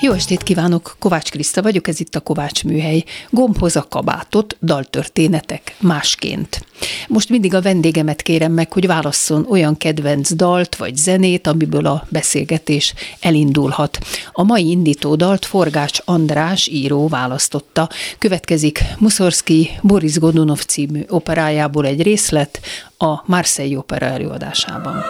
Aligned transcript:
Jó 0.00 0.12
estét 0.12 0.42
kívánok, 0.42 0.96
Kovács 0.98 1.30
Kriszta 1.30 1.62
vagyok, 1.62 1.88
ez 1.88 2.00
itt 2.00 2.14
a 2.14 2.20
Kovács 2.20 2.64
Műhely. 2.64 3.04
Gombhoz 3.30 3.76
a 3.76 3.86
kabátot, 3.88 4.56
daltörténetek 4.62 5.76
másként. 5.80 6.66
Most 7.08 7.28
mindig 7.28 7.54
a 7.54 7.62
vendégemet 7.62 8.22
kérem 8.22 8.52
meg, 8.52 8.72
hogy 8.72 8.86
válasszon 8.86 9.46
olyan 9.48 9.76
kedvenc 9.76 10.32
dalt 10.32 10.76
vagy 10.76 10.96
zenét, 10.96 11.46
amiből 11.46 11.86
a 11.86 12.06
beszélgetés 12.08 12.94
elindulhat. 13.20 13.98
A 14.32 14.42
mai 14.42 14.70
indító 14.70 15.14
dalt 15.14 15.44
Forgács 15.44 15.98
András 16.04 16.66
író 16.66 17.08
választotta. 17.08 17.88
Következik 18.18 18.82
Muszorszki 18.98 19.70
Boris 19.82 20.18
Godunov 20.18 20.64
című 20.64 21.04
operájából 21.08 21.86
egy 21.86 22.02
részlet 22.02 22.60
a 22.98 23.22
Marseille 23.26 23.78
opera 23.78 24.06
előadásában. 24.06 25.04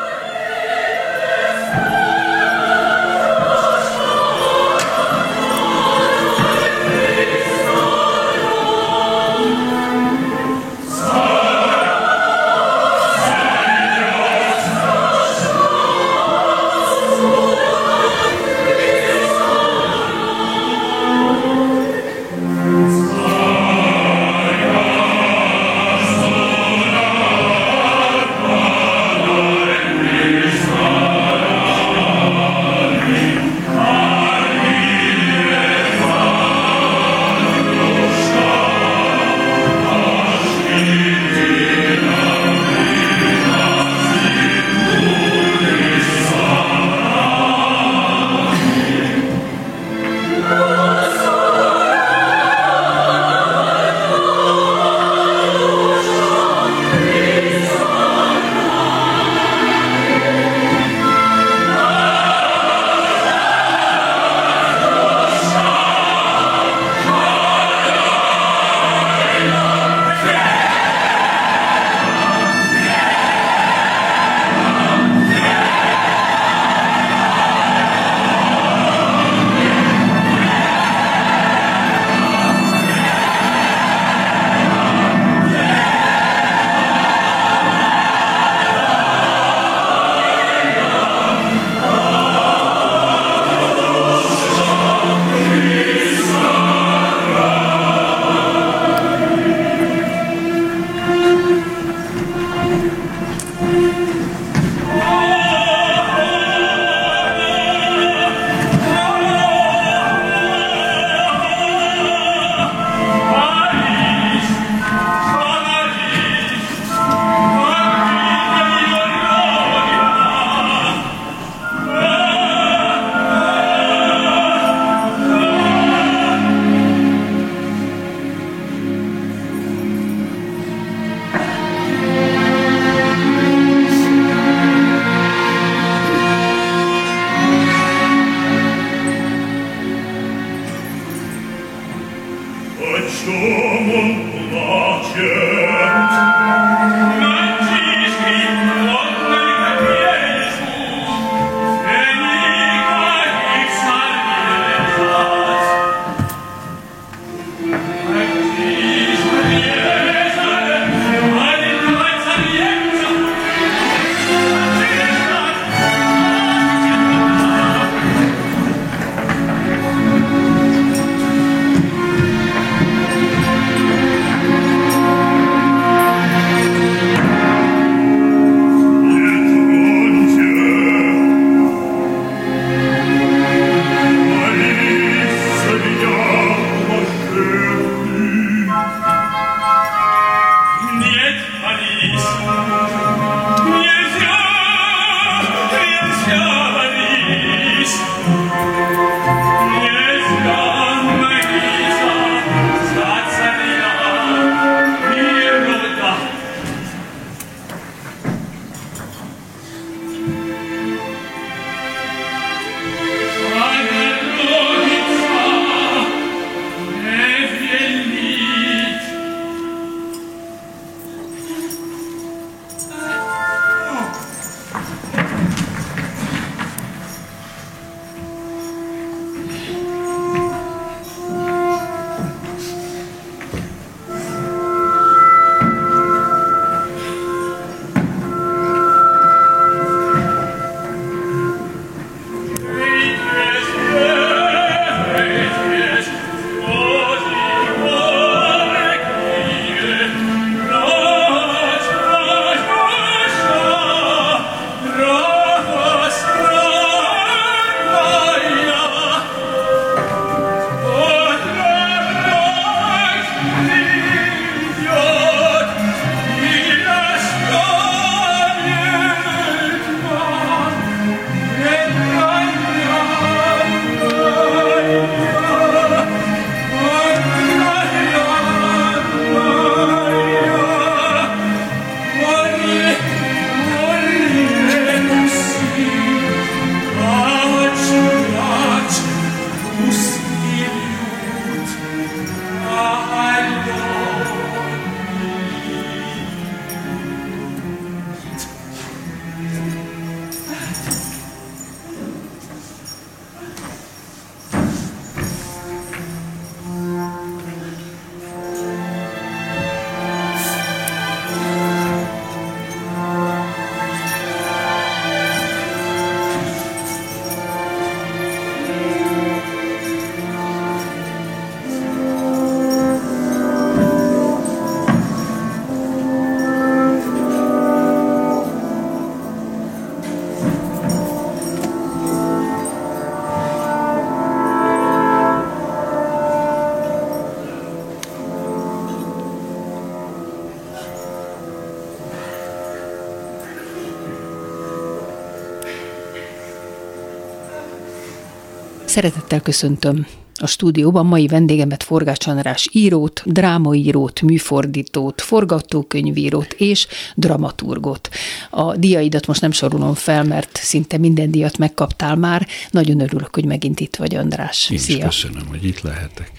Szeretettel 348.96 349.40
köszöntöm 349.40 350.06
a 350.34 350.46
stúdióban 350.46 351.06
mai 351.06 351.26
vendégemet 351.26 351.82
Forgács 351.82 352.26
András 352.26 352.68
írót, 352.72 353.22
drámaírót, 353.24 354.20
műfordítót, 354.20 355.20
forgatókönyvírót 355.20 356.52
és 356.52 356.86
dramaturgot. 357.14 358.08
A 358.50 358.76
diaidat 358.76 359.26
most 359.26 359.40
nem 359.40 359.50
sorolom 359.50 359.94
fel, 359.94 360.24
mert 360.24 360.56
szinte 360.62 360.98
minden 360.98 361.30
díjat 361.30 361.58
megkaptál 361.58 362.16
már. 362.16 362.46
Nagyon 362.70 363.00
örülök, 363.00 363.34
hogy 363.34 363.44
megint 363.44 363.80
itt 363.80 363.96
vagy, 363.96 364.14
András. 364.14 364.70
Én 364.70 364.78
Szia. 364.78 364.96
is 364.96 365.02
köszönöm, 365.02 365.46
hogy 365.46 365.64
itt 365.64 365.80
lehetek. 365.80 366.32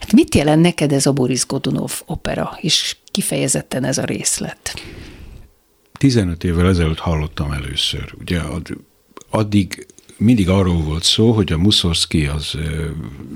Hát 0.00 0.12
mit 0.12 0.34
jelent 0.34 0.62
neked 0.62 0.92
ez 0.92 1.06
a 1.06 1.12
Boris 1.12 1.46
Godunov 1.46 2.02
opera, 2.06 2.58
és 2.60 2.96
kifejezetten 3.10 3.84
ez 3.84 3.98
a 3.98 4.04
részlet? 4.04 4.82
15 5.98 6.44
évvel 6.44 6.68
ezelőtt 6.68 6.98
hallottam 6.98 7.52
először. 7.52 8.14
Ugye 8.20 8.40
addig 9.30 9.86
mindig 10.16 10.48
arról 10.48 10.82
volt 10.82 11.02
szó, 11.02 11.32
hogy 11.32 11.52
a 11.52 11.58
Muszorszki 11.58 12.26
az 12.26 12.58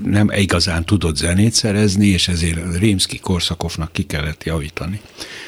nem 0.03 0.31
igazán 0.35 0.85
tudott 0.85 1.15
zenét 1.15 1.53
szerezni, 1.53 2.07
és 2.07 2.27
ezért 2.27 2.77
Rémszki 2.77 3.19
Korszakovnak 3.19 3.91
ki 3.91 4.03
kellett 4.03 4.43
javítani. 4.43 5.01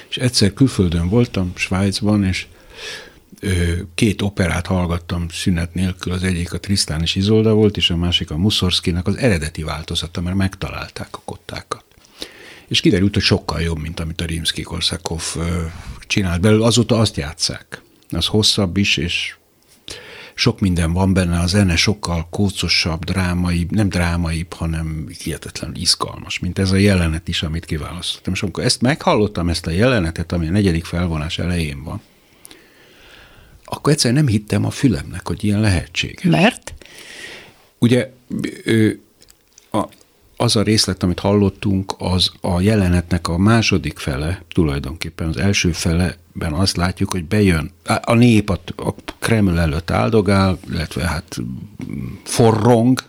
És 0.10 0.18
egyszer 0.18 0.54
külföldön 0.54 1.10
voltam, 1.10 1.52
Svájcban, 1.56 2.24
és 2.24 2.48
két 3.96 4.22
operát 4.22 4.68
hallgattam 4.68 5.26
szünet 5.30 5.74
nélkül, 5.74 6.14
az 6.14 6.24
egyik 6.24 6.54
a 6.54 6.60
Trisztán 6.60 7.02
és 7.02 7.16
Izolda 7.16 7.54
volt, 7.54 7.78
és 7.78 7.90
a 7.90 7.98
másik 7.98 8.32
a 8.32 8.38
Muszorszkinak 8.38 9.08
az 9.08 9.16
eredeti 9.16 9.64
változata, 9.64 10.22
mert 10.22 10.36
megtalálták 10.36 11.08
a 11.12 11.22
kottákat. 11.26 11.84
És 12.68 12.80
kiderült, 12.80 13.14
hogy 13.14 13.24
sokkal 13.24 13.62
jobb, 13.62 13.80
mint 13.80 14.00
amit 14.00 14.22
a 14.22 14.26
Rimsky 14.26 14.62
Korszakov 14.62 15.24
csinált 16.08 16.42
belőle, 16.42 16.66
azóta 16.66 17.00
azt 17.00 17.18
játszák. 17.18 17.82
Az 18.10 18.26
hosszabb 18.26 18.78
is, 18.78 18.98
és 18.98 19.36
sok 20.34 20.60
minden 20.60 20.94
van 20.94 21.14
benne, 21.14 21.40
a 21.40 21.48
zene 21.48 21.76
sokkal 21.76 22.28
kócosabb, 22.30 23.04
drámaibb, 23.04 23.72
nem 23.72 23.90
drámaibb, 23.90 24.54
hanem 24.54 25.08
hihetetlenül 25.24 25.76
izgalmas, 25.76 26.40
mint 26.40 26.60
ez 26.60 26.72
a 26.72 26.76
jelenet 26.76 27.28
is, 27.28 27.44
amit 27.44 27.66
kiválasztottam. 27.66 28.34
És 28.34 28.42
amikor 28.44 28.64
ezt 28.64 28.82
meghallottam, 28.82 29.50
ezt 29.50 29.68
a 29.68 29.72
jelenetet, 29.72 30.32
ami 30.32 30.48
a 30.48 30.52
negyedik 30.52 30.86
felvonás 30.86 31.40
elején 31.40 31.84
van, 31.84 32.02
akkor 33.66 33.94
egyszerűen 33.94 34.24
nem 34.24 34.34
hittem 34.34 34.66
a 34.66 34.70
fülemnek, 34.70 35.28
hogy 35.28 35.44
ilyen 35.44 35.60
lehetséges. 35.60 36.24
Mert? 36.24 36.74
Ugye 37.80 38.12
a, 38.66 39.02
az 40.38 40.56
a 40.56 40.62
részlet, 40.62 41.04
amit 41.04 41.20
hallottunk, 41.20 41.96
az 41.98 42.32
a 42.42 42.62
jelenetnek 42.62 43.28
a 43.28 43.38
második 43.38 44.00
fele, 44.00 44.44
tulajdonképpen 44.54 45.28
az 45.28 45.38
első 45.38 45.72
feleben 45.72 46.54
azt 46.54 46.78
látjuk, 46.78 47.12
hogy 47.12 47.26
bejön, 47.26 47.72
a 48.02 48.14
nép 48.14 48.50
a, 48.50 48.60
a 48.76 48.94
Kreml 49.20 49.60
előtt 49.60 49.92
áldogál, 49.92 50.60
illetve 50.72 51.08
hát 51.08 51.38
forrong, 52.24 53.04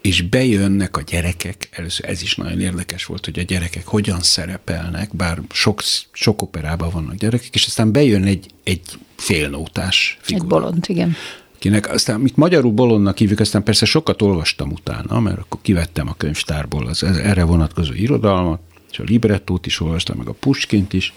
és 0.00 0.22
bejönnek 0.22 0.96
a 0.96 1.02
gyerekek, 1.02 1.68
először 1.72 2.08
ez 2.08 2.22
is 2.22 2.34
nagyon 2.34 2.60
érdekes 2.60 3.04
volt, 3.04 3.24
hogy 3.24 3.38
a 3.38 3.42
gyerekek 3.42 3.86
hogyan 3.86 4.20
szerepelnek, 4.20 5.16
bár 5.16 5.40
sok, 5.50 5.82
sok 6.12 6.42
operában 6.42 6.90
vannak 6.90 7.14
gyerekek, 7.14 7.54
és 7.54 7.66
aztán 7.66 7.92
bejön 7.92 8.24
egy, 8.24 8.50
egy 8.64 8.82
félnótás 9.16 10.18
figura. 10.20 10.44
Egy 10.44 10.50
bolond, 10.50 10.84
igen 10.88 11.16
kinek 11.58 11.92
aztán, 11.92 12.20
mit 12.20 12.36
magyarul 12.36 12.72
bolondnak 12.72 13.18
hívjuk, 13.18 13.40
aztán 13.40 13.62
persze 13.62 13.84
sokat 13.84 14.22
olvastam 14.22 14.72
utána, 14.72 15.20
mert 15.20 15.38
akkor 15.38 15.60
kivettem 15.62 16.08
a 16.08 16.14
könyvtárból 16.16 16.86
az 16.86 17.02
erre 17.02 17.44
vonatkozó 17.44 17.92
irodalmat, 17.92 18.60
és 18.90 18.98
a 18.98 19.04
librettót 19.06 19.66
is 19.66 19.80
olvastam, 19.80 20.16
meg 20.16 20.28
a 20.28 20.32
Puskint 20.32 20.92
is, 20.92 21.12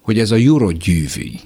hogy 0.00 0.18
ez 0.18 0.30
a 0.30 0.36
Gyűvi. 0.72 1.40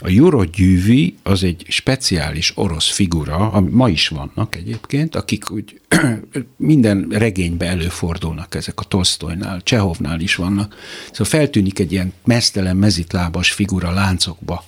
A 0.00 0.44
Gyűvi 0.44 1.14
az 1.22 1.42
egy 1.42 1.64
speciális 1.68 2.52
orosz 2.54 2.90
figura, 2.90 3.36
ami 3.36 3.70
ma 3.70 3.88
is 3.88 4.08
vannak 4.08 4.56
egyébként, 4.56 5.14
akik 5.14 5.50
úgy 5.50 5.80
minden 6.56 7.06
regénybe 7.10 7.66
előfordulnak 7.66 8.54
ezek 8.54 8.80
a 8.80 8.84
Tolstoynál, 8.84 9.62
Csehovnál 9.62 10.20
is 10.20 10.34
vannak. 10.34 10.74
Szóval 11.06 11.26
feltűnik 11.26 11.78
egy 11.78 11.92
ilyen 11.92 12.12
mesztelen, 12.24 12.76
mezitlábas 12.76 13.52
figura 13.52 13.90
láncokba, 13.90 14.64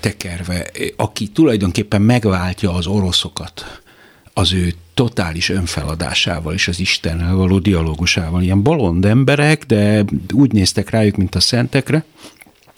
tekerve, 0.00 0.70
aki 0.96 1.28
tulajdonképpen 1.28 2.02
megváltja 2.02 2.72
az 2.74 2.86
oroszokat 2.86 3.82
az 4.32 4.52
ő 4.52 4.74
totális 4.94 5.48
önfeladásával 5.48 6.54
és 6.54 6.68
az 6.68 6.80
Istennel 6.80 7.34
való 7.34 7.58
dialógusával. 7.58 8.42
Ilyen 8.42 8.62
bolond 8.62 9.04
emberek, 9.04 9.64
de 9.64 10.04
úgy 10.32 10.52
néztek 10.52 10.90
rájuk, 10.90 11.16
mint 11.16 11.34
a 11.34 11.40
szentekre. 11.40 12.04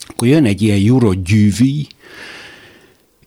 Akkor 0.08 0.28
jön 0.28 0.44
egy 0.44 0.62
ilyen 0.62 1.22
gyűvi, 1.22 1.86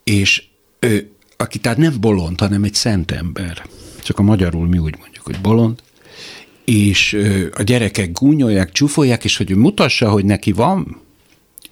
és 0.03 0.43
ő, 0.79 1.11
aki 1.37 1.59
tehát 1.59 1.77
nem 1.77 1.95
bolond, 1.99 2.39
hanem 2.39 2.63
egy 2.63 2.73
szent 2.73 3.11
ember. 3.11 3.65
Csak 4.03 4.19
a 4.19 4.21
magyarul 4.21 4.67
mi 4.67 4.77
úgy 4.77 4.95
mondjuk, 4.99 5.25
hogy 5.25 5.39
bolond. 5.41 5.79
És 6.65 7.17
a 7.53 7.63
gyerekek 7.63 8.11
gúnyolják, 8.11 8.71
csúfolják, 8.71 9.23
és 9.23 9.37
hogy 9.37 9.51
ő 9.51 9.55
mutassa, 9.55 10.09
hogy 10.09 10.25
neki 10.25 10.51
van 10.51 11.01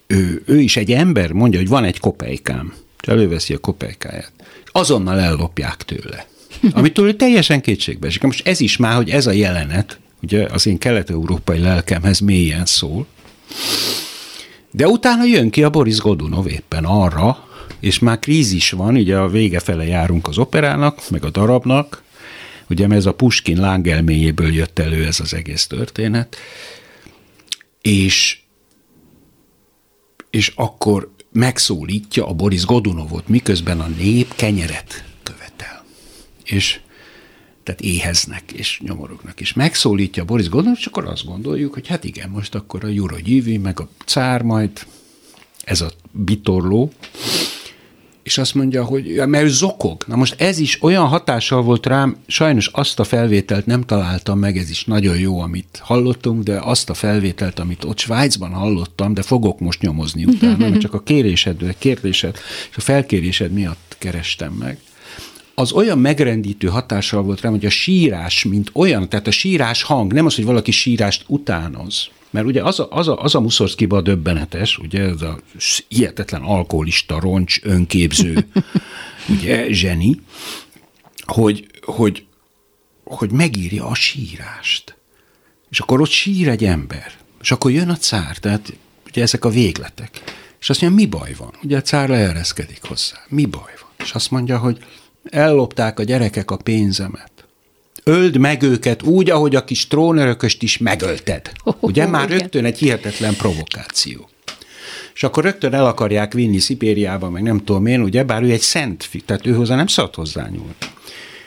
ő, 0.08 0.42
ő 0.46 0.60
is 0.60 0.78
egy 0.78 0.92
ember, 0.92 1.32
mondja, 1.32 1.60
hogy 1.60 1.68
van 1.68 1.84
egy 1.84 2.00
kopejkám, 2.00 2.74
és 3.02 3.08
előveszi 3.08 3.54
a 3.54 3.58
kopejkáját. 3.58 4.32
Azonnal 4.66 5.20
ellopják 5.20 5.76
tőle. 5.76 6.28
Amitől 6.72 7.08
ő 7.08 7.14
teljesen 7.14 7.62
kétségbe 7.62 8.08
esik. 8.08 8.22
Most 8.22 8.48
ez 8.48 8.60
is 8.60 8.78
már, 8.78 8.96
hogy 8.96 9.10
ez 9.10 9.28
a 9.28 9.32
jelenet, 9.32 10.00
ugye 10.22 10.46
az 10.46 10.68
én 10.68 10.78
kelet-európai 10.78 11.60
lelkemhez 11.60 12.20
mélyen 12.20 12.66
szól, 12.66 13.06
de 14.72 14.88
utána 14.88 15.26
jön 15.26 15.50
ki 15.50 15.64
a 15.64 15.70
Boris 15.70 15.98
Godunov 15.98 16.48
éppen 16.48 16.86
arra, 16.86 17.48
és 17.80 18.00
már 18.00 18.20
krízis 18.20 18.72
van, 18.72 18.96
ugye 18.96 19.18
a 19.18 19.30
vége 19.30 19.60
fele 19.60 19.86
járunk 19.86 20.28
az 20.28 20.38
operának, 20.38 21.10
meg 21.10 21.26
a 21.26 21.30
darabnak, 21.30 22.04
ugye 22.70 22.88
ez 22.88 23.06
a 23.06 23.14
Puskin 23.14 23.60
lángelméjéből 23.60 24.54
jött 24.54 24.80
elő 24.80 25.06
ez 25.06 25.20
az 25.20 25.34
egész 25.34 25.68
történet, 25.68 26.36
és 27.82 28.40
és 30.30 30.54
akkor 30.56 31.12
megszólítja 31.32 32.28
a 32.28 32.34
Boris 32.34 32.66
Godunovot, 32.66 33.28
miközben 33.28 33.80
a 33.80 33.88
nép 33.88 34.36
kenyeret 34.36 35.04
követel. 35.24 35.84
És 36.44 36.80
tehát 37.64 37.82
éheznek 37.82 38.52
és 38.52 38.80
nyomorognak. 38.84 39.40
És 39.40 39.54
megszólítja 39.54 40.26
Boris 40.26 40.50
Godunov, 40.50 40.78
és 40.80 40.86
akkor 40.86 41.06
azt 41.06 41.26
gondoljuk, 41.26 41.74
hogy 41.74 41.88
hát 41.88 42.04
igen, 42.04 42.30
most 42.30 42.56
akkor 42.56 42.84
a 42.84 42.88
Juro 42.88 43.20
Gyívi, 43.20 43.58
meg 43.58 43.80
a 43.80 43.90
cár 44.06 44.42
majd, 44.42 44.72
ez 45.64 45.82
a 45.82 45.92
bitorló, 46.12 46.92
és 48.28 48.38
azt 48.38 48.56
mondja, 48.56 48.84
hogy 48.84 49.22
mert 49.26 49.44
ő 49.44 49.50
zokog. 49.50 50.04
Na 50.08 50.16
most 50.16 50.42
ez 50.42 50.60
is 50.60 50.84
olyan 50.84 51.08
hatással 51.08 51.62
volt 51.62 51.86
rám, 51.86 52.18
sajnos 52.28 52.68
azt 52.68 53.00
a 53.00 53.04
felvételt 53.04 53.66
nem 53.66 53.82
találtam 53.82 54.40
meg, 54.40 54.58
ez 54.58 54.70
is 54.70 54.86
nagyon 54.86 55.18
jó, 55.18 55.40
amit 55.40 55.80
hallottunk, 55.84 56.44
de 56.44 56.60
azt 56.60 56.90
a 56.90 56.94
felvételt, 56.94 57.60
amit 57.60 57.84
ott 57.84 57.98
Svájcban 57.98 58.52
hallottam, 58.52 59.14
de 59.14 59.22
fogok 59.22 59.60
most 59.60 59.82
nyomozni 59.82 60.26
utána, 60.26 60.58
mert 60.58 60.80
csak 60.80 60.94
a 60.94 61.00
kérésed, 61.00 61.62
a 61.62 61.74
kérdésed 61.78 62.36
és 62.70 62.78
a 62.78 62.82
felkérésed 62.82 63.52
miatt 63.52 63.96
kerestem 64.00 64.54
meg 64.54 64.78
az 65.60 65.72
olyan 65.72 66.00
megrendítő 66.00 66.68
hatással 66.68 67.22
volt 67.22 67.42
rám, 67.42 67.52
hogy 67.52 67.66
a 67.66 67.70
sírás, 67.70 68.44
mint 68.44 68.70
olyan, 68.74 69.10
tehát 69.10 69.28
a 69.28 69.32
sírás 69.32 69.84
hang, 69.84 70.14
nem 70.14 70.26
az, 70.26 70.36
hogy 70.36 70.46
valaki 70.46 70.72
sírást 70.72 71.24
utánoz, 71.28 72.10
mert 72.30 72.46
ugye 72.46 72.64
az 72.64 72.80
a, 72.80 72.88
az 72.90 73.08
a, 73.08 73.22
az 73.22 73.36
a 73.36 73.40
Muszorszkiba 73.40 74.02
döbbenetes, 74.02 74.78
ugye 74.78 75.02
ez 75.02 75.22
a 75.22 75.40
hihetetlen 75.88 76.42
alkoholista, 76.42 77.20
roncs, 77.20 77.60
önképző, 77.64 78.48
ugye, 79.34 79.74
zseni, 79.74 80.22
hogy, 81.26 81.68
hogy, 81.82 82.26
hogy 83.04 83.32
megírja 83.32 83.86
a 83.86 83.96
sírást. 83.96 84.98
És 85.70 85.80
akkor 85.80 86.02
ott 86.02 86.10
sír 86.10 86.48
egy 86.48 86.66
ember. 86.66 87.12
És 87.42 87.52
akkor 87.52 87.72
jön 87.72 87.90
a 87.90 87.98
cár, 87.98 88.38
tehát 88.38 88.74
ugye 89.08 89.22
ezek 89.22 89.46
a 89.46 89.50
végletek. 89.50 90.22
És 90.60 90.70
azt 90.70 90.82
mondja, 90.82 91.00
mi 91.00 91.10
baj 91.10 91.34
van? 91.38 91.54
Ugye 91.64 91.78
a 91.78 91.82
cár 91.82 92.10
leereszkedik 92.10 92.84
hozzá. 92.84 93.18
Mi 93.28 93.46
baj 93.46 93.74
van? 93.82 94.06
És 94.06 94.12
azt 94.12 94.32
mondja, 94.32 94.58
hogy 94.58 94.78
ellopták 95.32 96.00
a 96.00 96.04
gyerekek 96.04 96.52
a 96.52 96.58
pénzemet 96.58 97.38
öld 98.08 98.38
meg 98.38 98.62
őket 98.62 99.04
úgy, 99.04 99.30
ahogy 99.30 99.56
a 99.56 99.64
kis 99.64 99.88
trónörököst 99.88 100.64
is 100.64 100.78
megölted. 100.78 101.52
Ugye 101.80 102.08
már 102.08 102.30
rögtön 102.30 102.66
egy 102.66 102.78
hihetetlen 102.78 103.36
provokáció. 103.36 104.30
És 105.14 105.24
akkor 105.24 105.44
rögtön 105.44 105.74
el 105.74 105.86
akarják 105.86 106.34
vinni 106.34 106.60
Szipériába, 106.60 107.30
meg 107.30 107.44
nem 107.44 107.58
tudom 107.58 107.86
én, 107.86 108.02
ugye, 108.02 108.24
bár 108.24 108.44
ő 108.44 108.52
egy 108.52 108.62
szent, 108.62 109.10
tehát 109.26 109.46
ő 109.46 109.54
hozzá 109.54 109.76
nem 109.76 109.88
szabad 109.88 110.16
hozzányúlni. 110.16 110.76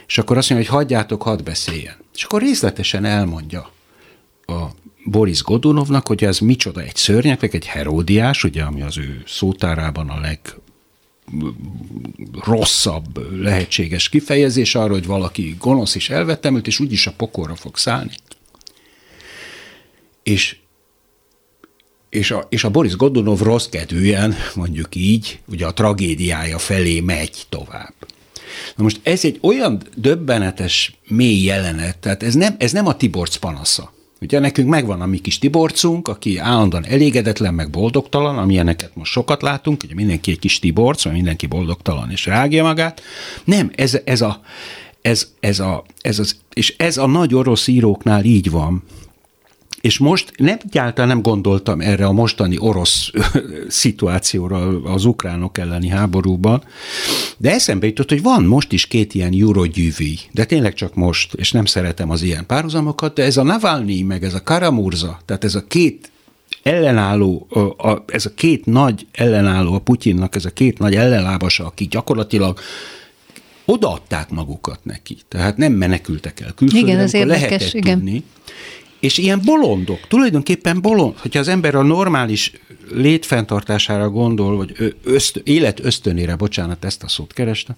És 0.06 0.18
akkor 0.18 0.36
azt 0.36 0.50
mondja, 0.50 0.70
hogy 0.70 0.78
hagyjátok, 0.78 1.22
hadd 1.22 1.44
beszéljen. 1.44 1.94
És 2.14 2.22
akkor 2.22 2.40
részletesen 2.40 3.04
elmondja 3.04 3.70
a 4.46 4.64
Boris 5.04 5.42
Godunovnak, 5.42 6.06
hogy 6.06 6.24
ez 6.24 6.38
micsoda 6.38 6.80
egy 6.80 6.96
szörnyek, 6.96 7.54
egy 7.54 7.66
Heródiás, 7.66 8.44
ugye, 8.44 8.62
ami 8.62 8.82
az 8.82 8.98
ő 8.98 9.22
szótárában 9.26 10.08
a 10.08 10.20
leg 10.20 10.40
rosszabb 12.44 13.40
lehetséges 13.42 14.08
kifejezés 14.08 14.74
arra, 14.74 14.92
hogy 14.92 15.06
valaki 15.06 15.56
gonosz 15.58 15.94
és 15.94 16.10
elvetemült, 16.10 16.66
és 16.66 16.80
úgyis 16.80 17.06
a 17.06 17.12
pokorra 17.12 17.56
fog 17.56 17.76
szállni. 17.76 18.12
És, 20.22 20.56
és, 22.08 22.30
a, 22.30 22.46
és 22.48 22.64
a 22.64 22.70
Boris 22.70 22.96
Godunov 22.96 23.40
rossz 23.40 23.66
kedvűen, 23.66 24.34
mondjuk 24.54 24.94
így, 24.94 25.40
ugye 25.46 25.66
a 25.66 25.72
tragédiája 25.72 26.58
felé 26.58 27.00
megy 27.00 27.46
tovább. 27.48 27.94
Na 28.76 28.82
most 28.82 29.00
ez 29.02 29.24
egy 29.24 29.38
olyan 29.42 29.82
döbbenetes, 29.94 30.98
mély 31.08 31.42
jelenet, 31.42 31.98
tehát 31.98 32.22
ez 32.22 32.34
nem, 32.34 32.54
ez 32.58 32.72
nem 32.72 32.86
a 32.86 32.96
Tiborc 32.96 33.36
panasza. 33.36 33.92
Ugye 34.20 34.38
nekünk 34.38 34.68
megvan 34.68 35.00
a 35.00 35.06
mi 35.06 35.18
kis 35.18 35.38
Tiborcunk, 35.38 36.08
aki 36.08 36.38
állandóan 36.38 36.86
elégedetlen, 36.86 37.54
meg 37.54 37.70
boldogtalan, 37.70 38.38
amilyeneket 38.38 38.90
most 38.94 39.12
sokat 39.12 39.42
látunk, 39.42 39.82
ugye 39.84 39.94
mindenki 39.94 40.30
egy 40.30 40.38
kis 40.38 40.58
Tiborc, 40.58 41.04
vagy 41.04 41.12
mindenki 41.12 41.46
boldogtalan 41.46 42.10
és 42.10 42.26
rágja 42.26 42.62
magát. 42.62 43.02
Nem, 43.44 43.70
ez, 43.74 43.98
ez 44.04 44.20
a, 44.20 44.40
ez, 45.02 45.28
ez, 45.40 45.60
a, 45.60 45.84
ez 46.00 46.18
az, 46.18 46.36
és 46.54 46.74
ez 46.76 46.96
a 46.96 47.06
nagy 47.06 47.34
orosz 47.34 47.66
íróknál 47.66 48.24
így 48.24 48.50
van, 48.50 48.82
és 49.80 49.98
most 49.98 50.32
nem 50.36 50.58
egyáltalán 50.64 51.08
nem 51.08 51.22
gondoltam 51.22 51.80
erre 51.80 52.06
a 52.06 52.12
mostani 52.12 52.56
orosz 52.58 53.10
szituációra 53.68 54.82
az 54.82 55.04
ukránok 55.04 55.58
elleni 55.58 55.88
háborúban, 55.88 56.64
de 57.36 57.50
eszembe 57.50 57.86
jutott, 57.86 58.08
hogy 58.08 58.22
van 58.22 58.44
most 58.44 58.72
is 58.72 58.86
két 58.86 59.14
ilyen 59.14 59.32
Eurogyűvi, 59.40 60.18
de 60.32 60.44
tényleg 60.44 60.74
csak 60.74 60.94
most, 60.94 61.34
és 61.34 61.52
nem 61.52 61.64
szeretem 61.64 62.10
az 62.10 62.22
ilyen 62.22 62.46
párhuzamokat, 62.46 63.14
de 63.14 63.22
ez 63.22 63.36
a 63.36 63.42
Navalnyi, 63.42 64.02
meg 64.02 64.24
ez 64.24 64.34
a 64.34 64.42
Karamurza, 64.42 65.20
tehát 65.24 65.44
ez 65.44 65.54
a 65.54 65.64
két 65.66 66.10
ellenálló, 66.62 67.46
ez 68.06 68.26
a 68.26 68.34
két 68.34 68.66
nagy 68.66 69.06
ellenálló 69.12 69.74
a 69.74 69.78
Putyinnak, 69.78 70.34
ez 70.34 70.44
a 70.44 70.50
két 70.50 70.78
nagy 70.78 70.94
ellenlábasa, 70.94 71.66
aki 71.66 71.86
gyakorlatilag 71.86 72.58
odaadták 73.64 74.30
magukat 74.30 74.80
neki. 74.82 75.16
Tehát 75.28 75.56
nem 75.56 75.72
menekültek 75.72 76.40
el 76.40 76.52
külföldre, 76.52 76.88
igen, 76.88 77.00
ez 77.00 77.14
érdekes, 77.14 77.42
lehetett 77.42 77.72
igen. 77.74 77.94
tudni. 77.94 78.24
És 79.00 79.18
ilyen 79.18 79.40
bolondok, 79.44 80.00
tulajdonképpen 80.08 80.80
bolond, 80.80 81.18
hogyha 81.18 81.38
az 81.38 81.48
ember 81.48 81.74
a 81.74 81.82
normális 81.82 82.52
létfenntartására 82.94 84.10
gondol, 84.10 84.56
vagy 84.56 84.94
öszt, 85.04 85.36
élet 85.44 85.84
ösztönére, 85.84 86.36
bocsánat, 86.36 86.84
ezt 86.84 87.02
a 87.02 87.08
szót 87.08 87.32
kerestem, 87.32 87.76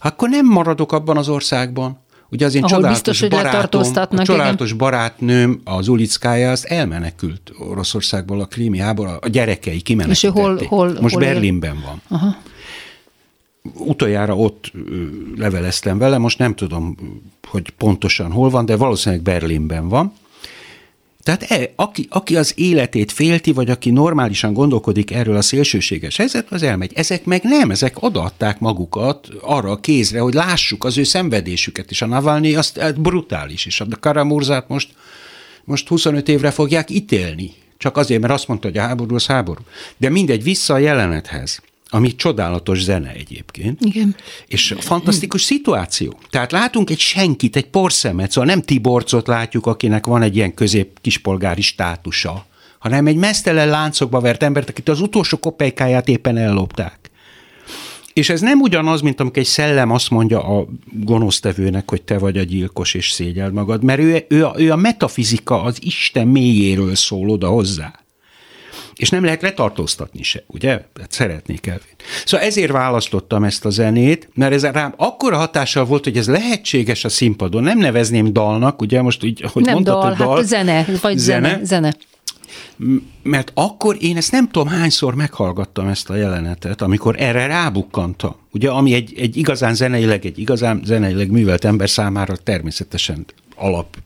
akkor 0.00 0.28
nem 0.28 0.46
maradok 0.46 0.92
abban 0.92 1.16
az 1.16 1.28
országban. 1.28 2.00
Ugye 2.30 2.46
az 2.46 2.54
én 2.54 2.62
Ahol 2.62 2.76
csodálatos 2.76 3.20
biztos, 3.20 3.42
barátom, 3.42 3.80
a 4.10 4.22
csodálatos 4.22 4.66
igen. 4.66 4.78
barátnőm, 4.78 5.60
az 5.64 5.88
Ulickája, 5.88 6.50
az 6.50 6.68
elmenekült 6.68 7.52
Oroszországból 7.58 8.40
a 8.40 8.44
krími 8.44 8.78
háború, 8.78 9.10
a 9.20 9.28
gyerekei 9.28 9.74
És 9.74 9.82
kimenekítették. 9.82 10.42
hol- 10.42 10.64
hol- 10.66 11.00
Most 11.00 11.14
hol 11.14 11.22
él? 11.22 11.32
Berlinben 11.32 11.82
van. 11.84 12.02
Aha. 12.20 12.36
Utoljára 13.74 14.36
ott 14.36 14.72
leveleztem 15.36 15.98
vele, 15.98 16.18
most 16.18 16.38
nem 16.38 16.54
tudom, 16.54 16.96
hogy 17.48 17.70
pontosan 17.70 18.32
hol 18.32 18.50
van, 18.50 18.64
de 18.64 18.76
valószínűleg 18.76 19.24
Berlinben 19.24 19.88
van. 19.88 20.12
Tehát 21.22 21.42
e, 21.42 21.72
aki, 21.76 22.06
aki 22.10 22.36
az 22.36 22.52
életét 22.56 23.12
félti, 23.12 23.52
vagy 23.52 23.70
aki 23.70 23.90
normálisan 23.90 24.52
gondolkodik 24.52 25.10
erről 25.10 25.36
a 25.36 25.42
szélsőséges 25.42 26.16
helyzet, 26.16 26.46
az 26.50 26.62
elmegy. 26.62 26.92
Ezek 26.94 27.24
meg 27.24 27.42
nem, 27.42 27.70
ezek 27.70 28.02
odaadták 28.02 28.58
magukat 28.58 29.28
arra 29.40 29.70
a 29.70 29.80
kézre, 29.80 30.20
hogy 30.20 30.34
lássuk 30.34 30.84
az 30.84 30.98
ő 30.98 31.02
szenvedésüket, 31.02 31.90
és 31.90 32.02
a 32.02 32.06
Navalnyi 32.06 32.54
azt 32.54 32.78
hát 32.78 33.00
brutális, 33.00 33.66
és 33.66 33.80
a 33.80 33.86
Karamurzát 34.00 34.68
most, 34.68 34.94
most 35.64 35.88
25 35.88 36.28
évre 36.28 36.50
fogják 36.50 36.90
ítélni. 36.90 37.50
Csak 37.78 37.96
azért, 37.96 38.20
mert 38.20 38.32
azt 38.32 38.48
mondta, 38.48 38.68
hogy 38.68 38.78
a 38.78 38.82
háború 38.82 39.14
az 39.14 39.26
háború. 39.26 39.60
De 39.96 40.08
mindegy, 40.08 40.42
vissza 40.42 40.74
a 40.74 40.78
jelenethez, 40.78 41.62
ami 41.94 42.14
csodálatos 42.14 42.82
zene 42.82 43.12
egyébként. 43.12 43.80
Igen. 43.80 44.16
És 44.46 44.74
fantasztikus 44.78 45.42
szituáció. 45.42 46.18
Tehát 46.30 46.52
látunk 46.52 46.90
egy 46.90 46.98
senkit, 46.98 47.56
egy 47.56 47.66
porszemet, 47.66 48.30
szóval 48.30 48.50
nem 48.50 48.62
Tiborcot 48.62 49.26
látjuk, 49.26 49.66
akinek 49.66 50.06
van 50.06 50.22
egy 50.22 50.36
ilyen 50.36 50.54
közép 50.54 50.98
kispolgári 51.00 51.60
státusa, 51.60 52.46
hanem 52.78 53.06
egy 53.06 53.16
mesztelen 53.16 53.68
láncokba 53.68 54.20
vert 54.20 54.42
embert, 54.42 54.68
akit 54.68 54.88
az 54.88 55.00
utolsó 55.00 55.36
kopejkáját 55.36 56.08
éppen 56.08 56.36
ellopták. 56.36 57.10
És 58.12 58.28
ez 58.28 58.40
nem 58.40 58.60
ugyanaz, 58.60 59.00
mint 59.00 59.20
amikor 59.20 59.38
egy 59.38 59.44
szellem 59.44 59.90
azt 59.90 60.10
mondja 60.10 60.58
a 60.58 60.66
gonosztevőnek, 60.92 61.90
hogy 61.90 62.02
te 62.02 62.18
vagy 62.18 62.38
a 62.38 62.42
gyilkos, 62.42 62.94
és 62.94 63.10
szégyeld 63.10 63.52
magad, 63.52 63.82
mert 63.82 64.00
ő, 64.00 64.24
ő, 64.28 64.46
a, 64.46 64.54
ő 64.56 64.70
a 64.70 64.76
metafizika, 64.76 65.62
az 65.62 65.78
Isten 65.80 66.28
mélyéről 66.28 66.94
szól 66.94 67.28
oda 67.28 67.48
hozzá. 67.48 68.01
És 68.94 69.08
nem 69.08 69.24
lehet 69.24 69.42
letartóztatni 69.42 70.22
se, 70.22 70.42
ugye? 70.46 70.70
Hát 70.70 71.12
szeretnék 71.12 71.66
elvinni. 71.66 71.96
Szóval 72.24 72.46
ezért 72.46 72.70
választottam 72.70 73.44
ezt 73.44 73.64
a 73.64 73.70
zenét, 73.70 74.28
mert 74.34 74.52
ez 74.52 74.64
rám 74.64 74.94
akkora 74.96 75.36
hatással 75.36 75.84
volt, 75.84 76.04
hogy 76.04 76.16
ez 76.16 76.28
lehetséges 76.28 77.04
a 77.04 77.08
színpadon. 77.08 77.62
Nem 77.62 77.78
nevezném 77.78 78.32
dalnak, 78.32 78.80
ugye 78.80 79.02
most 79.02 79.24
így, 79.24 79.44
hogy 79.52 79.64
Nem 79.64 79.72
mondtad, 79.72 79.94
dal, 79.94 80.08
hogy 80.08 80.16
dal, 80.16 80.36
hát 80.36 80.44
zene, 80.44 80.86
vagy 81.00 81.18
zene. 81.18 81.48
zene. 81.48 81.64
zene. 81.64 81.94
mert 83.22 83.50
akkor 83.54 83.96
én 84.00 84.16
ezt 84.16 84.32
nem 84.32 84.50
tudom 84.50 84.68
hányszor 84.68 85.14
meghallgattam 85.14 85.88
ezt 85.88 86.10
a 86.10 86.16
jelenetet, 86.16 86.82
amikor 86.82 87.14
erre 87.18 87.46
rábukkantam. 87.46 88.36
Ugye, 88.52 88.70
ami 88.70 88.94
egy, 88.94 89.14
egy 89.16 89.36
igazán 89.36 89.74
zeneileg, 89.74 90.26
egy 90.26 90.38
igazán 90.38 90.82
zeneileg 90.84 91.30
művelt 91.30 91.64
ember 91.64 91.90
számára 91.90 92.36
természetesen 92.36 93.24
alap 93.56 93.96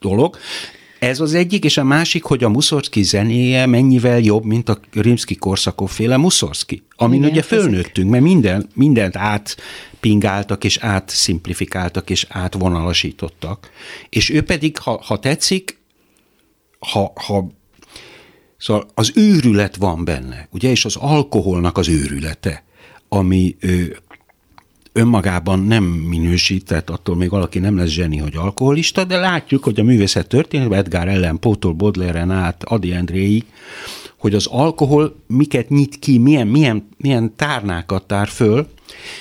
dolog. 0.00 0.36
Ez 1.04 1.20
az 1.20 1.34
egyik, 1.34 1.64
és 1.64 1.76
a 1.76 1.84
másik, 1.84 2.24
hogy 2.24 2.44
a 2.44 2.48
Muszorszki 2.48 3.02
zenéje 3.02 3.66
mennyivel 3.66 4.18
jobb, 4.18 4.44
mint 4.44 4.68
a 4.68 4.78
Rimszki 4.92 5.34
Korszakov 5.34 5.88
féle 5.88 6.16
Muszorszki, 6.16 6.82
amin 6.96 7.18
Igen, 7.18 7.30
ugye 7.30 7.42
fölnőttünk, 7.42 8.10
mert 8.10 8.22
minden, 8.22 8.68
mindent 8.74 9.16
átpingáltak, 9.16 10.64
és 10.64 10.76
átszimplifikáltak, 10.76 12.10
és 12.10 12.26
átvonalasítottak. 12.28 13.70
És 14.08 14.30
ő 14.30 14.42
pedig, 14.42 14.78
ha, 14.78 15.00
ha 15.04 15.18
tetszik, 15.18 15.78
ha, 16.78 17.12
ha 17.26 17.46
Szóval 18.56 18.86
az 18.94 19.12
őrület 19.14 19.76
van 19.76 20.04
benne, 20.04 20.48
ugye, 20.50 20.70
és 20.70 20.84
az 20.84 20.96
alkoholnak 20.96 21.78
az 21.78 21.88
őrülete, 21.88 22.64
ami 23.08 23.56
önmagában 24.96 25.58
nem 25.58 25.84
minősít, 25.84 26.64
tehát 26.64 26.90
attól 26.90 27.16
még 27.16 27.30
valaki 27.30 27.58
nem 27.58 27.76
lesz 27.76 27.88
zseni, 27.88 28.16
hogy 28.16 28.36
alkoholista, 28.36 29.04
de 29.04 29.16
látjuk, 29.16 29.64
hogy 29.64 29.80
a 29.80 29.82
művészet 29.82 30.26
történetben 30.26 30.78
Edgar 30.78 31.08
Allan 31.08 31.40
Poe-tól 31.40 31.72
Baudelaire-en 31.72 32.30
át 32.30 32.64
Adi 32.64 32.92
Endréig, 32.92 33.44
hogy 34.16 34.34
az 34.34 34.46
alkohol 34.46 35.16
miket 35.26 35.68
nyit 35.68 35.98
ki, 35.98 36.18
milyen, 36.18 36.46
milyen, 36.46 36.88
milyen 36.96 37.36
tárnákat 37.36 38.06
tár 38.06 38.28
föl, 38.28 38.68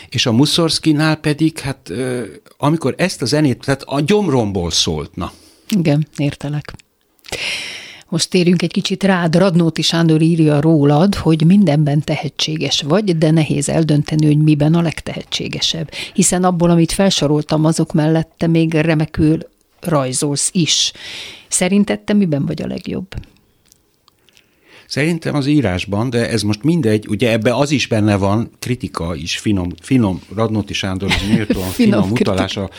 és 0.09 0.25
a 0.25 0.31
Muszorszkinál 0.31 1.15
pedig, 1.15 1.59
hát 1.59 1.91
amikor 2.57 2.93
ezt 2.97 3.21
a 3.21 3.25
zenét, 3.25 3.65
tehát 3.65 3.81
a 3.85 3.99
gyomromból 3.99 4.71
szólt, 4.71 5.15
na, 5.15 5.31
Igen, 5.69 6.07
értelek. 6.17 6.73
Most 8.13 8.29
térjünk 8.29 8.61
egy 8.61 8.71
kicsit 8.71 9.03
rád. 9.03 9.35
Radnóti 9.35 9.81
Sándor 9.81 10.21
írja 10.21 10.61
rólad, 10.61 11.15
hogy 11.15 11.45
mindenben 11.45 12.01
tehetséges 12.01 12.81
vagy, 12.81 13.17
de 13.17 13.31
nehéz 13.31 13.69
eldönteni, 13.69 14.25
hogy 14.25 14.37
miben 14.37 14.73
a 14.73 14.81
legtehetségesebb. 14.81 15.91
Hiszen 16.13 16.43
abból, 16.43 16.69
amit 16.69 16.91
felsoroltam, 16.91 17.65
azok 17.65 17.93
mellett 17.93 18.31
te 18.37 18.47
még 18.47 18.73
remekül 18.73 19.37
rajzolsz 19.79 20.49
is. 20.51 20.91
Szerinted 21.47 21.99
te 21.99 22.13
miben 22.13 22.45
vagy 22.45 22.61
a 22.61 22.67
legjobb? 22.67 23.07
Szerintem 24.93 25.35
az 25.35 25.45
írásban, 25.45 26.09
de 26.09 26.29
ez 26.29 26.41
most 26.41 26.63
mindegy, 26.63 27.07
ugye 27.07 27.31
ebbe 27.31 27.55
az 27.55 27.71
is 27.71 27.87
benne 27.87 28.15
van, 28.15 28.49
kritika 28.59 29.15
is, 29.15 29.37
finom, 29.37 29.69
finom 29.81 30.21
Radnóti 30.35 30.73
Sándor, 30.73 31.11
az 31.11 31.27
méltóan 31.27 31.69
Finom 31.69 32.01
finom 32.01 32.11
utalása, 32.11 32.69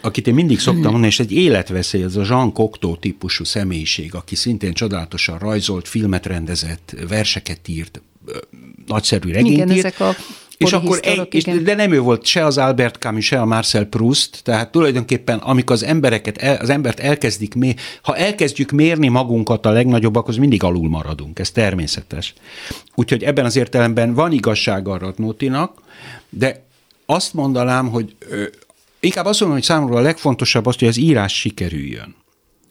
akit 0.00 0.26
én 0.26 0.34
mindig 0.34 0.58
szoktam 0.58 0.82
mondani, 0.82 1.06
és 1.06 1.20
egy 1.20 1.32
életveszély, 1.32 2.02
ez 2.02 2.16
a 2.16 2.22
Jean 2.28 2.52
Cocteau 2.52 2.96
típusú 2.96 3.44
személyiség, 3.44 4.14
aki 4.14 4.34
szintén 4.34 4.72
csodálatosan 4.72 5.38
rajzolt, 5.38 5.88
filmet 5.88 6.26
rendezett, 6.26 6.94
verseket 7.08 7.68
írt, 7.68 8.02
nagyszerű 8.86 9.32
regényt 9.32 9.54
Igen, 9.54 9.70
írt, 9.70 9.78
ezek 9.78 10.00
a 10.00 10.16
és 10.56 10.72
akkor 10.72 10.98
egy, 11.02 11.28
és, 11.30 11.44
de 11.44 11.74
nem 11.74 11.92
ő 11.92 12.00
volt 12.00 12.24
se 12.24 12.44
az 12.44 12.58
Albert 12.58 12.96
Camus, 12.96 13.24
se 13.24 13.40
a 13.40 13.44
Marcel 13.44 13.84
Proust, 13.84 14.40
tehát 14.42 14.72
tulajdonképpen 14.72 15.38
amikor 15.38 15.76
az 15.76 15.82
embereket, 15.82 16.38
el, 16.38 16.56
az 16.56 16.70
embert 16.70 17.00
elkezdik 17.00 17.54
mér, 17.54 17.74
ha 18.02 18.16
elkezdjük 18.16 18.70
mérni 18.70 19.08
magunkat 19.08 19.66
a 19.66 19.70
legnagyobbak, 19.70 20.28
az 20.28 20.36
mindig 20.36 20.62
alul 20.62 20.88
maradunk, 20.88 21.38
ez 21.38 21.50
természetes. 21.50 22.34
Úgyhogy 22.94 23.22
ebben 23.22 23.44
az 23.44 23.56
értelemben 23.56 24.14
van 24.14 24.32
igazsága 24.32 24.92
a 24.92 24.98
Radnótinak, 24.98 25.82
de 26.28 26.64
azt 27.06 27.34
mondanám, 27.34 27.88
hogy 27.88 28.14
ö, 28.18 28.44
inkább 29.00 29.24
azt 29.24 29.40
mondom, 29.40 29.58
hogy 29.58 29.66
számomra 29.66 29.96
a 29.96 30.00
legfontosabb 30.00 30.66
az, 30.66 30.78
hogy 30.78 30.88
az 30.88 30.96
írás 30.96 31.38
sikerüljön. 31.38 32.14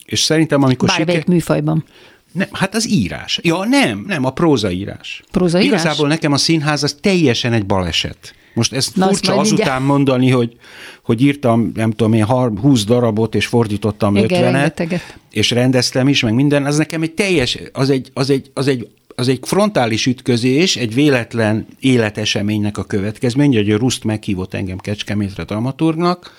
És 0.05 0.21
szerintem, 0.21 0.63
amikor 0.63 0.87
Bármelyik 0.87 1.19
siker... 1.19 1.33
műfajban. 1.33 1.85
Nem, 2.31 2.47
hát 2.51 2.75
az 2.75 2.89
írás. 2.89 3.39
Ja, 3.43 3.63
nem, 3.65 4.03
nem, 4.07 4.25
a 4.25 4.29
prózaírás. 4.31 5.23
Prózaírás? 5.31 5.81
Igazából 5.81 6.07
nekem 6.07 6.31
a 6.31 6.37
színház 6.37 6.83
az 6.83 6.97
teljesen 7.01 7.53
egy 7.53 7.65
baleset. 7.65 8.35
Most 8.53 8.73
ezt 8.73 8.95
Na, 8.95 9.07
furcsa 9.07 9.35
azután 9.37 9.57
mindjárt. 9.57 9.85
mondani, 9.85 10.29
hogy, 10.29 10.55
hogy 11.03 11.21
írtam, 11.21 11.71
nem 11.75 11.91
tudom 11.91 12.13
én, 12.13 12.23
har- 12.23 12.59
20 12.59 12.83
darabot, 12.83 13.35
és 13.35 13.45
fordítottam 13.45 14.15
Igen, 14.15 14.27
50-et, 14.43 14.51
rengeteget. 14.51 15.17
és 15.31 15.51
rendeztem 15.51 16.07
is, 16.07 16.21
meg 16.21 16.33
minden, 16.33 16.65
az 16.65 16.77
nekem 16.77 17.01
egy 17.01 17.11
teljes, 17.11 17.57
az 17.73 17.89
egy, 17.89 18.09
az 18.13 18.29
egy, 18.29 18.51
az 18.53 18.67
egy, 18.67 18.87
az 19.15 19.27
egy 19.27 19.39
frontális 19.41 20.05
ütközés, 20.05 20.75
egy 20.75 20.93
véletlen 20.93 21.65
életeseménynek 21.79 22.77
a 22.77 22.83
következménye, 22.83 23.57
hogy 23.57 23.71
a 23.71 23.77
Ruszt 23.77 24.03
meghívott 24.03 24.53
engem 24.53 24.77
Kecskemétre 24.77 25.43
dramaturgnak, 25.43 26.31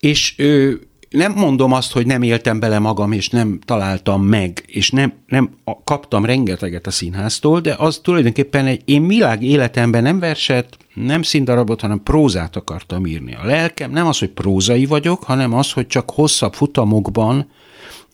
és, 0.00 0.34
ö, 0.36 0.72
nem 1.14 1.32
mondom 1.32 1.72
azt, 1.72 1.92
hogy 1.92 2.06
nem 2.06 2.22
éltem 2.22 2.60
bele 2.60 2.78
magam, 2.78 3.12
és 3.12 3.28
nem 3.28 3.58
találtam 3.64 4.22
meg, 4.22 4.62
és 4.66 4.90
nem, 4.90 5.12
nem 5.26 5.50
kaptam 5.84 6.24
rengeteget 6.24 6.86
a 6.86 6.90
színháztól, 6.90 7.60
de 7.60 7.74
az 7.78 8.00
tulajdonképpen 8.02 8.66
egy, 8.66 8.82
én 8.84 9.06
világ 9.06 9.42
életemben 9.42 10.02
nem 10.02 10.18
verset, 10.18 10.76
nem 10.94 11.22
színdarabot, 11.22 11.80
hanem 11.80 12.02
prózát 12.02 12.56
akartam 12.56 13.06
írni. 13.06 13.34
A 13.34 13.46
lelkem 13.46 13.90
nem 13.90 14.06
az, 14.06 14.18
hogy 14.18 14.30
prózai 14.30 14.86
vagyok, 14.86 15.22
hanem 15.22 15.52
az, 15.52 15.72
hogy 15.72 15.86
csak 15.86 16.10
hosszabb 16.10 16.54
futamokban 16.54 17.48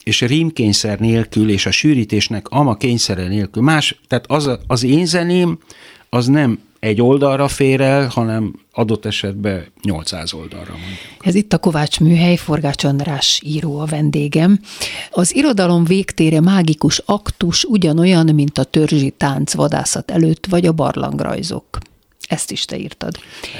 és 0.03 0.21
rímkényszer 0.21 0.99
nélkül, 0.99 1.49
és 1.49 1.65
a 1.65 1.71
sűrítésnek 1.71 2.49
ama 2.49 2.75
kényszere 2.75 3.27
nélkül. 3.27 3.63
Más, 3.63 3.99
tehát 4.07 4.25
az, 4.27 4.49
az 4.67 4.83
én 4.83 5.05
zeném, 5.05 5.59
az 6.09 6.27
nem 6.27 6.59
egy 6.81 7.01
oldalra 7.01 7.47
fér 7.47 7.81
el, 7.81 8.07
hanem 8.07 8.53
adott 8.71 9.05
esetben 9.05 9.65
800 9.81 10.33
oldalra 10.33 10.71
mondjuk. 10.71 10.99
Ez 11.19 11.35
itt 11.35 11.53
a 11.53 11.57
Kovács 11.57 11.99
Műhely, 11.99 12.35
Forgács 12.35 12.83
András 12.83 13.41
író 13.45 13.79
a 13.79 13.85
vendégem. 13.85 14.59
Az 15.11 15.35
irodalom 15.35 15.83
végtére 15.83 16.41
mágikus 16.41 17.01
aktus 17.05 17.63
ugyanolyan, 17.63 18.35
mint 18.35 18.57
a 18.57 18.63
törzsi 18.63 19.13
tánc 19.17 19.53
vadászat 19.53 20.11
előtt, 20.11 20.45
vagy 20.45 20.65
a 20.65 20.71
barlangrajzok. 20.71 21.77
Ezt 22.27 22.51
is 22.51 22.65
te 22.65 22.77
írtad. 22.77 23.15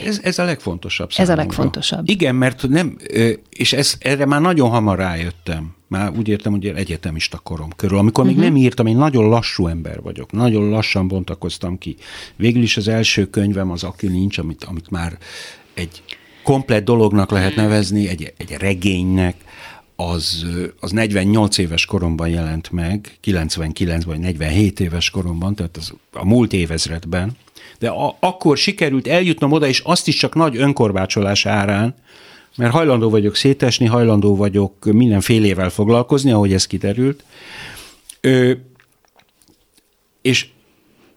Ez, 0.06 0.20
ez 0.24 0.40
a 0.40 0.44
legfontosabb 0.44 1.12
számomra. 1.12 1.34
Ez 1.34 1.40
a 1.40 1.48
legfontosabb. 1.48 2.10
Igen, 2.10 2.36
mert 2.36 2.68
nem, 2.68 2.98
és 3.50 3.74
ez, 3.74 3.96
erre 4.00 4.26
már 4.26 4.42
nagyon 4.42 4.70
hamar 4.70 4.98
rájöttem. 4.98 5.76
Már 5.92 6.12
úgy 6.18 6.28
értem, 6.28 6.52
hogy 6.52 6.66
egyetemista 6.66 7.40
korom 7.40 7.70
körül. 7.76 7.98
Amikor 7.98 8.24
uh-huh. 8.24 8.40
még 8.40 8.48
mhm. 8.48 8.56
nem 8.56 8.64
írtam, 8.64 8.86
én 8.86 8.98
nagyon 8.98 9.30
lassú 9.30 9.68
ember 9.68 10.02
vagyok. 10.02 10.32
Nagyon 10.32 10.70
lassan 10.70 11.08
bontakoztam 11.08 11.78
ki. 11.78 11.96
Végül 12.36 12.62
is 12.62 12.78
az 12.78 12.88
első 12.88 13.26
könyvem 13.30 13.72
az 13.72 13.84
Aki 13.84 14.08
nincs, 14.08 14.38
amit, 14.38 14.64
amit 14.64 14.90
már 14.90 15.18
egy 15.74 16.04
komplet 16.44 16.84
dolognak 16.84 17.32
lehet 17.32 17.56
nevezni, 17.56 18.08
egy, 18.08 18.34
egy 18.38 18.52
regénynek, 18.52 19.36
az, 19.96 20.46
az 20.80 20.92
48 20.92 21.58
éves 21.58 21.86
koromban 21.86 22.30
jelent 22.30 22.72
meg, 22.72 23.18
99 23.20 24.04
vagy 24.04 24.20
47 24.20 24.80
éves 24.80 25.10
koromban, 25.10 25.56
tehát 25.56 25.78
az 25.78 25.94
a 26.12 26.26
múlt 26.26 26.54
évezredben, 26.54 27.32
de 27.80 27.90
a, 27.90 28.18
akkor 28.20 28.58
sikerült 28.58 29.08
eljutnom 29.08 29.52
oda, 29.52 29.68
és 29.68 29.80
azt 29.80 30.08
is 30.08 30.16
csak 30.16 30.36
nagy 30.36 30.58
önkorbácsolás 30.58 31.46
árán, 31.46 31.96
mert 32.56 32.72
hajlandó 32.72 33.10
vagyok 33.10 33.36
szétesni, 33.36 33.86
hajlandó 33.86 34.36
vagyok 34.36 34.86
mindenfélével 34.86 35.70
foglalkozni, 35.70 36.32
ahogy 36.32 36.54
ez 36.54 36.68
kiderült. 36.68 37.24
Ö, 38.22 38.52
és, 40.22 40.48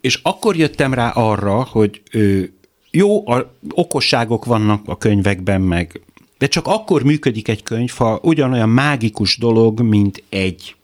és 0.00 0.20
akkor 0.22 0.56
jöttem 0.56 0.94
rá 0.94 1.10
arra, 1.10 1.64
hogy 1.64 2.02
ö, 2.10 2.42
jó, 2.90 3.28
a, 3.28 3.54
okosságok 3.70 4.44
vannak 4.44 4.88
a 4.88 4.98
könyvekben, 4.98 5.60
meg, 5.60 6.00
de 6.38 6.46
csak 6.46 6.66
akkor 6.66 7.02
működik 7.02 7.48
egy 7.48 7.62
könyv, 7.62 7.90
ha 7.90 8.18
ugyanolyan 8.22 8.68
mágikus 8.68 9.38
dolog, 9.38 9.80
mint 9.80 10.22
egy 10.28 10.76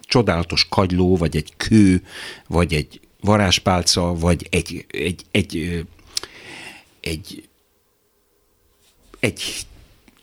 csodálatos 0.00 0.66
kagyló, 0.68 1.16
vagy 1.16 1.36
egy 1.36 1.52
kő, 1.56 2.02
vagy 2.48 2.74
egy 2.74 3.00
varázspálca, 3.20 4.14
vagy 4.14 4.46
egy, 4.50 4.84
egy, 4.90 5.24
egy, 5.30 5.84
egy, 7.00 7.48
egy 9.20 9.66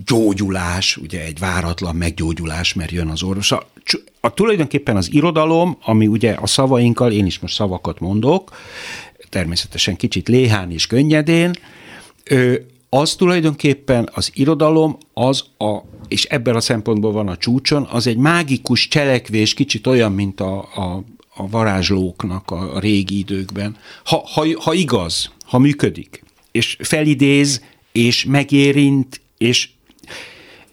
gyógyulás, 0.06 0.98
ugye 0.98 1.24
egy 1.24 1.40
váratlan 1.40 1.96
meggyógyulás, 1.96 2.74
mert 2.74 2.92
jön 2.92 3.08
az 3.08 3.24
orvos. 3.24 3.52
A, 3.52 3.68
a, 4.20 4.34
tulajdonképpen 4.34 4.96
az 4.96 5.14
irodalom, 5.14 5.78
ami 5.82 6.08
ugye 6.08 6.32
a 6.32 6.48
szavainkkal, 6.48 7.12
én 7.12 7.26
is 7.26 7.40
most 7.40 7.54
szavakat 7.54 8.00
mondok, 8.00 8.52
természetesen 9.30 9.96
kicsit 9.96 10.28
léhán 10.28 10.72
és 10.72 10.88
könnyedén, 10.88 11.54
az 12.90 13.16
tulajdonképpen 13.16 14.10
az 14.14 14.32
irodalom, 14.34 14.98
az 15.14 15.44
a, 15.58 15.78
és 16.08 16.24
ebben 16.24 16.56
a 16.56 16.62
szempontból 16.62 17.12
van 17.12 17.28
a 17.28 17.38
csúcson, 17.38 17.84
az 17.84 18.08
egy 18.08 18.18
mágikus 18.18 18.88
cselekvés, 18.88 19.54
kicsit 19.54 19.88
olyan, 19.88 20.12
mint 20.12 20.40
a, 20.40 20.58
a, 20.60 21.04
a 21.36 21.50
varázslóknak 21.50 22.52
a, 22.52 22.76
a 22.76 22.80
régi 22.80 23.18
időkben. 23.18 23.78
Ha, 24.04 24.24
ha, 24.34 24.46
ha 24.62 24.74
igaz, 24.74 25.32
ha 25.46 25.58
működik, 25.58 26.24
és 26.52 26.78
felidéz, 26.80 27.62
és 27.92 28.26
megérint, 28.26 29.22
és 29.38 29.70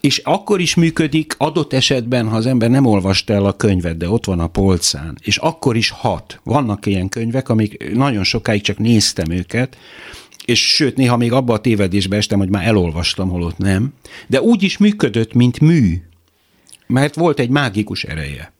és 0.01 0.17
akkor 0.17 0.61
is 0.61 0.75
működik 0.75 1.35
adott 1.37 1.73
esetben, 1.73 2.27
ha 2.27 2.35
az 2.35 2.45
ember 2.45 2.69
nem 2.69 2.85
olvasta 2.85 3.33
el 3.33 3.45
a 3.45 3.55
könyvet, 3.55 3.97
de 3.97 4.09
ott 4.09 4.25
van 4.25 4.39
a 4.39 4.47
polcán, 4.47 5.17
és 5.21 5.37
akkor 5.37 5.75
is 5.75 5.89
hat. 5.89 6.39
Vannak 6.43 6.85
ilyen 6.85 7.09
könyvek, 7.09 7.49
amik 7.49 7.93
nagyon 7.93 8.23
sokáig 8.23 8.61
csak 8.61 8.77
néztem 8.77 9.31
őket, 9.31 9.77
és 10.45 10.67
sőt, 10.67 10.97
néha 10.97 11.17
még 11.17 11.31
abba 11.31 11.53
a 11.53 11.61
tévedésbe 11.61 12.15
estem, 12.15 12.39
hogy 12.39 12.49
már 12.49 12.65
elolvastam, 12.65 13.29
holott 13.29 13.57
nem, 13.57 13.93
de 14.27 14.41
úgy 14.41 14.63
is 14.63 14.77
működött, 14.77 15.33
mint 15.33 15.59
mű, 15.59 16.01
mert 16.87 17.15
volt 17.15 17.39
egy 17.39 17.49
mágikus 17.49 18.03
ereje. 18.03 18.53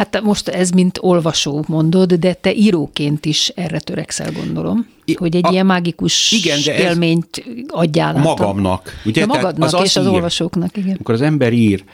Hát 0.00 0.20
most 0.20 0.48
ez 0.48 0.70
mint 0.70 0.98
olvasó 1.00 1.64
mondod, 1.68 2.12
de 2.12 2.32
te 2.32 2.54
íróként 2.54 3.24
is 3.24 3.48
erre 3.48 3.80
törekszel, 3.80 4.32
gondolom, 4.32 4.86
hogy 5.14 5.36
egy 5.36 5.46
a, 5.46 5.50
ilyen 5.50 5.66
mágikus 5.66 6.32
igen, 6.32 6.58
de 6.64 6.78
élményt 6.78 7.44
adjál 7.68 8.16
át. 8.16 8.24
Magamnak. 8.24 8.92
Ugye? 9.04 9.20
De 9.20 9.26
magadnak 9.26 9.72
az 9.72 9.84
és 9.84 9.96
az 9.96 10.04
ír, 10.04 10.12
olvasóknak, 10.12 10.76
igen. 10.76 10.92
Amikor 10.92 11.14
az 11.14 11.20
ember 11.20 11.52
ír, 11.52 11.84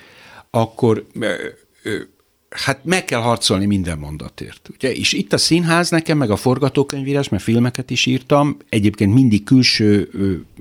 akkor 0.51 1.07
hát 2.64 2.85
meg 2.85 3.05
kell 3.05 3.21
harcolni 3.21 3.66
minden 3.66 3.99
mondatért. 3.99 4.69
Ugye? 4.75 4.92
És 4.92 5.12
itt 5.12 5.33
a 5.33 5.38
színház 5.38 5.90
nekem, 5.90 6.19
meg 6.19 6.31
a 6.31 6.37
forgatókönyvírás, 6.37 7.29
mert 7.29 7.42
filmeket 7.42 7.90
is 7.90 8.07
írtam, 8.07 8.57
egyébként 8.69 9.14
mindig 9.14 9.45
külső, 9.45 10.11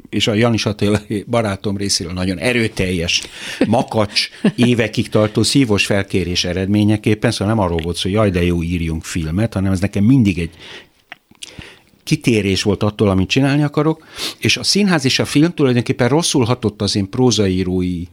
és 0.10 0.28
a 0.28 0.34
Janis 0.34 0.66
Attila 0.66 1.00
barátom 1.28 1.78
részéről 1.78 2.14
nagyon 2.14 2.38
erőteljes, 2.38 3.22
makacs, 3.68 4.30
évekig 4.56 5.10
tartó 5.10 5.44
szívos 5.44 5.86
felkérés 5.86 6.44
eredményeképpen, 6.44 7.32
szóval 7.32 7.56
nem 7.56 7.64
arról 7.64 7.80
volt 7.84 7.96
szó, 7.96 8.02
hogy 8.02 8.12
jaj, 8.12 8.30
de 8.30 8.44
jó, 8.44 8.64
írjunk 8.64 9.04
filmet, 9.04 9.54
hanem 9.54 9.72
ez 9.72 9.80
nekem 9.80 10.04
mindig 10.04 10.40
egy 10.40 10.52
kitérés 12.04 12.64
volt 12.64 12.84
attól, 12.84 13.10
amit 13.10 13.30
csinálni 13.30 13.64
akarok, 13.64 14.06
és 14.38 14.58
a 14.58 14.64
színház 14.64 15.06
és 15.06 15.20
a 15.20 15.26
film 15.26 15.54
tulajdonképpen 15.54 16.10
rosszul 16.10 16.46
hatott 16.46 16.82
az 16.82 16.96
én 16.96 17.10
prózaírói 17.10 18.04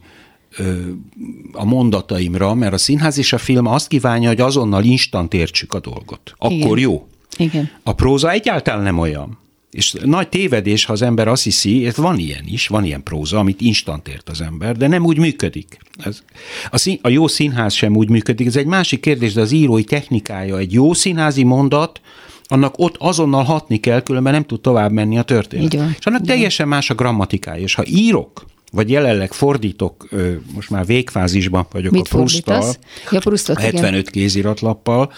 a 1.51 1.65
mondataimra, 1.65 2.53
mert 2.53 2.73
a 2.73 2.77
színház 2.77 3.17
és 3.17 3.33
a 3.33 3.37
film 3.37 3.65
azt 3.65 3.87
kívánja, 3.87 4.27
hogy 4.27 4.41
azonnal 4.41 4.83
instant 4.83 5.33
értsük 5.33 5.73
a 5.73 5.79
dolgot. 5.79 6.33
Akkor 6.37 6.77
Igen. 6.77 6.77
jó. 6.77 7.07
Igen. 7.37 7.69
A 7.83 7.93
próza 7.93 8.31
egyáltalán 8.31 8.83
nem 8.83 8.99
olyan. 8.99 9.37
És 9.71 9.95
nagy 10.03 10.29
tévedés, 10.29 10.85
ha 10.85 10.93
az 10.93 11.01
ember 11.01 11.27
azt 11.27 11.43
hiszi, 11.43 11.85
ez 11.85 11.97
van 11.97 12.17
ilyen 12.17 12.43
is, 12.45 12.67
van 12.67 12.83
ilyen 12.83 13.03
próza, 13.03 13.39
amit 13.39 13.61
instant 13.61 14.07
ért 14.07 14.29
az 14.29 14.41
ember, 14.41 14.77
de 14.77 14.87
nem 14.87 15.05
úgy 15.05 15.17
működik. 15.17 15.77
Ez, 15.97 16.23
a, 16.69 16.77
szín, 16.77 16.99
a 17.01 17.09
jó 17.09 17.27
színház 17.27 17.73
sem 17.73 17.95
úgy 17.95 18.09
működik, 18.09 18.47
ez 18.47 18.55
egy 18.55 18.65
másik 18.65 18.99
kérdés, 18.99 19.33
de 19.33 19.41
az 19.41 19.51
írói 19.51 19.83
technikája, 19.83 20.57
egy 20.57 20.73
jó 20.73 20.93
színházi 20.93 21.43
mondat, 21.43 22.01
annak 22.43 22.73
ott 22.77 22.95
azonnal 22.97 23.43
hatni 23.43 23.79
kell, 23.79 24.01
különben 24.01 24.33
nem 24.33 24.45
tud 24.45 24.61
tovább 24.61 24.91
menni 24.91 25.17
a 25.17 25.23
történet. 25.23 25.73
És 25.73 26.05
annak 26.05 26.25
teljesen 26.25 26.67
más 26.67 26.89
a 26.89 26.95
grammatikája. 26.95 27.61
És 27.61 27.73
ha 27.75 27.83
írok, 27.85 28.45
vagy 28.73 28.89
jelenleg 28.89 29.33
fordítok, 29.33 30.09
most 30.53 30.69
már 30.69 30.85
végfázisban 30.85 31.65
vagyok 31.71 31.91
Mit 31.91 32.07
a 32.07 32.15
Prusztal, 32.15 32.73
ja, 33.11 33.19
Prusztot, 33.19 33.59
75 33.59 33.99
igen. 33.99 34.11
kéziratlappal, 34.11 35.11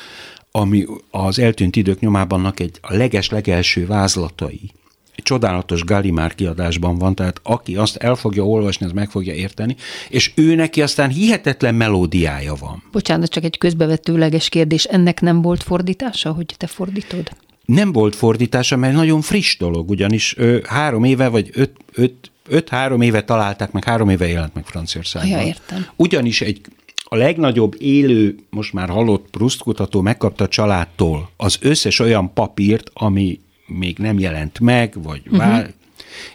ami 0.52 0.86
az 1.12 1.40
eltűnt 1.40 1.76
idők 1.76 2.00
nyomábannak 2.00 2.60
egy 2.60 2.78
a 2.82 2.94
leges-legelső 2.96 3.88
vázlatai. 3.88 4.72
Egy 5.16 5.24
csodálatos 5.24 5.84
Gallimár 5.84 6.36
kiadásban 6.36 6.98
van, 6.98 7.16
tehát 7.16 7.40
aki 7.44 7.76
azt 7.76 7.96
el 7.96 8.16
fogja 8.16 8.44
olvasni, 8.44 8.86
az 8.86 8.92
meg 8.92 9.10
fogja 9.10 9.34
érteni, 9.34 9.76
és 10.10 10.32
ő 10.36 10.56
neki 10.56 10.82
aztán 10.82 11.10
hihetetlen 11.10 11.76
melódiája 11.76 12.56
van. 12.60 12.84
Bocsánat, 12.92 13.30
csak 13.30 13.44
egy 13.44 13.58
közbevetőleges 13.58 14.50
kérdés, 14.50 14.84
ennek 14.84 15.22
nem 15.22 15.42
volt 15.42 15.64
fordítása, 15.64 16.32
hogy 16.32 16.54
te 16.58 16.68
fordítod? 16.68 17.30
Nem 17.66 17.92
volt 17.92 18.16
fordítása, 18.16 18.78
mert 18.78 18.94
nagyon 18.94 19.22
friss 19.22 19.58
dolog, 19.58 19.90
ugyanis 19.90 20.38
ő 20.38 20.64
három 20.68 21.04
éve 21.04 21.28
vagy 21.28 21.50
öt, 21.54 21.72
öt 21.94 22.32
5-3 22.50 23.04
éve 23.04 23.24
találták 23.24 23.72
meg, 23.72 23.84
három 23.84 24.10
éve 24.10 24.28
jelent 24.28 24.54
meg 24.54 24.66
Franciaországban. 24.66 25.40
Ja, 25.40 25.46
értem. 25.46 25.88
Ugyanis 25.96 26.42
egy 26.42 26.62
a 27.08 27.16
legnagyobb 27.16 27.76
élő, 27.80 28.36
most 28.50 28.74
már 28.74 28.90
halott 28.90 29.30
Proust 29.30 29.62
kutató 29.62 30.02
megkapta 30.02 30.44
a 30.44 30.48
családtól 30.48 31.30
az 31.38 31.58
összes 31.62 32.00
olyan 32.00 32.34
papírt, 32.34 32.92
ami 32.94 33.40
még 33.66 33.98
nem 33.98 34.20
jelent 34.20 34.60
meg, 34.60 35.04
vagy 35.04 35.22
uh-huh. 35.26 35.38
vál, 35.38 35.74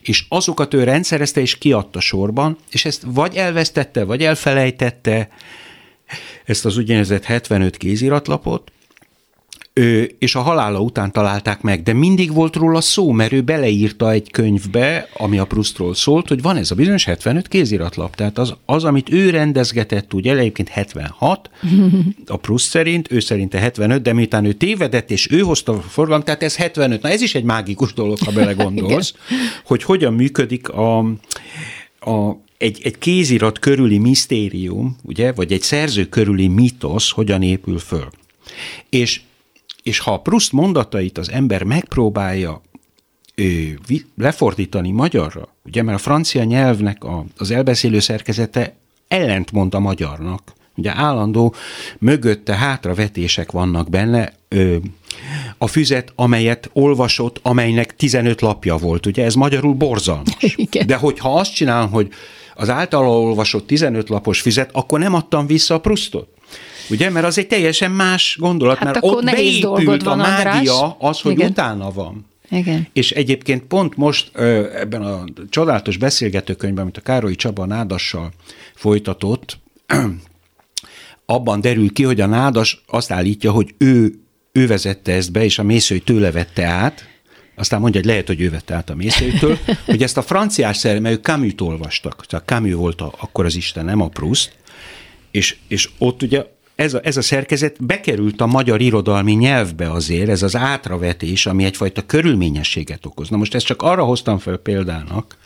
és 0.00 0.24
azokat 0.28 0.74
ő 0.74 0.84
rendszerezte 0.84 1.40
és 1.40 1.58
kiadta 1.58 2.00
sorban, 2.00 2.56
és 2.70 2.84
ezt 2.84 3.02
vagy 3.06 3.36
elvesztette, 3.36 4.04
vagy 4.04 4.22
elfelejtette, 4.22 5.28
ezt 6.44 6.64
az 6.64 6.76
úgynevezett 6.76 7.24
75 7.24 7.76
kéziratlapot, 7.76 8.72
ő, 9.72 10.16
és 10.18 10.34
a 10.34 10.40
halála 10.40 10.80
után 10.80 11.12
találták 11.12 11.60
meg, 11.60 11.82
de 11.82 11.92
mindig 11.92 12.32
volt 12.32 12.56
róla 12.56 12.80
szó, 12.80 13.10
mert 13.10 13.32
ő 13.32 13.40
beleírta 13.40 14.10
egy 14.10 14.30
könyvbe, 14.30 15.08
ami 15.16 15.38
a 15.38 15.44
Proustról 15.44 15.94
szólt, 15.94 16.28
hogy 16.28 16.42
van 16.42 16.56
ez 16.56 16.70
a 16.70 16.74
bizonyos 16.74 17.04
75 17.04 17.48
kéziratlap. 17.48 18.14
Tehát 18.14 18.38
az, 18.38 18.54
az 18.66 18.84
amit 18.84 19.12
ő 19.12 19.30
rendezgetett, 19.30 20.14
ugye 20.14 20.36
egyébként 20.36 20.68
76, 20.68 21.50
a 22.26 22.36
Proust 22.36 22.68
szerint, 22.68 23.12
ő 23.12 23.20
szerinte 23.20 23.58
75, 23.58 24.02
de 24.02 24.12
miután 24.12 24.44
ő 24.44 24.52
tévedett, 24.52 25.10
és 25.10 25.30
ő 25.30 25.40
hozta 25.40 25.72
a 25.72 25.80
forgalmat, 25.80 26.24
tehát 26.24 26.42
ez 26.42 26.56
75. 26.56 27.02
Na 27.02 27.08
ez 27.08 27.20
is 27.20 27.34
egy 27.34 27.44
mágikus 27.44 27.92
dolog, 27.92 28.18
ha 28.18 28.32
belegondolsz, 28.32 29.14
hogy 29.64 29.82
hogyan 29.82 30.14
működik 30.14 30.68
a, 30.68 30.98
a 32.00 32.38
egy, 32.58 32.80
egy 32.82 32.98
kézirat 32.98 33.58
körüli 33.58 33.98
misztérium, 33.98 34.96
ugye, 35.02 35.32
vagy 35.32 35.52
egy 35.52 35.62
szerző 35.62 36.08
körüli 36.08 36.48
mitosz 36.48 37.10
hogyan 37.10 37.42
épül 37.42 37.78
föl. 37.78 38.08
És, 38.88 39.20
és 39.90 39.98
ha 39.98 40.12
a 40.12 40.20
Proust 40.20 40.52
mondatait 40.52 41.18
az 41.18 41.30
ember 41.30 41.62
megpróbálja 41.62 42.60
lefordítani 44.16 44.90
magyarra, 44.90 45.48
ugye, 45.64 45.82
mert 45.82 45.98
a 45.98 46.00
francia 46.00 46.44
nyelvnek 46.44 47.04
a, 47.04 47.24
az 47.36 47.50
elbeszélő 47.50 47.98
szerkezete 47.98 48.76
ellentmond 49.08 49.74
a 49.74 49.78
magyarnak. 49.78 50.52
Ugye 50.76 50.96
állandó 50.96 51.54
mögötte 51.98 52.54
hátravetések 52.54 53.52
vannak 53.52 53.88
benne, 53.88 54.32
ö, 54.48 54.76
a 55.58 55.66
füzet, 55.66 56.12
amelyet 56.14 56.70
olvasott, 56.72 57.40
amelynek 57.42 57.96
15 57.96 58.40
lapja 58.40 58.76
volt. 58.76 59.06
Ugye 59.06 59.24
ez 59.24 59.34
magyarul 59.34 59.74
borzalmas. 59.74 60.54
Igen. 60.66 60.86
De 60.86 60.96
hogyha 60.96 61.34
azt 61.34 61.54
csinálom, 61.54 61.90
hogy 61.90 62.08
az 62.54 62.68
általa 62.68 63.20
olvasott 63.20 63.66
15 63.66 64.08
lapos 64.08 64.40
füzet, 64.40 64.70
akkor 64.72 64.98
nem 64.98 65.14
adtam 65.14 65.46
vissza 65.46 65.74
a 65.74 65.80
Prustot. 65.80 66.28
Ugye, 66.90 67.10
mert 67.10 67.26
az 67.26 67.38
egy 67.38 67.46
teljesen 67.46 67.90
más 67.90 68.36
gondolat, 68.40 68.76
hát 68.76 68.84
mert 68.84 68.98
ott 69.04 69.24
beépült 69.24 70.06
a 70.06 70.14
mágia 70.16 70.96
az, 70.98 71.20
hogy 71.20 71.32
Igen. 71.32 71.50
utána 71.50 71.92
van. 71.92 72.26
Igen. 72.50 72.86
És 72.92 73.10
egyébként 73.10 73.62
pont 73.62 73.96
most 73.96 74.36
ebben 74.74 75.02
a 75.02 75.24
csodálatos 75.50 75.96
beszélgetőkönyvben, 75.96 76.82
amit 76.82 76.96
a 76.96 77.00
Károly 77.00 77.34
Csaba 77.34 77.66
Nádassal 77.66 78.30
folytatott, 78.74 79.58
abban 81.26 81.60
derül 81.60 81.92
ki, 81.92 82.02
hogy 82.02 82.20
a 82.20 82.26
Nádas 82.26 82.82
azt 82.86 83.10
állítja, 83.10 83.50
hogy 83.50 83.74
ő, 83.78 84.20
ő 84.52 84.66
vezette 84.66 85.12
ezt 85.12 85.32
be, 85.32 85.44
és 85.44 85.58
a 85.58 85.62
mészői 85.62 86.00
tőle 86.00 86.30
vette 86.30 86.64
át, 86.64 87.08
aztán 87.54 87.80
mondja, 87.80 88.00
hogy 88.00 88.08
lehet, 88.08 88.26
hogy 88.26 88.40
ő 88.40 88.50
vette 88.50 88.74
át 88.74 88.90
a 88.90 88.94
mészőtől, 88.94 89.58
hogy 89.86 90.02
ezt 90.02 90.16
a 90.16 90.22
franciás 90.22 90.76
szerint, 90.76 91.02
mert 91.02 91.14
ők 91.14 91.24
Camus-t 91.24 91.60
olvastak, 91.60 92.26
tehát 92.26 92.46
Camus 92.46 92.74
volt 92.74 93.00
a, 93.00 93.12
akkor 93.20 93.44
az 93.44 93.56
Isten, 93.56 93.84
nem 93.84 94.00
a 94.00 94.08
Proust, 94.08 94.52
és, 95.30 95.56
és 95.68 95.88
ott 95.98 96.22
ugye 96.22 96.44
ez 96.80 96.94
a, 96.94 97.00
ez 97.02 97.16
a 97.16 97.22
szerkezet 97.22 97.84
bekerült 97.84 98.40
a 98.40 98.46
magyar 98.46 98.80
irodalmi 98.80 99.32
nyelvbe 99.32 99.90
azért, 99.90 100.28
ez 100.28 100.42
az 100.42 100.56
átravetés, 100.56 101.46
ami 101.46 101.64
egyfajta 101.64 102.06
körülményességet 102.06 103.06
okoz. 103.06 103.28
Na 103.28 103.36
most 103.36 103.54
ezt 103.54 103.66
csak 103.66 103.82
arra 103.82 104.04
hoztam 104.04 104.38
fel 104.38 104.56
példának, 104.56 105.36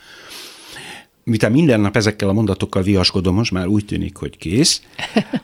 miután 1.24 1.52
minden 1.52 1.80
nap 1.80 1.96
ezekkel 1.96 2.28
a 2.28 2.32
mondatokkal 2.32 2.82
viaskodom, 2.82 3.34
most 3.34 3.52
már 3.52 3.66
úgy 3.66 3.84
tűnik, 3.84 4.16
hogy 4.16 4.36
kész, 4.38 4.82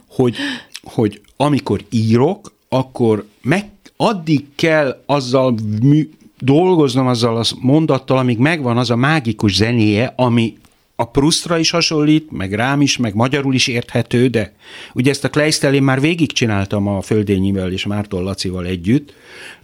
hogy, 0.07 0.37
hogy 0.83 1.20
amikor 1.37 1.85
írok, 1.90 2.53
akkor 2.68 3.26
meg, 3.42 3.70
addig 3.96 4.44
kell 4.55 5.03
azzal 5.07 5.55
mű, 5.83 6.11
dolgoznom 6.38 7.07
azzal 7.07 7.37
a 7.37 7.44
mondattal, 7.61 8.18
amíg 8.18 8.38
megvan 8.38 8.79
az 8.79 8.90
a 8.90 8.96
mágikus 8.96 9.55
zenéje, 9.55 10.12
ami 10.16 10.57
a 11.01 11.05
Prustra 11.05 11.59
is 11.59 11.71
hasonlít, 11.71 12.31
meg 12.31 12.53
rám 12.53 12.81
is, 12.81 12.97
meg 12.97 13.15
magyarul 13.15 13.55
is 13.55 13.67
érthető, 13.67 14.27
de 14.27 14.53
ugye 14.93 15.11
ezt 15.11 15.25
a 15.25 15.29
Kleistel 15.29 15.75
én 15.75 15.83
már 15.83 16.01
végigcsináltam 16.01 16.87
a 16.87 17.01
Földényivel 17.01 17.73
és 17.73 17.87
Márton 17.87 18.23
Lacival 18.23 18.67
együtt, 18.67 19.15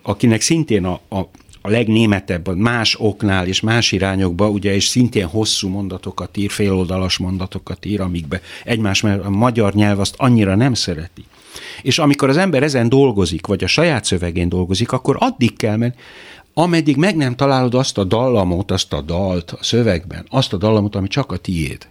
akinek 0.03 0.41
szintén 0.41 0.85
a, 0.85 1.01
a, 1.09 1.19
a 1.61 1.71
legnémetebb, 1.71 2.57
más 2.57 2.97
oknál 2.99 3.47
és 3.47 3.61
más 3.61 3.93
irányokba, 3.93 4.49
ugye, 4.49 4.75
és 4.75 4.85
szintén 4.85 5.27
hosszú 5.27 5.69
mondatokat 5.69 6.37
ír, 6.37 6.51
féloldalas 6.51 7.19
mondatokat 7.19 7.85
ír, 7.85 8.01
amikbe 8.01 8.41
egymás, 8.65 9.01
mert 9.01 9.25
a 9.25 9.31
magyar 9.31 9.75
nyelv 9.75 10.01
azt 10.01 10.15
annyira 10.17 10.55
nem 10.55 10.75
szereti. 10.75 11.25
És 11.83 11.99
amikor 11.99 12.29
az 12.29 12.37
ember 12.37 12.63
ezen 12.63 12.89
dolgozik, 12.89 13.47
vagy 13.47 13.65
a 13.65 13.67
saját 13.67 14.05
szövegén 14.05 14.49
dolgozik, 14.49 14.93
akkor 14.93 15.17
addig 15.19 15.57
kell 15.57 15.77
menni, 15.77 15.95
ameddig 16.59 16.97
meg 16.97 17.17
nem 17.17 17.35
találod 17.35 17.75
azt 17.75 17.99
a 17.99 18.05
dallamot, 18.05 18.71
azt 18.71 18.93
a 18.93 19.01
dalt 19.01 19.51
a 19.51 19.59
szövegben, 19.61 20.27
azt 20.29 20.53
a 20.53 20.57
dallamot, 20.57 20.95
ami 20.95 21.09
csak 21.09 21.33
a 21.33 21.37
tiéd. 21.37 21.89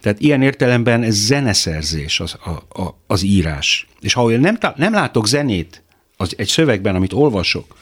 Tehát 0.00 0.20
ilyen 0.20 0.42
értelemben 0.42 1.02
ez 1.02 1.14
zeneszerzés 1.14 2.20
az, 2.20 2.36
a, 2.44 2.80
a, 2.82 2.96
az 3.06 3.22
írás. 3.22 3.86
És 4.00 4.12
ha 4.12 4.30
én 4.30 4.40
nem, 4.40 4.58
nem 4.76 4.92
látok 4.92 5.26
zenét 5.26 5.82
az, 6.16 6.34
egy 6.36 6.46
szövegben, 6.46 6.94
amit 6.94 7.12
olvasok, 7.12 7.76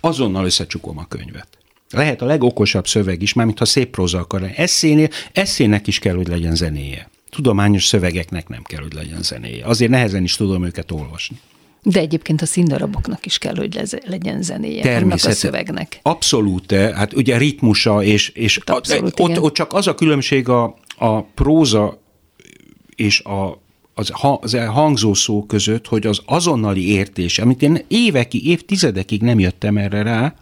azonnal 0.00 0.44
összecsukom 0.44 0.98
a 0.98 1.06
könyvet. 1.08 1.48
Lehet 1.90 2.22
a 2.22 2.26
legokosabb 2.26 2.86
szöveg 2.86 3.22
is, 3.22 3.32
mármint 3.32 3.58
ha 3.58 3.64
szép 3.64 3.90
próza 3.90 4.18
akar 4.18 4.40
lenni. 4.40 4.56
Eszénél, 4.56 5.08
eszének 5.32 5.86
is 5.86 5.98
kell, 5.98 6.14
hogy 6.14 6.28
legyen 6.28 6.54
zenéje. 6.54 7.10
Tudományos 7.30 7.84
szövegeknek 7.84 8.48
nem 8.48 8.62
kell, 8.62 8.82
hogy 8.82 8.94
legyen 8.94 9.22
zenéje. 9.22 9.66
Azért 9.66 9.90
nehezen 9.90 10.22
is 10.22 10.36
tudom 10.36 10.64
őket 10.64 10.90
olvasni. 10.90 11.40
De 11.88 12.00
egyébként 12.00 12.42
a 12.42 12.46
színdaraboknak 12.46 13.26
is 13.26 13.38
kell, 13.38 13.56
hogy 13.56 13.80
legyen 14.06 14.42
zenéje 14.42 14.82
Természetesen. 14.82 15.30
a 15.30 15.34
szövegnek. 15.34 15.98
Abszolút, 16.02 16.72
hát 16.72 17.12
ugye 17.12 17.36
ritmusa, 17.36 18.02
és, 18.02 18.28
és 18.28 18.58
hát 18.66 18.76
abszolút, 18.76 19.20
ott, 19.20 19.40
ott 19.40 19.54
csak 19.54 19.72
az 19.72 19.86
a 19.86 19.94
különbség 19.94 20.48
a, 20.48 20.76
a 20.96 21.22
próza 21.22 21.98
és 22.94 23.20
a, 23.20 23.60
az, 23.94 24.12
az 24.40 24.54
hangzó 24.54 25.14
szó 25.14 25.44
között, 25.44 25.86
hogy 25.86 26.06
az 26.06 26.20
azonnali 26.24 26.88
értés, 26.88 27.38
amit 27.38 27.62
én 27.62 27.84
évekig, 27.88 28.46
évtizedekig 28.46 29.22
nem 29.22 29.38
jöttem 29.38 29.76
erre 29.76 30.02
rá, 30.02 30.34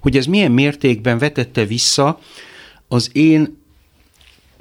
hogy 0.00 0.16
ez 0.16 0.26
milyen 0.26 0.52
mértékben 0.52 1.18
vetette 1.18 1.64
vissza 1.64 2.18
az 2.88 3.10
én 3.12 3.59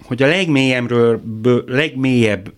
hogy 0.10 0.24
a 0.24 0.28
legmélyemről, 0.28 1.22
legmélyebb 1.66 2.54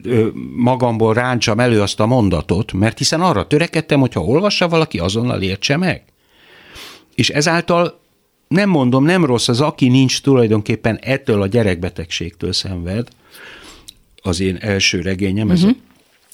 magamból 0.55 1.13
ráncsam 1.13 1.59
elő 1.59 1.81
azt 1.81 1.99
a 1.99 2.05
mondatot, 2.05 2.73
mert 2.73 2.97
hiszen 2.97 3.21
arra 3.21 3.47
törekedtem, 3.47 3.99
hogyha 3.99 4.23
olvassa 4.23 4.67
valaki, 4.67 4.99
azonnal 4.99 5.41
értse 5.41 5.77
meg. 5.77 6.03
És 7.15 7.29
ezáltal 7.29 7.99
nem 8.47 8.69
mondom, 8.69 9.03
nem 9.03 9.25
rossz 9.25 9.47
az, 9.47 9.61
aki 9.61 9.87
nincs 9.87 10.21
tulajdonképpen 10.21 10.99
ettől 11.01 11.41
a 11.41 11.47
gyerekbetegségtől 11.47 12.53
szenved, 12.53 13.07
az 14.21 14.39
én 14.39 14.57
első 14.61 15.01
regényem, 15.01 15.47
uh-huh. 15.47 15.61
ez, 15.61 15.63
mhm. 15.63 15.77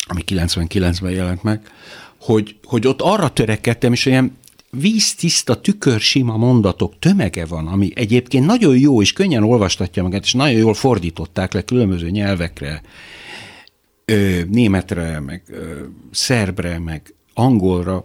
ami 0.07 0.23
99-ben 0.27 1.11
jelent 1.11 1.43
meg, 1.43 1.71
hogy, 2.21 2.55
hogy 2.63 2.87
ott 2.87 3.01
arra 3.01 3.29
törekedtem, 3.29 3.91
és 3.91 4.05
olyan 4.05 4.37
víztiszta, 4.71 5.61
tükörsima 5.61 6.37
mondatok 6.37 6.99
tömege 6.99 7.45
van, 7.45 7.67
ami 7.67 7.91
egyébként 7.95 8.45
nagyon 8.45 8.77
jó, 8.77 9.01
és 9.01 9.13
könnyen 9.13 9.43
olvastatja 9.43 10.03
magát, 10.03 10.23
és 10.23 10.33
nagyon 10.33 10.59
jól 10.59 10.73
fordították 10.73 11.53
le 11.53 11.61
különböző 11.61 12.09
nyelvekre, 12.09 12.81
ö, 14.05 14.41
németre, 14.49 15.19
meg 15.19 15.43
ö, 15.49 15.81
szerbre, 16.11 16.79
meg 16.79 17.13
angolra, 17.33 18.03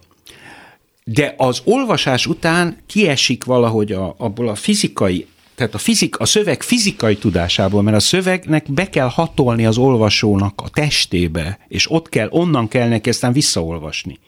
de 1.04 1.34
az 1.36 1.60
olvasás 1.64 2.26
után 2.26 2.76
kiesik 2.86 3.44
valahogy 3.44 3.92
a, 3.92 4.14
abból 4.18 4.48
a 4.48 4.54
fizikai 4.54 5.26
tehát 5.54 5.74
a, 5.74 5.78
fizik, 5.78 6.18
a 6.18 6.24
szöveg 6.24 6.62
fizikai 6.62 7.16
tudásából, 7.16 7.82
mert 7.82 7.96
a 7.96 8.00
szövegnek 8.00 8.72
be 8.72 8.88
kell 8.88 9.08
hatolni 9.08 9.66
az 9.66 9.76
olvasónak 9.76 10.60
a 10.64 10.68
testébe, 10.68 11.58
és 11.68 11.90
ott 11.90 12.08
kell, 12.08 12.28
onnan 12.30 12.68
kell 12.68 12.88
neki 12.88 13.08
aztán 13.08 13.32
visszaolvasni. 13.32 14.18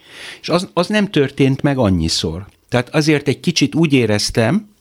És 0.41 0.49
az, 0.49 0.69
az 0.73 0.87
nem 0.87 1.11
történt 1.11 1.63
meg 1.63 1.79
annyiszor. 1.79 2.47
Tehát 2.69 2.95
azért 2.95 3.29
egy 3.29 3.41
kicsit 3.41 3.75
úgy 3.75 3.93
éreztem, 3.93 4.73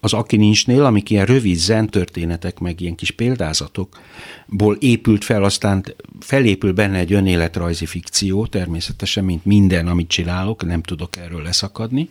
az 0.00 0.12
Aki 0.12 0.36
Nincsnél, 0.36 0.84
amik 0.84 1.10
ilyen 1.10 1.26
rövid 1.26 1.56
zentörténetek, 1.56 2.58
meg 2.58 2.80
ilyen 2.80 2.94
kis 2.94 3.10
példázatokból 3.10 4.76
épült 4.80 5.24
fel, 5.24 5.44
aztán 5.44 5.84
felépül 6.20 6.72
benne 6.72 6.98
egy 6.98 7.12
önéletrajzi 7.12 7.86
fikció, 7.86 8.46
természetesen, 8.46 9.24
mint 9.24 9.44
minden, 9.44 9.88
amit 9.88 10.08
csinálok, 10.08 10.64
nem 10.64 10.82
tudok 10.82 11.16
erről 11.16 11.42
leszakadni. 11.42 12.08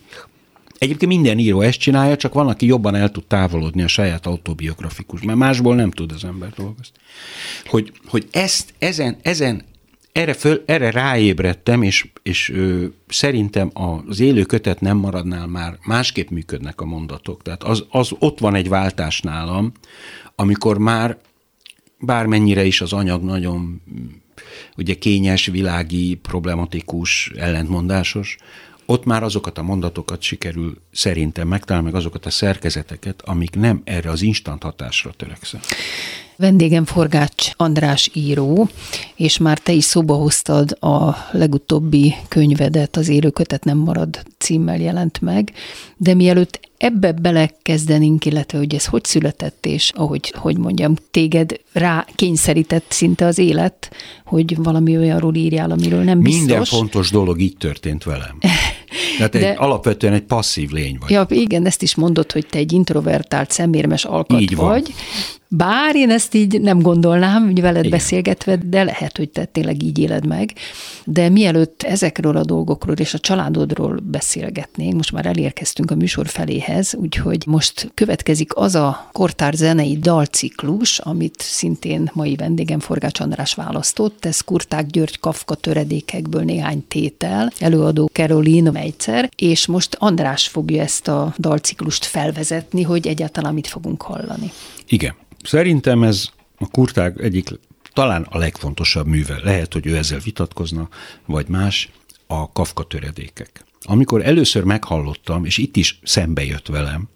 Egyébként 0.78 1.12
minden 1.12 1.40
író 1.40 1.62
ezt 1.62 1.80
csinálja, 1.80 2.16
csak 2.16 2.34
van, 2.34 2.48
aki 2.48 2.66
jobban 2.66 2.96
el 2.96 3.12
tud 3.12 3.26
távolodni 3.26 3.84
a 3.84 3.88
saját 3.88 4.26
autobiografikus, 4.26 5.22
mert 5.22 5.38
másból 5.38 5.76
nem 5.76 5.92
tud 5.92 6.12
az 6.12 6.24
ember 6.24 6.50
dolgozni. 6.50 6.96
Hogy, 7.66 7.92
hogy 8.06 8.28
ezt, 8.32 8.74
ezen, 8.80 9.18
ezen 9.22 9.64
erre, 10.12 10.34
föl, 10.34 10.64
erre 10.66 10.92
ráébredtem, 10.92 11.82
és, 11.82 12.08
és 12.24 12.50
ö, 12.50 12.86
szerintem 13.08 13.72
az 13.74 14.20
élő 14.20 14.44
kötet 14.44 14.82
nem 14.82 14.98
maradnál 14.98 15.48
már, 15.48 15.78
másképp 15.84 16.30
működnek 16.30 16.82
a 16.82 16.86
mondatok. 16.86 17.42
Tehát 17.42 17.64
az, 17.64 17.86
az 17.90 18.12
ott 18.20 18.40
van 18.40 18.56
egy 18.56 18.70
váltás 18.70 19.22
nálam, 19.22 19.72
amikor 20.36 20.78
már 20.78 21.18
bármennyire 22.00 22.64
is 22.64 22.82
az 22.82 22.94
anyag 22.94 23.24
nagyon 23.24 23.82
ugye 24.78 24.94
kényes, 24.94 25.46
világi, 25.46 26.16
problematikus, 26.16 27.32
ellentmondásos, 27.36 28.38
ott 28.90 29.06
már 29.06 29.24
azokat 29.24 29.58
a 29.58 29.64
mondatokat 29.64 30.22
sikerül 30.22 30.82
szerintem 30.92 31.48
megtalálni, 31.48 31.88
meg 31.88 31.98
azokat 31.98 32.26
a 32.26 32.30
szerkezeteket, 32.30 33.22
amik 33.22 33.56
nem 33.56 33.82
erre 33.84 34.10
az 34.10 34.22
instant 34.22 34.64
hatásra 34.64 35.12
törekszenek. 35.12 35.66
Vendégem 36.38 36.86
Forgács 36.86 37.52
András 37.56 38.10
író, 38.14 38.70
és 39.16 39.38
már 39.38 39.60
te 39.60 39.72
is 39.72 39.84
szóba 39.84 40.16
hoztad 40.16 40.78
a 40.80 41.16
legutóbbi 41.32 42.16
könyvedet, 42.28 42.98
az 42.98 43.08
Élőkötet 43.08 43.64
nem 43.64 43.78
marad 43.78 44.24
címmel 44.38 44.80
jelent 44.80 45.22
meg, 45.22 45.54
de 45.98 46.14
mielőtt 46.14 46.60
ebbe 46.78 47.12
belekezdenénk, 47.12 48.26
illetve 48.26 48.58
hogy 48.58 48.76
ez 48.76 48.86
hogy 48.86 49.04
született, 49.04 49.66
és 49.66 49.92
ahogy 49.96 50.34
hogy 50.36 50.58
mondjam, 50.58 50.96
téged 51.12 51.60
rá 51.72 52.06
kényszerített 52.16 52.86
szinte 52.90 53.26
az 53.26 53.38
élet, 53.38 53.92
hogy 54.26 54.56
valami 54.58 54.98
olyanról 54.98 55.36
írjál, 55.36 55.72
amiről 55.72 56.04
nem 56.04 56.22
biztos. 56.22 56.40
Minden 56.42 56.64
fontos 56.64 57.12
dolog 57.12 57.40
így 57.40 57.58
történt 57.58 58.04
velem. 58.04 58.38
Tehát 59.18 59.36
egy, 59.36 59.42
De, 59.42 59.50
alapvetően 59.50 60.14
egy 60.14 60.24
passzív 60.24 60.70
lény 60.70 60.98
vagy. 61.00 61.10
Ja, 61.10 61.26
igen, 61.30 61.66
ezt 61.66 61.82
is 61.82 61.96
mondod, 61.96 62.32
hogy 62.32 62.46
te 62.48 62.58
egy 62.58 62.72
introvertált, 62.72 63.52
szemérmes 63.52 64.06
alkat 64.06 64.42
így 64.42 64.56
vagy. 64.56 64.94
Bár 65.50 65.96
én 65.96 66.10
ezt 66.10 66.34
így 66.34 66.62
nem 66.62 66.80
gondolnám, 66.80 67.46
hogy 67.46 67.62
veled 67.62 67.86
Igen. 67.86 67.98
beszélgetve, 67.98 68.56
de 68.56 68.84
lehet, 68.84 69.18
hogy 69.18 69.30
te 69.30 69.46
tényleg 69.46 69.84
így 69.84 70.00
éled 70.00 70.26
meg. 70.26 70.54
De 71.06 71.30
mielőtt 71.30 71.84
ezekről 71.84 72.38
a 72.38 72.44
dolgokról 72.44 72.96
és 72.96 73.14
a 73.14 73.20
családodról 73.20 74.00
beszélgetnénk, 74.04 74.94
most 74.94 75.12
már 75.12 75.26
elérkeztünk 75.26 75.92
a 75.92 75.96
műsor 75.96 76.28
feléhez, 76.28 76.96
úgyhogy 76.96 77.44
most 77.46 77.92
következik 77.94 78.56
az 78.56 78.76
a 78.76 79.10
kortár 79.12 79.54
zenei 79.54 79.98
dalciklus, 79.98 81.00
amit 81.00 81.36
szintén 81.38 82.12
mai 82.14 82.36
vendégem 82.36 82.80
Forgács 82.80 83.20
András 83.20 83.54
választott. 83.54 84.26
Ez 84.26 84.42
Kurták 84.42 84.86
György 84.86 85.20
Kafka 85.20 85.56
töredékekből 85.56 86.44
néhány 86.44 86.84
tétel, 86.88 87.52
előadó 87.60 88.10
Caroline 88.14 88.70
Meitzer, 88.78 89.30
és 89.36 89.66
most 89.66 89.96
András 90.00 90.48
fogja 90.48 90.82
ezt 90.82 91.08
a 91.08 91.34
dalciklust 91.38 92.06
felvezetni, 92.06 92.82
hogy 92.82 93.08
egyáltalán 93.08 93.54
mit 93.54 93.68
fogunk 93.68 94.02
hallani. 94.02 94.52
Igen. 94.88 95.16
Szerintem 95.44 96.04
ez 96.04 96.26
a 96.58 96.68
kurtág 96.68 97.22
egyik 97.22 97.50
talán 97.94 98.28
a 98.30 98.38
legfontosabb 98.38 99.08
műve. 99.08 99.40
Lehet, 99.44 99.74
hogy 99.74 99.86
ő 99.86 99.98
ezzel 99.98 100.20
vitatkozna, 100.20 100.90
vagy 101.26 101.48
más, 101.48 101.90
a 102.28 102.52
Kafka 102.52 102.84
töredékek. 102.84 103.64
Amikor 103.82 104.26
először 104.26 104.64
meghallottam, 104.64 105.46
és 105.46 105.58
itt 105.58 105.76
is 105.76 106.00
szembe 106.04 106.44
jött 106.46 106.68
velem, 106.68 107.10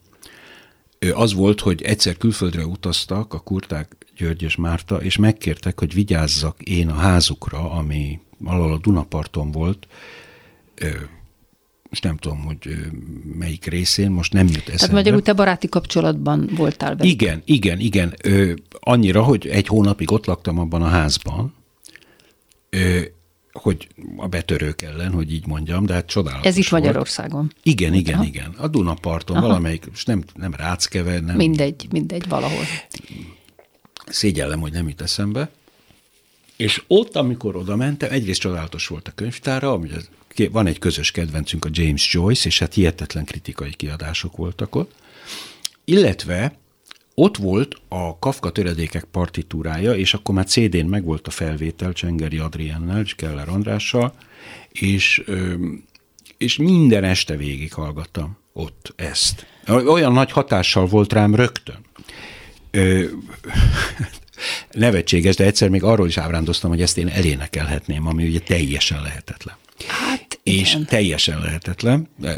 az 1.13 1.33
volt, 1.33 1.59
hogy 1.59 1.81
egyszer 1.81 2.17
külföldre 2.17 2.65
utaztak 2.65 3.33
a 3.33 3.39
Kurták 3.39 3.95
György 4.17 4.41
és 4.41 4.55
Márta, 4.55 5.01
és 5.01 5.17
megkértek, 5.17 5.79
hogy 5.79 5.93
vigyázzak 5.93 6.61
én 6.61 6.89
a 6.89 6.93
házukra, 6.93 7.71
ami 7.71 8.19
valahol 8.37 8.73
a 8.73 8.77
Dunaparton 8.77 9.51
volt, 9.51 9.87
most 11.91 12.03
nem 12.03 12.17
tudom, 12.17 12.43
hogy 12.43 12.75
melyik 13.37 13.65
részén, 13.65 14.11
most 14.11 14.33
nem 14.33 14.45
jut 14.45 14.55
eszembe. 14.57 14.75
Tehát 14.75 14.95
magyarul 14.95 15.21
te 15.21 15.33
baráti 15.33 15.69
kapcsolatban 15.69 16.49
voltál 16.55 16.95
vele. 16.95 17.09
Igen, 17.09 17.41
igen, 17.45 17.79
igen. 17.79 18.13
Ö, 18.23 18.53
annyira, 18.79 19.23
hogy 19.23 19.47
egy 19.47 19.67
hónapig 19.67 20.11
ott 20.11 20.25
laktam 20.25 20.59
abban 20.59 20.81
a 20.81 20.87
házban, 20.87 21.53
ö, 22.69 23.01
hogy 23.51 23.87
a 24.17 24.27
betörők 24.27 24.81
ellen, 24.81 25.11
hogy 25.11 25.33
így 25.33 25.47
mondjam, 25.47 25.85
de 25.85 25.93
hát 25.93 26.05
csodálatos 26.05 26.45
Ez 26.45 26.57
itt 26.57 26.67
volt. 26.67 26.83
Magyarországon. 26.83 27.53
Igen, 27.63 27.93
igen, 27.93 28.13
Aha. 28.13 28.23
igen. 28.23 28.55
A 28.57 28.67
Dunaparton, 28.67 29.37
Aha. 29.37 29.47
valamelyik, 29.47 29.85
és 29.93 30.05
nem, 30.05 30.23
nem 30.35 30.53
Ráckeve, 30.53 31.19
nem... 31.19 31.35
Mindegy, 31.35 31.87
mindegy, 31.91 32.27
valahol. 32.27 32.63
Szégyellem, 34.07 34.59
hogy 34.59 34.71
nem 34.71 34.87
jut 34.87 35.01
eszembe. 35.01 35.49
És 36.61 36.83
ott, 36.87 37.15
amikor 37.15 37.55
oda 37.55 37.75
mentem, 37.75 38.11
egyrészt 38.11 38.39
csodálatos 38.39 38.87
volt 38.87 39.07
a 39.07 39.11
könyvtára, 39.15 39.71
ami 39.71 39.89
van 40.51 40.67
egy 40.67 40.79
közös 40.79 41.11
kedvencünk, 41.11 41.65
a 41.65 41.69
James 41.71 42.13
Joyce, 42.13 42.47
és 42.47 42.59
hát 42.59 42.73
hihetetlen 42.73 43.25
kritikai 43.25 43.73
kiadások 43.73 44.35
voltak 44.35 44.75
ott. 44.75 44.91
Illetve 45.85 46.57
ott 47.15 47.37
volt 47.37 47.75
a 47.87 48.19
Kafka 48.19 48.51
töredékek 48.51 49.03
partitúrája, 49.03 49.95
és 49.95 50.13
akkor 50.13 50.35
már 50.35 50.45
CD-n 50.45 50.85
megvolt 50.85 51.27
a 51.27 51.31
felvétel 51.31 51.93
Csengeri 51.93 52.37
Adriennel 52.37 53.01
és 53.01 53.15
Keller 53.15 53.49
Andrással, 53.49 54.13
és, 54.71 55.23
és 56.37 56.57
minden 56.57 57.03
este 57.03 57.37
végig 57.37 57.73
hallgattam 57.73 58.37
ott 58.53 58.93
ezt. 58.95 59.45
Olyan 59.67 60.13
nagy 60.13 60.31
hatással 60.31 60.85
volt 60.85 61.13
rám 61.13 61.35
rögtön. 61.35 61.85
Nevetséges, 64.71 65.35
de 65.35 65.45
egyszer 65.45 65.69
még 65.69 65.83
arról 65.83 66.07
is 66.07 66.17
ábrándoztam, 66.17 66.69
hogy 66.69 66.81
ezt 66.81 66.97
én 66.97 67.07
elénekelhetném, 67.07 68.07
ami 68.07 68.27
ugye 68.27 68.39
teljesen 68.39 69.01
lehetetlen. 69.01 69.55
Hát, 69.87 70.39
és 70.43 70.71
igen. 70.73 70.85
teljesen 70.85 71.39
lehetetlen, 71.39 72.07
de, 72.17 72.37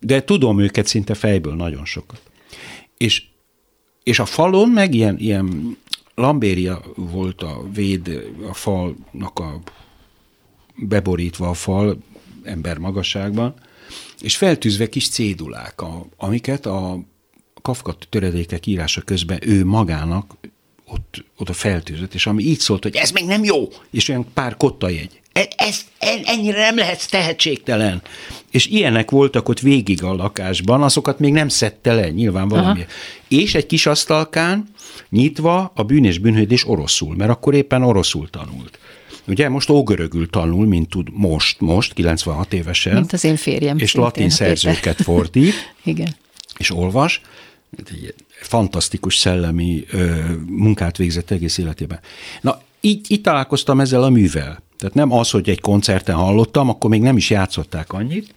de 0.00 0.24
tudom 0.24 0.60
őket 0.60 0.86
szinte 0.86 1.14
fejből 1.14 1.54
nagyon 1.54 1.84
sokat. 1.84 2.20
És, 2.96 3.22
és 4.02 4.18
a 4.18 4.24
falon 4.24 4.68
meg 4.68 4.94
ilyen, 4.94 5.18
ilyen 5.18 5.76
lambéria 6.14 6.82
volt 6.94 7.42
a 7.42 7.62
véd, 7.72 8.32
a 8.48 8.54
falnak 8.54 9.38
a 9.38 9.60
beborítva 10.76 11.48
a 11.48 11.54
fal 11.54 11.98
ember 12.42 12.78
magasságban, 12.78 13.54
és 14.20 14.36
feltűzve 14.36 14.88
kis 14.88 15.08
cédulák, 15.08 15.80
a, 15.80 16.06
amiket 16.16 16.66
a 16.66 17.00
Kafka 17.62 17.96
töredékek 18.08 18.66
írása 18.66 19.00
közben 19.00 19.38
ő 19.42 19.64
magának 19.64 20.36
ott, 20.86 21.24
oda 21.36 21.52
feltűzött, 21.52 22.14
és 22.14 22.26
ami 22.26 22.42
így 22.42 22.58
szólt, 22.58 22.82
hogy 22.82 22.96
ez 22.96 23.10
még 23.10 23.24
nem 23.24 23.44
jó, 23.44 23.68
és 23.90 24.08
olyan 24.08 24.26
pár 24.34 24.56
kotta 24.56 24.88
jegy. 24.88 25.20
E, 25.32 25.48
ez, 25.56 25.80
ennyire 26.24 26.58
nem 26.58 26.76
lehetsz 26.76 27.06
tehetségtelen. 27.06 28.02
És 28.50 28.66
ilyenek 28.66 29.10
voltak 29.10 29.48
ott 29.48 29.60
végig 29.60 30.02
a 30.02 30.14
lakásban, 30.14 30.82
azokat 30.82 31.18
még 31.18 31.32
nem 31.32 31.48
szedte 31.48 31.94
le, 31.94 32.10
nyilván 32.10 32.48
valami. 32.48 32.80
Aha. 32.80 32.90
És 33.28 33.54
egy 33.54 33.66
kis 33.66 33.86
asztalkán 33.86 34.68
nyitva 35.10 35.72
a 35.74 35.82
bűn 35.82 36.04
és 36.04 36.18
bűnhődés 36.18 36.68
oroszul, 36.68 37.16
mert 37.16 37.30
akkor 37.30 37.54
éppen 37.54 37.82
oroszul 37.82 38.30
tanult. 38.30 38.78
Ugye 39.26 39.48
most 39.48 39.70
ógörögül 39.70 40.30
tanul, 40.30 40.66
mint 40.66 40.88
tud 40.88 41.08
most, 41.12 41.60
most, 41.60 41.92
96 41.92 42.52
évesen. 42.52 42.94
Mint 42.94 43.12
az 43.12 43.24
én 43.24 43.36
férjem. 43.36 43.78
És 43.78 43.94
latin 43.94 44.30
szerzőket 44.30 45.02
fordít. 45.02 45.54
Igen. 45.84 46.16
És 46.58 46.70
olvas. 46.70 47.20
Fantasztikus 48.40 49.16
szellemi 49.16 49.84
ö, 49.90 50.14
munkát 50.46 50.96
végzett 50.96 51.30
egész 51.30 51.58
életében. 51.58 52.00
Na, 52.40 52.60
így, 52.80 53.10
így 53.10 53.20
találkoztam 53.20 53.80
ezzel 53.80 54.02
a 54.02 54.10
művel. 54.10 54.62
Tehát 54.78 54.94
nem 54.94 55.12
az, 55.12 55.30
hogy 55.30 55.48
egy 55.48 55.60
koncerten 55.60 56.14
hallottam, 56.14 56.68
akkor 56.68 56.90
még 56.90 57.00
nem 57.00 57.16
is 57.16 57.30
játszották 57.30 57.92
annyit. 57.92 58.34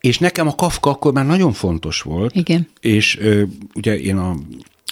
És 0.00 0.18
nekem 0.18 0.46
a 0.46 0.54
Kafka 0.54 0.90
akkor 0.90 1.12
már 1.12 1.26
nagyon 1.26 1.52
fontos 1.52 2.02
volt. 2.02 2.34
Igen. 2.34 2.68
És 2.80 3.18
ö, 3.18 3.42
ugye 3.74 4.00
én 4.00 4.16
a, 4.16 4.36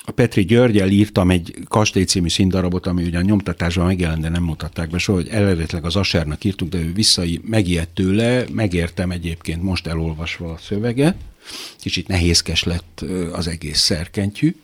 a 0.05 0.11
Petri 0.11 0.45
Györgyel 0.45 0.89
írtam 0.89 1.31
egy 1.31 1.55
Kastély 1.69 2.05
című 2.05 2.29
színdarabot, 2.29 2.87
ami 2.87 3.03
ugye 3.03 3.19
a 3.19 3.23
nyomtatásban 3.23 3.87
megjelent, 3.87 4.21
de 4.21 4.29
nem 4.29 4.43
mutatták 4.43 4.91
be 4.91 4.99
soha, 4.99 5.19
hogy 5.19 5.29
eredetileg 5.29 5.85
az 5.85 5.97
Asernak 5.97 6.45
írtuk, 6.45 6.69
de 6.69 6.79
ő 6.79 6.93
vissza 6.93 7.23
megijedt 7.43 7.95
tőle, 7.95 8.45
megértem 8.53 9.11
egyébként 9.11 9.63
most 9.63 9.87
elolvasva 9.87 10.53
a 10.53 10.59
szöveget, 10.59 11.17
kicsit 11.79 12.09
nehézkes 12.09 12.63
lett 12.63 13.05
az 13.33 13.47
egész 13.47 13.81
szerkentyű, 13.81 14.57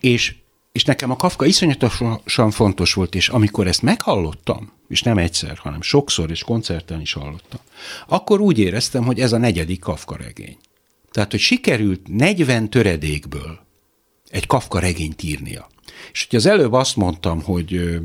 és 0.00 0.34
és 0.74 0.84
nekem 0.84 1.10
a 1.10 1.16
Kafka 1.16 1.46
iszonyatosan 1.46 2.50
fontos 2.50 2.92
volt, 2.92 3.14
és 3.14 3.28
amikor 3.28 3.66
ezt 3.66 3.82
meghallottam, 3.82 4.72
és 4.88 5.02
nem 5.02 5.18
egyszer, 5.18 5.56
hanem 5.56 5.82
sokszor, 5.82 6.30
és 6.30 6.42
koncerten 6.42 7.00
is 7.00 7.12
hallottam, 7.12 7.60
akkor 8.08 8.40
úgy 8.40 8.58
éreztem, 8.58 9.04
hogy 9.04 9.20
ez 9.20 9.32
a 9.32 9.38
negyedik 9.38 9.80
Kafka 9.80 10.16
regény. 10.16 10.56
Tehát, 11.10 11.30
hogy 11.30 11.40
sikerült 11.40 12.00
40 12.08 12.70
töredékből 12.70 13.58
egy 14.30 14.46
Kafka 14.46 14.78
regényt 14.78 15.22
írnia. 15.22 15.68
És 16.12 16.26
hogy 16.30 16.38
az 16.38 16.46
előbb 16.46 16.72
azt 16.72 16.96
mondtam, 16.96 17.42
hogy, 17.42 18.00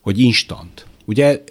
hogy 0.00 0.18
instant. 0.18 0.86
Ugye 1.04 1.44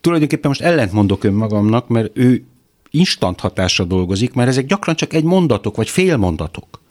tulajdonképpen 0.00 0.50
most 0.50 0.62
ellent 0.62 0.92
mondok 0.92 1.24
önmagamnak, 1.24 1.88
mert 1.88 2.16
ő 2.16 2.44
instant 2.94 3.40
hatásra 3.40 3.84
dolgozik, 3.84 4.32
mert 4.32 4.48
ezek 4.48 4.66
gyakran 4.66 4.96
csak 4.96 5.12
egy 5.12 5.24
mondatok, 5.24 5.76
vagy 5.76 5.88
fél 5.88 6.16
mondatok. 6.16 6.82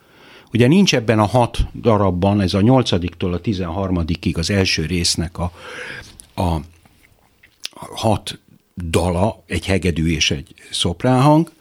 Ugye 0.54 0.68
nincs 0.68 0.96
ebben 0.96 1.20
a 1.20 1.26
hat 1.26 1.58
darabban, 1.82 2.42
ez 2.42 2.54
a 2.54 2.62
nyolcadiktól 2.62 3.34
a 3.34 3.40
tizenharmadikig 3.40 4.38
az 4.38 4.50
első 4.50 4.86
résznek 4.86 5.38
a, 5.38 5.52
a 6.36 6.58
hat 7.96 8.40
dala, 8.76 9.44
egy 9.48 9.66
hegedű 9.66 10.12
és 10.12 10.32
egy 10.32 10.54
szopránhang. 10.72 11.52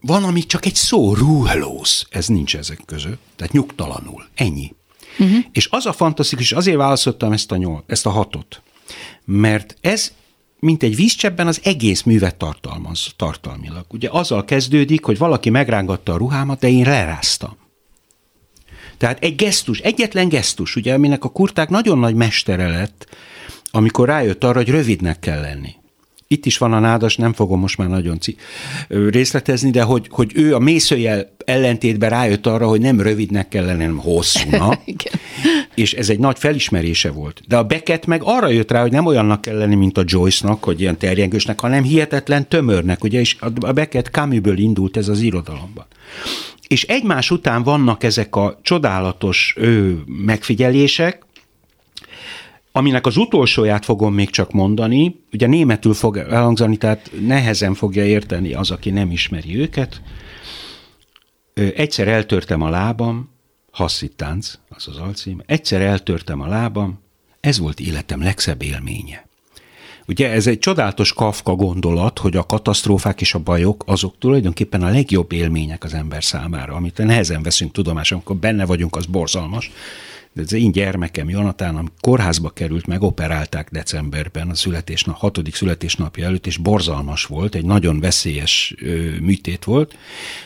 Van, 0.00 0.24
ami 0.24 0.46
csak 0.46 0.66
egy 0.66 0.74
szó, 0.74 1.14
ruhelóz, 1.14 2.06
ez 2.10 2.26
nincs 2.26 2.56
ezek 2.56 2.80
között, 2.86 3.20
tehát 3.36 3.52
nyugtalanul, 3.52 4.24
ennyi. 4.34 4.74
Uh-huh. 5.18 5.44
És 5.52 5.68
az 5.70 5.86
a 5.86 5.92
fantasztikus, 5.92 6.52
azért 6.52 6.76
választottam 6.76 7.32
ezt 7.32 7.52
a, 7.52 7.56
nyol, 7.56 7.84
ezt 7.86 8.06
a 8.06 8.10
hatot, 8.10 8.62
mert 9.24 9.76
ez 9.80 10.12
mint 10.64 10.82
egy 10.82 10.96
vízcsebben 10.96 11.46
az 11.46 11.60
egész 11.64 12.02
művet 12.02 12.36
tartalmaz 12.36 13.12
tartalmilag. 13.16 13.84
Ugye 13.88 14.08
azzal 14.10 14.44
kezdődik, 14.44 15.04
hogy 15.04 15.18
valaki 15.18 15.50
megrángatta 15.50 16.12
a 16.12 16.16
ruhámat, 16.16 16.58
de 16.58 16.68
én 16.68 16.84
leráztam. 16.84 17.56
Tehát 18.98 19.22
egy 19.22 19.34
gesztus, 19.34 19.78
egyetlen 19.78 20.28
gesztus, 20.28 20.76
ugye, 20.76 20.94
aminek 20.94 21.24
a 21.24 21.28
kurták 21.28 21.68
nagyon 21.68 21.98
nagy 21.98 22.14
mestere 22.14 22.68
lett, 22.68 23.16
amikor 23.70 24.08
rájött 24.08 24.44
arra, 24.44 24.56
hogy 24.56 24.68
rövidnek 24.68 25.18
kell 25.18 25.40
lenni. 25.40 25.74
Itt 26.28 26.46
is 26.46 26.58
van 26.58 26.72
a 26.72 26.78
nádas, 26.78 27.16
nem 27.16 27.32
fogom 27.32 27.60
most 27.60 27.78
már 27.78 27.88
nagyon 27.88 28.18
részletezni, 28.88 29.70
de 29.70 29.82
hogy, 29.82 30.06
hogy 30.10 30.32
ő 30.34 30.54
a 30.54 30.58
mészőjel 30.58 31.32
ellentétben 31.44 32.10
rájött 32.10 32.46
arra, 32.46 32.68
hogy 32.68 32.80
nem 32.80 33.00
rövidnek 33.00 33.48
kell 33.48 33.64
lenni, 33.64 33.82
hanem 33.82 33.98
hosszúnak. 33.98 34.80
és 35.74 35.92
ez 35.92 36.08
egy 36.08 36.18
nagy 36.18 36.38
felismerése 36.38 37.10
volt. 37.10 37.42
De 37.48 37.56
a 37.56 37.64
Beckett 37.64 38.06
meg 38.06 38.20
arra 38.24 38.48
jött 38.48 38.70
rá, 38.70 38.80
hogy 38.80 38.92
nem 38.92 39.06
olyannak 39.06 39.40
kell 39.40 39.56
lenni, 39.56 39.74
mint 39.74 39.98
a 39.98 40.02
Joyce-nak, 40.06 40.64
hogy 40.64 40.80
ilyen 40.80 40.98
terjengősnek, 40.98 41.60
hanem 41.60 41.82
hihetetlen 41.82 42.48
tömörnek, 42.48 43.04
ugye, 43.04 43.20
és 43.20 43.36
a 43.60 43.72
Beckett 43.72 44.06
Camusből 44.06 44.58
indult 44.58 44.96
ez 44.96 45.08
az 45.08 45.20
irodalomban. 45.20 45.86
És 46.68 46.82
egymás 46.82 47.30
után 47.30 47.62
vannak 47.62 48.02
ezek 48.02 48.36
a 48.36 48.58
csodálatos 48.62 49.54
ő, 49.58 50.02
megfigyelések, 50.06 51.22
aminek 52.76 53.06
az 53.06 53.16
utolsóját 53.16 53.84
fogom 53.84 54.14
még 54.14 54.30
csak 54.30 54.52
mondani, 54.52 55.20
ugye 55.32 55.46
németül 55.46 55.94
fog 55.94 56.16
elhangzani, 56.16 56.76
tehát 56.76 57.10
nehezen 57.26 57.74
fogja 57.74 58.04
érteni 58.04 58.52
az, 58.52 58.70
aki 58.70 58.90
nem 58.90 59.10
ismeri 59.10 59.58
őket. 59.58 60.02
egyszer 61.54 62.08
eltörtem 62.08 62.62
a 62.62 62.68
lábam, 62.68 63.30
Hasszitánc, 63.70 64.58
az 64.68 64.88
az 64.88 64.96
alcím, 64.96 65.42
egyszer 65.46 65.80
eltörtem 65.80 66.40
a 66.40 66.46
lábam, 66.46 66.98
ez 67.40 67.58
volt 67.58 67.80
életem 67.80 68.22
legszebb 68.22 68.62
élménye. 68.62 69.26
Ugye 70.06 70.30
ez 70.30 70.46
egy 70.46 70.58
csodálatos 70.58 71.12
Kafka 71.12 71.54
gondolat, 71.54 72.18
hogy 72.18 72.36
a 72.36 72.46
katasztrófák 72.46 73.20
és 73.20 73.34
a 73.34 73.38
bajok 73.38 73.84
azok 73.86 74.18
tulajdonképpen 74.18 74.82
a 74.82 74.90
legjobb 74.90 75.32
élmények 75.32 75.84
az 75.84 75.94
ember 75.94 76.24
számára, 76.24 76.74
amit 76.74 76.98
nehezen 76.98 77.42
veszünk 77.42 77.72
tudomásul, 77.72 78.16
amikor 78.16 78.36
benne 78.36 78.66
vagyunk, 78.66 78.96
az 78.96 79.06
borzalmas, 79.06 79.70
de 80.34 80.42
az 80.42 80.52
én 80.52 80.72
gyermekem 80.72 81.28
Jonatán, 81.28 81.76
ami 81.76 81.88
kórházba 82.00 82.50
került, 82.50 82.86
megoperálták 82.86 83.70
decemberben 83.70 84.50
a 84.50 84.54
születésnap, 84.54 85.16
hatodik 85.16 85.54
születésnapja 85.54 86.24
előtt, 86.24 86.46
és 86.46 86.56
borzalmas 86.56 87.24
volt, 87.24 87.54
egy 87.54 87.64
nagyon 87.64 88.00
veszélyes 88.00 88.74
ö, 88.80 89.10
műtét 89.20 89.64
volt. 89.64 89.96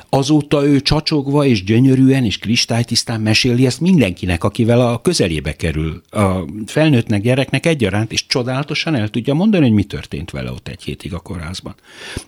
Azóta 0.08 0.66
ő 0.66 0.80
csacsogva 0.80 1.44
és 1.44 1.64
gyönyörűen 1.64 2.24
és 2.24 2.38
kristálytisztán 2.38 3.20
meséli 3.20 3.66
ezt 3.66 3.80
mindenkinek, 3.80 4.44
akivel 4.44 4.80
a 4.80 5.00
közelébe 5.00 5.56
kerül, 5.56 6.02
a 6.10 6.44
felnőttnek, 6.66 7.22
gyereknek 7.22 7.66
egyaránt, 7.66 8.12
és 8.12 8.26
csodálatosan 8.26 8.94
el 8.94 9.08
tudja 9.08 9.34
mondani, 9.34 9.64
hogy 9.64 9.74
mi 9.74 9.84
történt 9.84 10.30
vele 10.30 10.50
ott 10.50 10.68
egy 10.68 10.82
hétig 10.82 11.14
a 11.14 11.18
kórházban. 11.18 11.74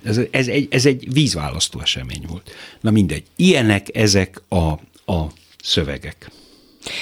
Ez, 0.03 0.20
ez, 0.31 0.49
egy, 0.49 0.68
ez 0.70 0.87
egy 0.87 1.12
vízválasztó 1.12 1.81
esemény 1.81 2.25
volt. 2.29 2.51
Na 2.81 2.90
mindegy. 2.90 3.23
Ilyenek 3.37 3.96
ezek 3.96 4.42
a, 4.49 4.70
a 5.12 5.27
szövegek. 5.62 6.31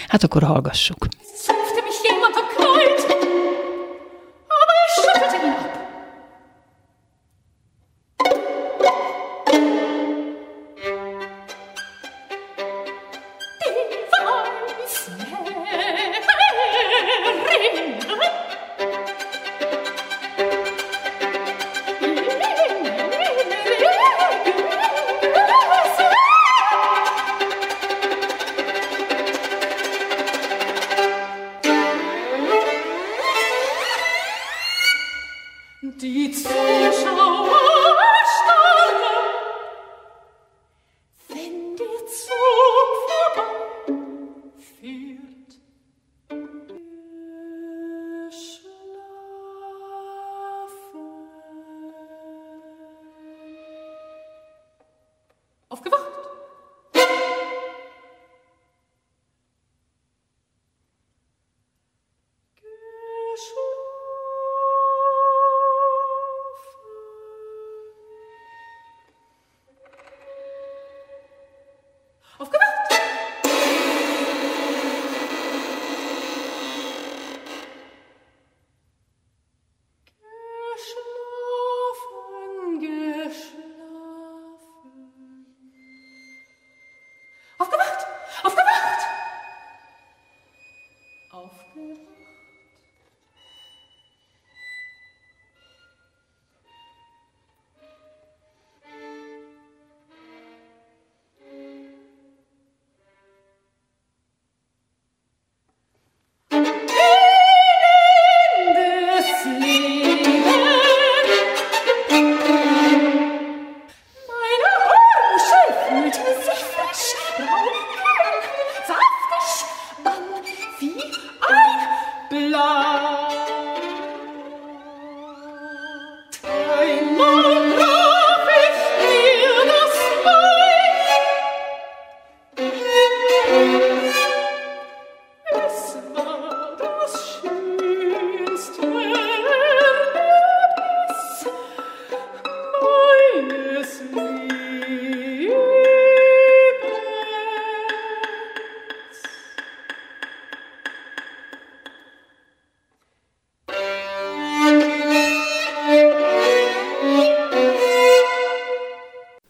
Hát 0.09 0.23
akkor 0.23 0.43
hallgassuk. 0.43 1.07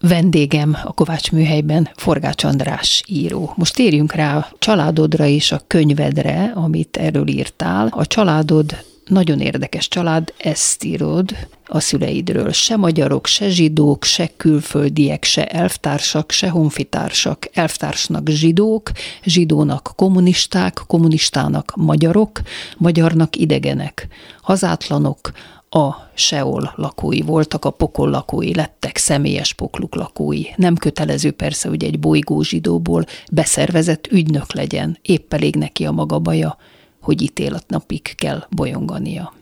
Vendégem 0.09 0.77
a 0.85 0.93
Kovács 0.93 1.33
műhelyben 1.33 1.89
Forgács 1.97 2.45
András 2.45 3.03
író. 3.07 3.53
Most 3.57 3.75
térjünk 3.75 4.13
rá 4.13 4.37
a 4.37 4.49
családodra 4.59 5.27
és 5.27 5.53
a 5.53 5.61
könyvedre, 5.67 6.53
amit 6.55 6.97
erről 6.97 7.29
írtál. 7.29 7.89
A 7.91 8.07
családod 8.07 8.77
nagyon 9.07 9.41
érdekes 9.41 9.89
család, 9.89 10.33
ezt 10.39 10.85
írod 10.85 11.37
a 11.67 11.81
szüleidről. 11.81 12.53
Se 12.53 12.77
magyarok, 12.77 13.27
se 13.27 13.49
zsidók, 13.49 14.05
se 14.05 14.31
külföldiek, 14.37 15.25
se 15.25 15.47
elvtársak, 15.47 16.31
se 16.31 16.49
honfitársak. 16.49 17.49
Elvtársnak 17.53 18.29
zsidók, 18.29 18.91
zsidónak 19.25 19.93
kommunisták, 19.97 20.83
kommunistának 20.87 21.73
magyarok, 21.77 22.41
magyarnak 22.77 23.37
idegenek. 23.37 24.09
Hazátlanok, 24.43 25.31
a 25.71 25.95
Seol 26.15 26.73
lakói 26.77 27.21
voltak, 27.21 27.65
a 27.65 27.71
pokol 27.71 28.11
lakói 28.11 28.55
lettek, 28.55 28.97
személyes 28.97 29.53
pokluk 29.53 29.95
lakói. 29.95 30.43
Nem 30.57 30.77
kötelező 30.77 31.31
persze, 31.31 31.69
hogy 31.69 31.85
egy 31.85 31.99
bolygó 31.99 32.43
zsidóból 32.43 33.05
beszervezett 33.33 34.07
ügynök 34.07 34.53
legyen, 34.53 34.99
épp 35.03 35.33
elég 35.33 35.57
neki 35.57 35.87
a 35.87 35.93
maga 35.93 36.19
baja, 36.19 36.57
hogy 37.01 37.23
ítéletnapig 37.23 38.15
kell 38.15 38.47
bolyongania. 38.51 39.33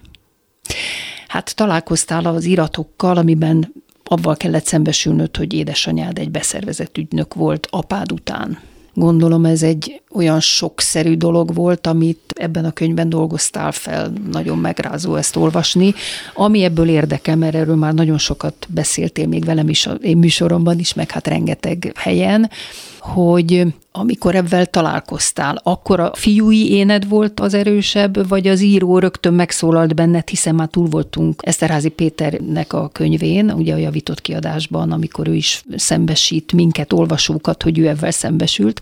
Hát 1.28 1.54
találkoztál 1.54 2.26
az 2.26 2.44
iratokkal, 2.44 3.16
amiben 3.16 3.72
avval 4.04 4.36
kellett 4.36 4.64
szembesülnöd, 4.64 5.36
hogy 5.36 5.52
édesanyád 5.52 6.18
egy 6.18 6.30
beszervezett 6.30 6.98
ügynök 6.98 7.34
volt 7.34 7.68
apád 7.70 8.12
után. 8.12 8.58
Gondolom 8.98 9.44
ez 9.44 9.62
egy 9.62 10.00
olyan 10.12 10.40
sokszerű 10.40 11.16
dolog 11.16 11.54
volt, 11.54 11.86
amit 11.86 12.20
ebben 12.34 12.64
a 12.64 12.70
könyvben 12.70 13.08
dolgoztál 13.08 13.72
fel, 13.72 14.12
nagyon 14.30 14.58
megrázó 14.58 15.14
ezt 15.14 15.36
olvasni. 15.36 15.94
Ami 16.34 16.62
ebből 16.62 16.88
érdekel, 16.88 17.36
mert 17.36 17.54
erről 17.54 17.76
már 17.76 17.94
nagyon 17.94 18.18
sokat 18.18 18.66
beszéltél 18.68 19.26
még 19.26 19.44
velem 19.44 19.68
is, 19.68 19.88
én 20.02 20.16
műsoromban 20.16 20.78
is, 20.78 20.94
meg 20.94 21.10
hát 21.10 21.26
rengeteg 21.26 21.92
helyen, 21.94 22.50
hogy 22.98 23.66
amikor 23.98 24.34
ebben 24.34 24.68
találkoztál, 24.70 25.60
akkor 25.62 26.00
a 26.00 26.10
fiúi 26.14 26.72
éned 26.72 27.08
volt 27.08 27.40
az 27.40 27.54
erősebb, 27.54 28.28
vagy 28.28 28.46
az 28.46 28.60
író 28.60 28.98
rögtön 28.98 29.34
megszólalt 29.34 29.94
benned, 29.94 30.28
hiszen 30.28 30.54
már 30.54 30.68
túl 30.68 30.88
voltunk 30.88 31.42
Eszterházi 31.44 31.88
Péternek 31.88 32.72
a 32.72 32.88
könyvén, 32.88 33.50
ugye 33.50 33.74
a 33.74 33.76
javított 33.76 34.20
kiadásban, 34.20 34.92
amikor 34.92 35.28
ő 35.28 35.34
is 35.34 35.62
szembesít 35.76 36.52
minket, 36.52 36.92
olvasókat, 36.92 37.62
hogy 37.62 37.78
ő 37.78 37.88
ebben 37.88 38.10
szembesült, 38.10 38.80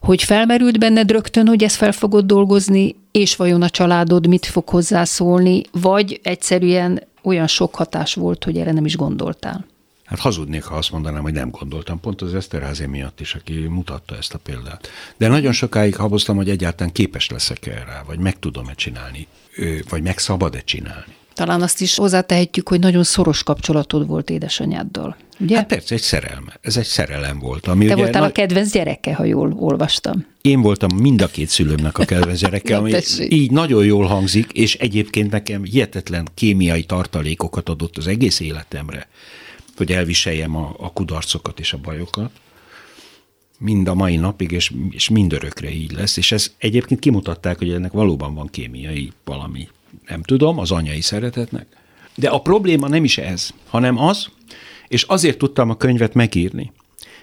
hogy 0.00 0.22
felmerült 0.22 0.78
benned 0.78 1.10
rögtön, 1.10 1.46
hogy 1.46 1.64
ezt 1.64 1.76
fel 1.76 1.92
fogod 1.92 2.26
dolgozni, 2.26 2.94
és 3.12 3.36
vajon 3.36 3.62
a 3.62 3.70
családod 3.70 4.26
mit 4.26 4.46
fog 4.46 4.68
hozzászólni, 4.68 5.62
vagy 5.70 6.20
egyszerűen 6.22 7.02
olyan 7.22 7.46
sok 7.46 7.74
hatás 7.74 8.14
volt, 8.14 8.44
hogy 8.44 8.56
erre 8.56 8.72
nem 8.72 8.84
is 8.84 8.96
gondoltál? 8.96 9.66
Hát 10.08 10.18
hazudnék, 10.18 10.64
ha 10.64 10.76
azt 10.76 10.90
mondanám, 10.90 11.22
hogy 11.22 11.32
nem 11.32 11.50
gondoltam. 11.50 12.00
Pont 12.00 12.22
az 12.22 12.34
Eszterházi 12.34 12.86
miatt 12.86 13.20
is, 13.20 13.34
aki 13.34 13.52
mutatta 13.52 14.16
ezt 14.16 14.34
a 14.34 14.38
példát. 14.38 14.88
De 15.16 15.28
nagyon 15.28 15.52
sokáig 15.52 15.96
haboztam, 15.96 16.36
hogy 16.36 16.50
egyáltalán 16.50 16.92
képes 16.92 17.30
leszek 17.30 17.66
erre, 17.66 18.02
vagy 18.06 18.18
meg 18.18 18.38
tudom-e 18.38 18.74
csinálni, 18.74 19.26
vagy 19.88 20.02
meg 20.02 20.18
szabad-e 20.18 20.60
csinálni. 20.60 21.14
Talán 21.34 21.62
azt 21.62 21.80
is 21.80 21.96
hozzátehetjük, 21.96 22.68
hogy 22.68 22.80
nagyon 22.80 23.04
szoros 23.04 23.42
kapcsolatod 23.42 24.06
volt 24.06 24.30
édesanyáddal. 24.30 25.16
Ugye? 25.40 25.56
Hát 25.56 25.66
persze, 25.66 25.94
egy 25.94 26.00
szerelme. 26.00 26.58
Ez 26.60 26.76
egy 26.76 26.84
szerelem 26.84 27.38
volt. 27.38 27.66
Ami 27.66 27.86
Te 27.86 27.92
ugye 27.92 28.02
voltál 28.02 28.22
a 28.22 28.32
kedvenc 28.32 28.70
gyereke, 28.70 29.14
ha 29.14 29.24
jól 29.24 29.54
olvastam. 29.58 30.26
Én 30.42 30.60
voltam 30.60 30.96
mind 30.96 31.22
a 31.22 31.26
két 31.26 31.48
szülőmnek 31.48 31.98
a 31.98 32.04
kedvenc 32.04 32.38
gyereke, 32.38 32.76
ami 32.78 32.92
így 33.28 33.50
nagyon 33.50 33.84
jól 33.84 34.06
hangzik, 34.06 34.52
és 34.52 34.74
egyébként 34.74 35.30
nekem 35.30 35.64
hihetetlen 35.64 36.28
kémiai 36.34 36.84
tartalékokat 36.84 37.68
adott 37.68 37.96
az 37.96 38.06
egész 38.06 38.40
életemre, 38.40 39.08
hogy 39.78 39.92
elviseljem 39.92 40.56
a, 40.56 40.74
a 40.78 40.92
kudarcokat 40.92 41.60
és 41.60 41.72
a 41.72 41.78
bajokat 41.78 42.30
mind 43.58 43.88
a 43.88 43.94
mai 43.94 44.16
napig, 44.16 44.50
és, 44.50 44.72
és 44.90 45.08
mindörökre 45.08 45.70
így 45.70 45.92
lesz. 45.92 46.16
És 46.16 46.32
ez 46.32 46.52
egyébként 46.58 47.00
kimutatták, 47.00 47.58
hogy 47.58 47.70
ennek 47.70 47.92
valóban 47.92 48.34
van 48.34 48.46
kémiai 48.46 49.12
valami 49.24 49.68
nem 50.08 50.22
tudom, 50.22 50.58
az 50.58 50.70
anyai 50.70 51.00
szeretetnek. 51.00 51.66
De 52.14 52.28
a 52.28 52.40
probléma 52.40 52.88
nem 52.88 53.04
is 53.04 53.18
ez, 53.18 53.50
hanem 53.68 53.98
az, 53.98 54.28
és 54.88 55.02
azért 55.02 55.38
tudtam 55.38 55.70
a 55.70 55.76
könyvet 55.76 56.14
megírni, 56.14 56.72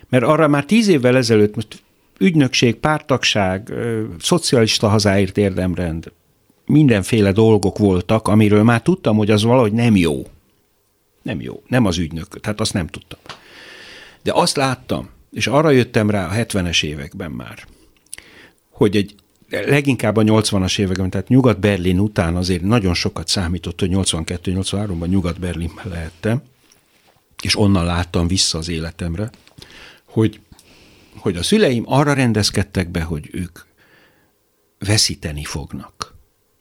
mert 0.10 0.24
arra 0.24 0.47
már 0.47 0.66
tíz 0.66 0.88
évvel 0.88 1.18
ezelőtt 1.18 1.56
most 1.56 1.84
ügynökség, 2.18 2.76
pártagság, 2.76 3.74
szocialista 4.20 4.88
hazáért 4.89 5.38
érdemrend, 5.38 6.12
mindenféle 6.66 7.32
dolgok 7.32 7.78
voltak, 7.78 8.28
amiről 8.28 8.64
már 8.64 8.82
tudtam, 8.82 9.18
hogy 9.18 9.32
az 9.32 9.43
valahogy 9.43 9.74
nem 9.74 9.95
jó. 9.95 10.26
Nem 11.26 11.41
jó, 11.41 11.63
nem 11.67 11.86
az 11.86 11.97
ügynök, 11.97 12.39
tehát 12.39 12.59
azt 12.59 12.73
nem 12.73 12.88
tudtam. 12.88 13.19
De 14.23 14.32
azt 14.34 14.55
láttam, 14.55 15.09
és 15.32 15.47
arra 15.47 15.69
jöttem 15.69 16.09
rá 16.09 16.28
a 16.28 16.34
70-es 16.34 16.84
években 16.84 17.32
már, 17.32 17.65
hogy 18.69 18.95
egy 18.95 19.15
leginkább 19.49 20.17
a 20.17 20.21
80-as 20.21 20.80
években, 20.80 21.09
tehát 21.09 21.28
Nyugat-Berlin 21.28 21.99
után 21.99 22.36
azért 22.36 22.61
nagyon 22.61 22.93
sokat 22.93 23.28
számított, 23.28 23.80
hogy 23.80 23.89
82-83-ban 23.93 25.07
Nyugat-Berlinben 25.07 25.88
lehettem, 25.88 26.41
és 27.41 27.57
onnan 27.57 27.86
láttam 27.86 28.28
vissza 28.28 28.57
az 28.57 28.69
életemre, 28.69 29.30
hogy, 30.05 30.39
hogy 31.15 31.38
a 31.38 31.43
szüleim 31.43 31.84
arra 31.88 32.13
rendezkedtek 32.13 32.89
be, 32.89 33.01
hogy 33.01 33.30
ők 33.32 33.59
veszíteni 34.80 35.43
fognak. 35.43 36.14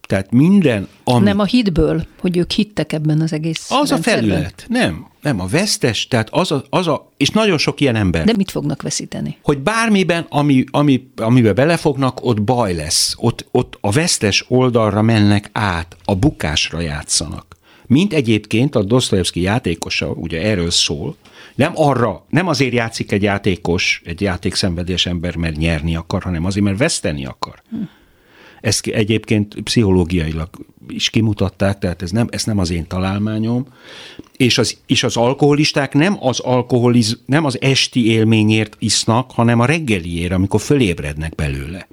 Tehát 0.06 0.32
minden, 0.32 0.88
ami... 1.04 1.24
Nem 1.24 1.38
a 1.38 1.44
hitből, 1.44 2.06
hogy 2.20 2.36
ők 2.36 2.50
hittek 2.50 2.92
ebben 2.92 3.20
az 3.20 3.32
egész 3.32 3.70
Az 3.70 3.90
rendszerben. 3.90 4.24
a 4.24 4.32
felület, 4.32 4.64
nem. 4.68 5.06
Nem, 5.22 5.40
a 5.40 5.46
vesztes, 5.46 6.08
tehát 6.08 6.28
az 6.30 6.52
a, 6.52 6.64
az 6.70 6.86
a, 6.86 7.12
és 7.16 7.30
nagyon 7.30 7.58
sok 7.58 7.80
ilyen 7.80 7.96
ember. 7.96 8.24
De 8.24 8.32
mit 8.36 8.50
fognak 8.50 8.82
veszíteni? 8.82 9.36
Hogy 9.42 9.58
bármiben, 9.58 10.26
ami, 10.28 10.64
ami, 10.70 11.08
amiben 11.16 11.54
belefognak, 11.54 12.24
ott 12.24 12.42
baj 12.42 12.74
lesz. 12.74 13.14
Ott, 13.18 13.46
ott 13.50 13.78
a 13.80 13.90
vesztes 13.90 14.44
oldalra 14.48 15.02
mennek 15.02 15.50
át, 15.52 15.96
a 16.04 16.14
bukásra 16.14 16.80
játszanak. 16.80 17.56
Mint 17.86 18.12
egyébként 18.12 18.74
a 18.74 18.82
Dostoyevsky 18.82 19.40
játékosa, 19.40 20.10
ugye 20.10 20.42
erről 20.42 20.70
szól, 20.70 21.16
nem 21.54 21.72
arra, 21.74 22.24
nem 22.28 22.48
azért 22.48 22.72
játszik 22.72 23.12
egy 23.12 23.22
játékos, 23.22 24.02
egy 24.04 24.20
játékszenvedés 24.20 25.06
ember, 25.06 25.36
mert 25.36 25.56
nyerni 25.56 25.96
akar, 25.96 26.22
hanem 26.22 26.44
azért, 26.44 26.64
mert 26.64 26.78
veszteni 26.78 27.26
akar. 27.26 27.62
Hm. 27.70 27.76
Ezt 28.64 28.86
egyébként 28.86 29.54
pszichológiailag 29.62 30.48
is 30.88 31.10
kimutatták, 31.10 31.78
tehát 31.78 32.02
ez 32.02 32.10
nem, 32.10 32.26
ez 32.30 32.44
nem 32.44 32.58
az 32.58 32.70
én 32.70 32.86
találmányom. 32.86 33.66
És 34.36 34.58
az, 34.58 34.76
és 34.86 35.02
az 35.02 35.16
alkoholisták 35.16 35.92
nem 35.92 36.16
az 36.20 36.40
alkoholiz, 36.40 37.18
nem 37.26 37.44
az 37.44 37.60
esti 37.60 38.06
élményért 38.06 38.76
isznak, 38.78 39.30
hanem 39.30 39.60
a 39.60 39.64
reggeliért, 39.64 40.32
amikor 40.32 40.60
fölébrednek 40.60 41.34
belőle. 41.34 41.88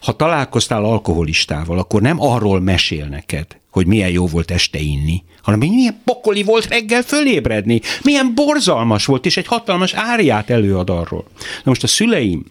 Ha 0.00 0.16
találkoztál 0.16 0.84
alkoholistával, 0.84 1.78
akkor 1.78 2.00
nem 2.00 2.20
arról 2.20 2.60
mesél 2.60 3.06
neked, 3.06 3.46
hogy 3.70 3.86
milyen 3.86 4.10
jó 4.10 4.26
volt 4.26 4.50
este 4.50 4.78
inni, 4.78 5.22
hanem 5.42 5.60
hogy 5.60 5.68
milyen 5.68 6.00
pokoli 6.04 6.42
volt 6.42 6.66
reggel 6.66 7.02
fölébredni, 7.02 7.80
milyen 8.02 8.34
borzalmas 8.34 9.06
volt, 9.06 9.26
és 9.26 9.36
egy 9.36 9.46
hatalmas 9.46 9.92
áriát 9.92 10.50
előad 10.50 10.90
arról. 10.90 11.24
Na 11.36 11.62
most 11.64 11.82
a 11.82 11.86
szüleim, 11.86 12.44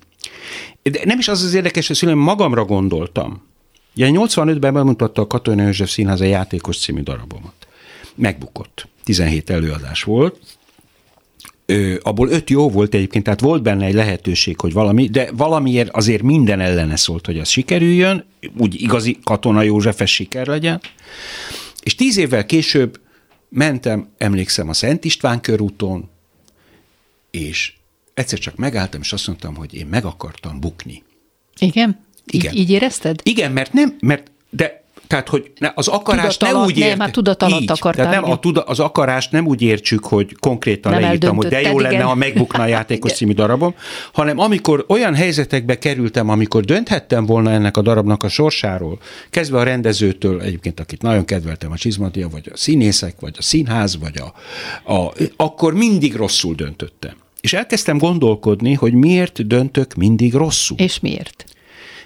de 0.81 1.01
nem 1.03 1.19
is 1.19 1.27
az 1.27 1.43
az 1.43 1.53
érdekes, 1.53 1.87
hogy 1.87 1.95
a 1.95 1.99
szüleim 1.99 2.19
magamra 2.19 2.65
gondoltam, 2.65 3.51
Ugye 3.95 4.09
85-ben 4.11 4.73
bemutatta 4.73 5.21
a 5.21 5.27
Katonai 5.27 5.65
József 5.65 5.89
Színház 5.89 6.21
a 6.21 6.25
Játékos 6.25 6.79
című 6.79 7.01
darabomat. 7.01 7.67
Megbukott. 8.15 8.87
17 9.03 9.49
előadás 9.49 10.03
volt. 10.03 10.39
Ö, 11.65 11.95
abból 12.01 12.29
öt 12.29 12.49
jó 12.49 12.69
volt 12.69 12.93
egyébként, 12.93 13.23
tehát 13.23 13.39
volt 13.39 13.61
benne 13.61 13.85
egy 13.85 13.93
lehetőség, 13.93 14.59
hogy 14.59 14.73
valami, 14.73 15.07
de 15.07 15.29
valamiért 15.31 15.89
azért 15.89 16.21
minden 16.21 16.59
ellene 16.59 16.95
szólt, 16.95 17.25
hogy 17.25 17.39
az 17.39 17.49
sikerüljön, 17.49 18.25
úgy 18.57 18.81
igazi 18.81 19.19
Katona 19.23 19.61
Józsefes 19.61 20.13
siker 20.13 20.47
legyen. 20.47 20.81
És 21.83 21.95
tíz 21.95 22.17
évvel 22.17 22.45
később 22.45 22.99
mentem, 23.49 24.07
emlékszem, 24.17 24.69
a 24.69 24.73
Szent 24.73 25.05
István 25.05 25.41
körúton, 25.41 26.09
és 27.31 27.73
egyszer 28.13 28.39
csak 28.39 28.55
megálltam, 28.55 29.01
és 29.01 29.13
azt 29.13 29.27
mondtam, 29.27 29.55
hogy 29.55 29.73
én 29.73 29.85
meg 29.85 30.05
akartam 30.05 30.59
bukni. 30.59 31.03
Igen? 31.59 32.05
Igen. 32.25 32.53
Így, 32.53 32.59
így 32.59 32.69
érezted? 32.69 33.19
Igen, 33.23 33.51
mert 33.51 33.73
nem, 33.73 33.95
mert 33.99 34.31
de 34.49 34.83
tehát, 35.13 35.29
hogy 35.29 35.51
az 35.75 35.87
akarást 35.87 36.39
tudat 36.39 36.53
nem 36.53 36.63
úgy 36.63 36.77
ért, 36.77 36.97
nem, 36.97 37.11
tudat 37.11 37.43
alatt 37.43 37.61
így, 37.61 37.71
akartál. 37.71 38.05
Tehát 38.05 38.21
nem, 38.21 38.31
a 38.31 38.39
tuda, 38.39 38.61
az 38.61 38.79
akarást 38.79 39.31
nem 39.31 39.47
úgy 39.47 39.61
értsük, 39.61 40.05
hogy 40.05 40.35
konkrétan 40.39 40.91
nem 40.91 41.01
leírtam, 41.01 41.35
hogy 41.35 41.47
de 41.47 41.61
jó 41.61 41.79
lenne, 41.79 41.93
igen. 41.93 42.05
ha 42.05 42.15
megbukna 42.15 42.63
a 42.63 42.67
játékos 42.67 43.11
című 43.17 43.33
darabom, 43.33 43.75
hanem 44.13 44.39
amikor 44.39 44.85
olyan 44.87 45.15
helyzetekbe 45.15 45.77
kerültem, 45.77 46.29
amikor 46.29 46.63
dönthettem 46.63 47.25
volna 47.25 47.51
ennek 47.51 47.77
a 47.77 47.81
darabnak 47.81 48.23
a 48.23 48.29
sorsáról, 48.29 48.99
kezdve 49.29 49.59
a 49.59 49.63
rendezőtől, 49.63 50.41
egyébként 50.41 50.79
akit 50.79 51.01
nagyon 51.01 51.25
kedveltem, 51.25 51.71
a 51.71 51.77
Csizmadia, 51.77 52.29
vagy 52.29 52.49
a 52.53 52.57
színészek, 52.57 53.15
vagy 53.19 53.35
a 53.37 53.41
színház, 53.41 53.97
vagy 53.97 54.17
a, 54.17 54.33
a 54.93 55.13
akkor 55.35 55.73
mindig 55.73 56.15
rosszul 56.15 56.55
döntöttem. 56.55 57.13
És 57.41 57.53
elkezdtem 57.53 57.97
gondolkodni, 57.97 58.73
hogy 58.73 58.93
miért 58.93 59.47
döntök 59.47 59.93
mindig 59.93 60.33
rosszul. 60.33 60.77
És 60.77 60.99
miért? 60.99 61.45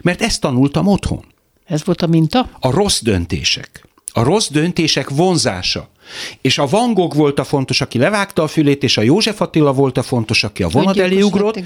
Mert 0.02 0.22
ezt 0.22 0.42
tanultam 0.42 0.88
otthon. 0.88 1.26
Ez 1.66 1.86
volt 1.86 2.02
a 2.02 2.08
minta? 2.08 2.50
A 2.60 2.72
rossz 2.72 3.02
döntések. 3.02 3.88
A 4.14 4.24
rossz 4.24 4.50
döntések 4.50 5.10
vonzása. 5.10 5.90
És 6.42 6.58
a 6.58 6.68
Van 6.68 6.94
Gogh 6.94 7.16
volt 7.16 7.40
a 7.40 7.44
fontos, 7.44 7.82
aki 7.82 7.98
levágta 7.98 8.44
a 8.44 8.48
fülét, 8.48 8.84
és 8.84 8.98
a 8.98 9.02
József 9.02 9.42
Attila 9.42 9.74
volt 9.74 9.98
a 9.98 10.04
fontos, 10.04 10.44
aki 10.44 10.64
a 10.64 10.68
vonat 10.68 10.98
elé 10.98 11.22
ugrott, 11.22 11.60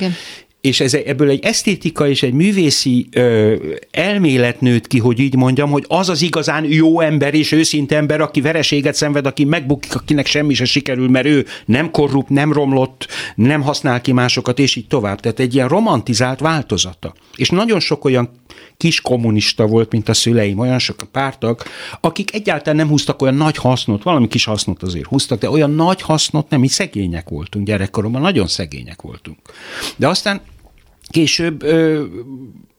és 0.62 0.80
ez, 0.80 0.94
ebből 0.94 1.30
egy 1.30 1.44
esztétika 1.44 2.08
és 2.08 2.24
egy 2.24 2.34
művészi 2.34 3.08
ö, 3.12 3.56
elmélet 3.92 4.62
nőtt 4.62 4.88
ki, 4.88 5.00
hogy 5.00 5.20
így 5.20 5.36
mondjam, 5.36 5.70
hogy 5.70 5.86
az 5.88 6.10
az 6.10 6.22
igazán 6.22 6.66
jó 6.66 7.00
ember 7.00 7.34
és 7.34 7.52
őszinte 7.52 7.96
ember, 7.96 8.22
aki 8.22 8.42
vereséget 8.42 8.96
szenved, 8.96 9.26
aki 9.26 9.46
megbukik, 9.46 9.96
akinek 9.96 10.26
semmi 10.26 10.54
se 10.54 10.66
sikerül, 10.66 11.10
mert 11.10 11.26
ő 11.26 11.46
nem 11.66 11.92
korrupt, 11.92 12.30
nem 12.30 12.54
romlott, 12.54 13.08
nem 13.36 13.62
használ 13.62 14.02
ki 14.02 14.12
másokat, 14.12 14.60
és 14.60 14.76
így 14.76 14.88
tovább. 14.88 15.20
Tehát 15.20 15.40
egy 15.40 15.56
ilyen 15.56 15.68
romantizált 15.68 16.40
változata. 16.40 17.14
És 17.36 17.50
nagyon 17.50 17.80
sok 17.80 18.06
olyan 18.06 18.30
kis 18.78 19.02
kommunista 19.02 19.66
volt, 19.66 19.92
mint 19.92 20.10
a 20.10 20.14
szüleim, 20.14 20.60
olyan 20.60 20.80
sok 20.80 21.02
a 21.02 21.06
pártak, 21.12 21.66
akik 22.02 22.34
egyáltalán 22.34 22.76
nem 22.76 22.88
húztak 22.88 23.22
olyan 23.22 23.36
nagy 23.36 23.58
hasznot, 23.58 24.04
valami 24.04 24.28
kis 24.28 24.46
hasznot 24.46 24.84
azért 24.84 25.06
húztak, 25.06 25.40
de 25.40 25.50
olyan 25.50 25.72
nagy 25.72 26.02
hasznot 26.02 26.50
nem, 26.50 26.60
mi 26.60 26.68
szegények 26.68 27.30
voltunk 27.30 27.66
gyerekkoromban, 27.66 28.22
nagyon 28.22 28.48
szegények 28.48 29.02
voltunk. 29.02 29.38
De 29.96 30.08
aztán 30.08 30.42
később 31.10 31.64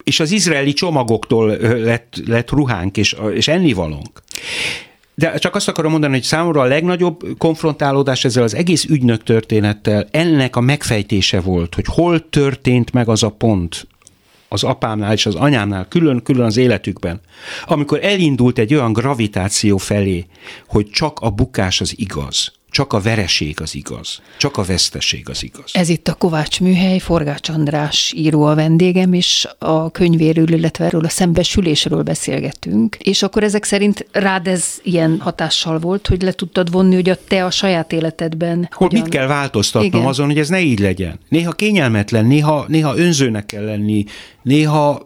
és 0.05 0.21
az 0.21 0.31
izraeli 0.31 0.73
csomagoktól 0.73 1.57
lett, 1.61 2.23
lett 2.27 2.51
ruhánk 2.51 2.97
és, 2.97 3.17
és 3.35 3.49
ennivalónk. 3.49 4.23
De 5.15 5.39
csak 5.39 5.55
azt 5.55 5.69
akarom 5.69 5.91
mondani, 5.91 6.13
hogy 6.13 6.23
számomra 6.23 6.61
a 6.61 6.65
legnagyobb 6.65 7.21
konfrontálódás 7.39 8.25
ezzel 8.25 8.43
az 8.43 8.55
egész 8.55 8.85
ügynök 8.85 9.23
történettel 9.23 10.09
ennek 10.11 10.57
a 10.57 10.61
megfejtése 10.61 11.41
volt, 11.41 11.75
hogy 11.75 11.85
hol 11.87 12.29
történt 12.29 12.93
meg 12.93 13.09
az 13.09 13.23
a 13.23 13.29
pont, 13.29 13.87
az 14.53 14.63
apámnál 14.65 15.13
és 15.13 15.27
az 15.27 15.35
anyámnál 15.35 15.89
külön-külön 15.89 16.45
az 16.45 16.57
életükben, 16.57 17.21
amikor 17.65 18.05
elindult 18.05 18.59
egy 18.59 18.75
olyan 18.75 18.93
gravitáció 18.93 19.77
felé, 19.77 20.27
hogy 20.67 20.91
csak 20.91 21.21
a 21.21 21.31
bukás 21.31 21.81
az 21.81 21.95
igaz, 21.97 22.53
csak 22.73 22.93
a 22.93 23.01
vereség 23.01 23.61
az 23.61 23.75
igaz, 23.75 24.21
csak 24.39 24.57
a 24.57 24.63
veszteség 24.63 25.29
az 25.29 25.43
igaz. 25.43 25.71
Ez 25.73 25.89
itt 25.89 26.09
a 26.09 26.15
Kovács 26.15 26.61
Műhely, 26.61 26.99
Forgács 26.99 27.49
András 27.49 28.13
író 28.17 28.43
a 28.43 28.55
vendégem, 28.55 29.13
és 29.13 29.49
a 29.59 29.91
könyvéről, 29.91 30.53
illetve 30.53 30.85
erről 30.85 31.05
a 31.05 31.09
szembesülésről 31.09 32.03
beszélgetünk. 32.03 32.97
És 32.97 33.23
akkor 33.23 33.43
ezek 33.43 33.65
szerint 33.65 34.07
rád 34.13 34.47
ez 34.47 34.65
ilyen 34.83 35.21
hatással 35.21 35.79
volt, 35.79 36.07
hogy 36.07 36.23
le 36.23 36.33
tudtad 36.33 36.71
vonni, 36.71 36.95
hogy 36.95 37.11
a 37.11 37.17
te 37.29 37.45
a 37.45 37.51
saját 37.51 37.93
életedben 37.93 38.59
Hogy 38.59 38.69
hogyan... 38.89 39.03
mit 39.03 39.11
kell 39.11 39.27
változtatnom 39.27 39.93
Igen. 39.93 40.07
azon, 40.07 40.27
hogy 40.27 40.39
ez 40.39 40.49
ne 40.49 40.61
így 40.61 40.79
legyen. 40.79 41.19
Néha 41.29 41.53
kényelmetlen, 41.53 42.27
néha, 42.27 42.65
néha 42.69 42.97
önzőnek 42.97 43.47
kell 43.47 43.65
lenni, 43.65 44.05
néha 44.43 45.05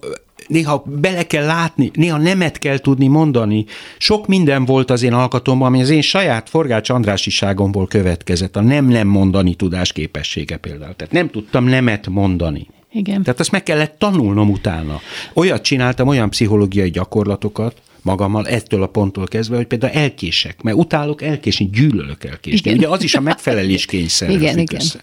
néha 0.49 0.85
bele 0.87 1.23
kell 1.23 1.45
látni, 1.45 1.91
néha 1.95 2.19
nemet 2.19 2.59
kell 2.59 2.79
tudni 2.79 3.07
mondani. 3.07 3.65
Sok 3.99 4.27
minden 4.27 4.65
volt 4.65 4.91
az 4.91 5.03
én 5.03 5.13
alkatomban, 5.13 5.67
ami 5.67 5.81
az 5.81 5.91
én 5.91 6.03
saját 6.03 6.49
Forgács 6.49 6.91
Andrásiságomból 6.91 7.87
következett, 7.87 8.57
a 8.57 8.61
nem-nem 8.61 9.09
mondani 9.09 9.55
tudás 9.55 9.93
képessége 9.93 10.57
például. 10.57 10.95
Tehát 10.97 11.13
nem 11.13 11.31
tudtam 11.31 11.65
nemet 11.65 12.09
mondani. 12.09 12.67
Igen. 12.93 13.23
Tehát 13.23 13.41
azt 13.41 13.51
meg 13.51 13.63
kellett 13.63 13.99
tanulnom 13.99 14.51
utána. 14.51 15.01
Olyat 15.35 15.63
csináltam, 15.63 16.09
olyan 16.09 16.31
pszichológiai 16.31 16.91
gyakorlatokat, 16.91 17.81
magammal 18.03 18.47
ettől 18.47 18.83
a 18.83 18.87
ponttól 18.87 19.27
kezdve, 19.27 19.57
hogy 19.57 19.67
például 19.67 19.93
elkések, 19.93 20.63
mert 20.63 20.77
utálok 20.77 21.23
elkésni, 21.23 21.71
gyűlölök 21.73 22.25
elkésni. 22.25 22.71
Igen. 22.71 22.79
Ugye 22.79 22.89
az 22.89 23.03
is 23.03 23.15
a 23.15 23.21
megfelelés 23.21 23.87
kényszer. 23.87 24.31
Igen, 24.37 24.59
igen. 24.59 24.81
Össze 24.81 25.01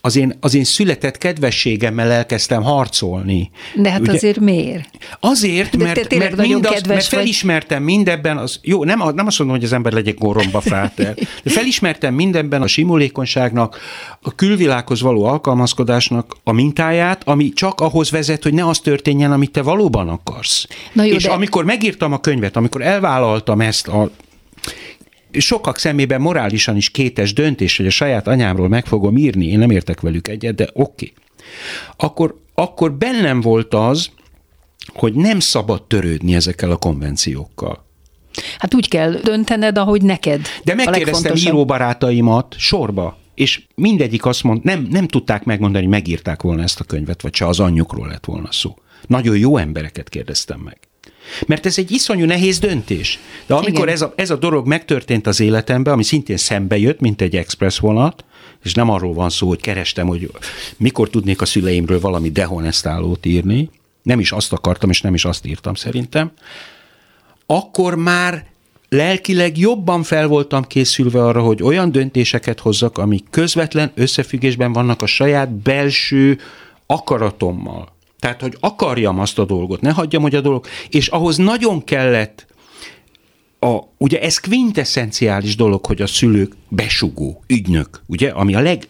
az 0.00 0.16
én, 0.16 0.36
az 0.40 0.54
én 0.54 0.64
született 0.64 1.18
kedvességemmel 1.18 2.10
elkezdtem 2.10 2.62
harcolni. 2.62 3.50
De 3.74 3.90
hát 3.90 4.00
Ugye, 4.00 4.12
azért 4.12 4.40
miért? 4.40 4.88
Azért, 5.20 5.76
mert, 5.76 5.94
De 5.94 6.04
te 6.06 6.18
mert, 6.18 6.36
mindaz, 6.36 6.82
mert 6.82 7.04
felismertem 7.04 7.84
vagy. 7.84 7.94
mindebben, 7.94 8.38
az, 8.38 8.58
jó, 8.62 8.84
nem, 8.84 8.98
nem 9.14 9.26
azt 9.26 9.38
mondom, 9.38 9.56
hogy 9.56 9.64
az 9.64 9.72
ember 9.72 9.92
legyen 9.92 10.14
goromba 10.18 10.60
fráter, 10.60 11.14
de 11.42 11.50
felismertem 11.50 12.14
mindenben 12.14 12.62
a 12.62 12.66
simulékonyságnak, 12.66 13.78
a 14.22 14.34
külvilághoz 14.34 15.00
való 15.00 15.24
alkalmazkodásnak 15.24 16.36
a 16.44 16.52
mintáját, 16.52 17.22
ami 17.24 17.52
csak 17.52 17.80
ahhoz 17.80 18.10
vezet, 18.10 18.42
hogy 18.42 18.54
ne 18.54 18.68
az 18.68 18.78
történjen, 18.78 19.32
amit 19.32 19.50
te 19.50 19.62
valóban 19.62 20.08
akarsz. 20.08 20.66
Na 20.92 21.04
jó, 21.04 21.14
És 21.14 21.22
de... 21.22 21.30
amikor 21.30 21.64
megírtam 21.64 22.12
a 22.12 22.20
könyvet, 22.20 22.56
amikor 22.56 22.82
elvállaltam 22.82 23.60
ezt 23.60 23.88
a 23.88 24.10
sokak 25.38 25.78
szemében 25.78 26.20
morálisan 26.20 26.76
is 26.76 26.90
kétes 26.90 27.32
döntés, 27.32 27.76
hogy 27.76 27.86
a 27.86 27.90
saját 27.90 28.26
anyámról 28.26 28.68
meg 28.68 28.86
fogom 28.86 29.16
írni, 29.16 29.46
én 29.46 29.58
nem 29.58 29.70
értek 29.70 30.00
velük 30.00 30.28
egyet, 30.28 30.54
de 30.54 30.68
oké. 30.72 30.82
Okay. 30.82 31.12
Akkor, 31.96 32.40
akkor 32.54 32.92
bennem 32.92 33.40
volt 33.40 33.74
az, 33.74 34.10
hogy 34.94 35.14
nem 35.14 35.40
szabad 35.40 35.82
törődni 35.82 36.34
ezekkel 36.34 36.70
a 36.70 36.76
konvenciókkal. 36.76 37.84
Hát 38.58 38.74
úgy 38.74 38.88
kell 38.88 39.10
döntened, 39.10 39.78
ahogy 39.78 40.02
neked. 40.02 40.46
De 40.64 40.74
megkérdeztem 40.74 41.36
íróbarátaimat 41.36 42.54
sorba, 42.58 43.18
és 43.34 43.62
mindegyik 43.74 44.26
azt 44.26 44.42
mond, 44.42 44.64
nem, 44.64 44.86
nem 44.90 45.06
tudták 45.06 45.44
megmondani, 45.44 45.84
hogy 45.84 45.92
megírták 45.92 46.42
volna 46.42 46.62
ezt 46.62 46.80
a 46.80 46.84
könyvet, 46.84 47.22
vagy 47.22 47.34
se 47.34 47.46
az 47.46 47.60
anyjukról 47.60 48.08
lett 48.08 48.24
volna 48.24 48.52
szó. 48.52 48.76
Nagyon 49.06 49.38
jó 49.38 49.56
embereket 49.56 50.08
kérdeztem 50.08 50.60
meg. 50.60 50.78
Mert 51.46 51.66
ez 51.66 51.78
egy 51.78 51.90
iszonyú 51.90 52.24
nehéz 52.24 52.58
döntés. 52.58 53.18
De 53.46 53.54
amikor 53.54 53.88
ez 53.88 54.02
a, 54.02 54.12
ez 54.16 54.30
a 54.30 54.36
dolog 54.36 54.66
megtörtént 54.66 55.26
az 55.26 55.40
életemben, 55.40 55.92
ami 55.92 56.04
szintén 56.04 56.36
szembe 56.36 56.78
jött, 56.78 57.00
mint 57.00 57.22
egy 57.22 57.36
express 57.36 57.78
vonat, 57.78 58.24
és 58.62 58.74
nem 58.74 58.90
arról 58.90 59.14
van 59.14 59.30
szó, 59.30 59.48
hogy 59.48 59.60
kerestem, 59.60 60.06
hogy 60.06 60.30
mikor 60.76 61.10
tudnék 61.10 61.40
a 61.40 61.44
szüleimről 61.44 62.00
valami 62.00 62.30
dehonestálót 62.30 63.26
írni, 63.26 63.70
nem 64.02 64.20
is 64.20 64.32
azt 64.32 64.52
akartam, 64.52 64.90
és 64.90 65.00
nem 65.00 65.14
is 65.14 65.24
azt 65.24 65.46
írtam 65.46 65.74
szerintem, 65.74 66.32
akkor 67.46 67.94
már 67.94 68.44
lelkileg 68.88 69.58
jobban 69.58 70.02
fel 70.02 70.26
voltam 70.26 70.64
készülve 70.64 71.24
arra, 71.24 71.42
hogy 71.42 71.62
olyan 71.62 71.92
döntéseket 71.92 72.60
hozzak, 72.60 72.98
amik 72.98 73.24
közvetlen 73.30 73.92
összefüggésben 73.94 74.72
vannak 74.72 75.02
a 75.02 75.06
saját 75.06 75.50
belső 75.50 76.38
akaratommal. 76.86 77.92
Tehát, 78.20 78.40
hogy 78.40 78.56
akarjam 78.60 79.18
azt 79.18 79.38
a 79.38 79.44
dolgot, 79.44 79.80
ne 79.80 79.90
hagyjam, 79.90 80.22
hogy 80.22 80.34
a 80.34 80.40
dolog, 80.40 80.66
és 80.88 81.08
ahhoz 81.08 81.36
nagyon 81.36 81.84
kellett 81.84 82.46
a, 83.58 83.78
ugye 83.96 84.20
ez 84.20 84.38
kvintessenciális 84.38 85.56
dolog, 85.56 85.86
hogy 85.86 86.02
a 86.02 86.06
szülők 86.06 86.52
besugó, 86.68 87.42
ügynök, 87.46 88.02
ugye, 88.06 88.30
ami 88.30 88.54
a 88.54 88.60
leg, 88.60 88.88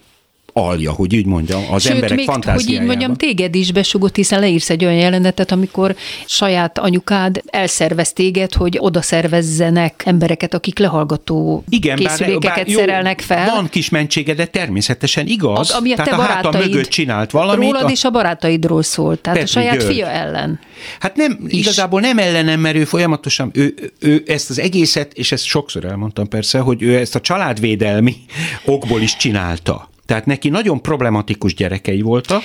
alja, 0.53 0.93
hogy 0.93 1.17
úgy 1.17 1.27
mondjam, 1.27 1.63
az 1.71 1.83
Sőt, 1.83 1.93
emberek 1.93 2.17
még, 2.17 2.27
fantáziájában. 2.27 2.67
hogy 2.67 2.83
így 2.83 2.87
mondjam, 2.87 3.15
téged 3.15 3.55
is 3.55 3.73
besugott, 3.73 4.17
hiszen 4.17 4.41
leírsz 4.41 4.71
egy 4.71 4.85
olyan 4.85 4.97
jelenetet, 4.97 5.53
amikor 5.53 5.97
saját 6.27 6.79
anyukád 6.79 7.43
elszervez 7.47 8.13
téged, 8.13 8.55
hogy 8.55 8.77
oda 8.81 9.03
szervezzenek 9.03 10.03
embereket, 10.07 10.55
akik 10.55 10.79
lehallgató 10.79 11.65
Igen, 11.69 11.97
készülékeket 11.97 12.43
bár, 12.43 12.55
bár, 12.57 12.69
jó, 12.69 12.79
szerelnek 12.79 13.21
fel. 13.21 13.51
Van 13.55 13.69
kis 13.69 13.89
mentsége, 13.89 14.35
de 14.35 14.47
természetesen 14.47 15.27
igaz. 15.27 15.71
A, 15.71 15.77
ami 15.77 15.93
a 15.93 15.97
te 15.97 16.03
Tehát 16.03 16.21
a 16.21 16.23
hátam 16.23 16.61
mögött 16.61 16.89
csinált 16.89 17.31
valamit. 17.31 17.71
Rólad 17.71 17.85
a... 17.85 17.91
és 17.91 18.05
a 18.05 18.11
barátaidról 18.11 18.83
szólt, 18.83 19.21
tehát 19.21 19.39
Petri 19.39 19.59
a 19.59 19.61
saját 19.61 19.79
György. 19.81 19.95
fia 19.95 20.07
ellen. 20.07 20.61
Hát 21.01 21.17
nem, 21.17 21.39
is. 21.47 21.59
igazából 21.59 22.01
nem 22.01 22.19
ellenem, 22.19 22.61
mert 22.61 22.77
ő 22.77 22.85
folyamatosan, 22.85 23.51
ő, 23.55 23.75
ő 23.99 24.23
ezt 24.27 24.51
az 24.51 24.59
egészet, 24.59 25.13
és 25.13 25.33
ezt 25.33 25.45
sokszor 25.45 25.85
elmondtam 25.85 26.29
persze, 26.29 26.59
hogy 26.59 26.83
ő 26.83 26.97
ezt 26.97 27.15
a 27.15 27.21
családvédelmi 27.21 28.17
okból 28.65 29.01
is 29.01 29.17
csinálta. 29.17 29.89
Tehát 30.11 30.27
neki 30.27 30.49
nagyon 30.49 30.83
problematikus 30.83 31.55
gyerekei 31.55 32.01
voltak, 32.01 32.43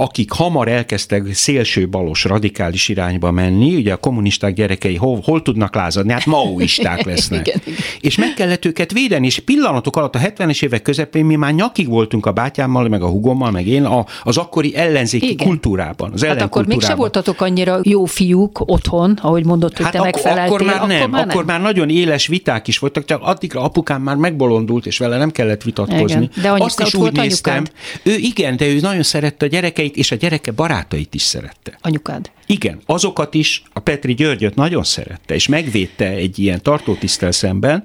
akik 0.00 0.30
hamar 0.30 0.68
elkezdtek 0.68 1.34
szélső 1.34 1.88
balos, 1.88 2.24
radikális 2.24 2.88
irányba 2.88 3.30
menni, 3.30 3.76
ugye 3.76 3.92
a 3.92 3.96
kommunisták 3.96 4.54
gyerekei 4.54 4.96
hol, 4.96 5.20
hol 5.24 5.42
tudnak 5.42 5.74
lázadni? 5.74 6.12
Hát 6.12 6.26
maoisták 6.26 7.04
lesznek. 7.04 7.40
igen, 7.46 7.60
igen. 7.64 7.78
És 8.00 8.16
meg 8.16 8.34
kellett 8.34 8.64
őket 8.64 8.92
védeni, 8.92 9.26
és 9.26 9.38
pillanatok 9.38 9.96
alatt 9.96 10.14
a 10.14 10.18
70-es 10.18 10.64
évek 10.64 10.82
közepén 10.82 11.24
mi 11.24 11.36
már 11.36 11.52
nyakig 11.52 11.88
voltunk 11.88 12.26
a 12.26 12.32
bátyámmal, 12.32 12.88
meg 12.88 13.02
a 13.02 13.08
hugommal, 13.08 13.50
meg 13.50 13.66
én 13.66 13.84
a, 13.84 14.04
az 14.22 14.36
akkori 14.36 14.76
ellenzéki 14.76 15.30
igen. 15.30 15.46
kultúrában. 15.46 16.12
Az 16.12 16.24
hát 16.24 16.42
akkor 16.42 16.66
mégsem 16.66 16.96
voltatok 16.96 17.40
annyira 17.40 17.80
jó 17.82 18.04
fiúk 18.04 18.60
otthon, 18.70 19.18
ahogy 19.22 19.44
mondott, 19.44 19.76
hogy 19.76 19.84
hát 19.84 19.92
te 19.92 19.98
ak- 19.98 20.12
megfeleltél. 20.12 20.54
Akkor 20.54 20.62
már 20.62 20.86
nem, 20.86 20.96
akkor 20.96 21.10
már, 21.10 21.28
akkor 21.28 21.44
már 21.44 21.60
nagyon 21.60 21.90
éles 21.90 22.26
viták 22.26 22.68
is 22.68 22.78
voltak, 22.78 23.04
csak 23.04 23.22
addigra 23.22 23.62
apukám 23.62 24.02
már 24.02 24.16
megbolondult, 24.16 24.86
és 24.86 24.98
vele 24.98 25.16
nem 25.16 25.30
kellett 25.30 25.62
vitatkozni. 25.62 26.30
Igen. 26.34 26.42
De 26.42 26.64
Azt 26.64 26.80
is 26.80 26.94
úgy 26.94 27.12
néztem, 27.12 27.64
ő 28.02 28.14
igen, 28.16 28.56
de 28.56 28.66
ő 28.66 28.80
nagyon 28.80 29.02
szerette 29.02 29.44
a 29.44 29.48
gyerekeit, 29.48 29.89
gyerekeit, 29.90 29.96
és 29.96 30.10
a 30.10 30.16
gyereke 30.16 30.50
barátait 30.50 31.14
is 31.14 31.22
szerette. 31.22 31.78
Anyukád. 31.80 32.30
Igen, 32.46 32.80
azokat 32.86 33.34
is 33.34 33.62
a 33.72 33.80
Petri 33.80 34.14
Györgyöt 34.14 34.54
nagyon 34.54 34.84
szerette, 34.84 35.34
és 35.34 35.48
megvédte 35.48 36.06
egy 36.06 36.38
ilyen 36.38 36.62
tartótisztel 36.62 37.32
szemben, 37.32 37.84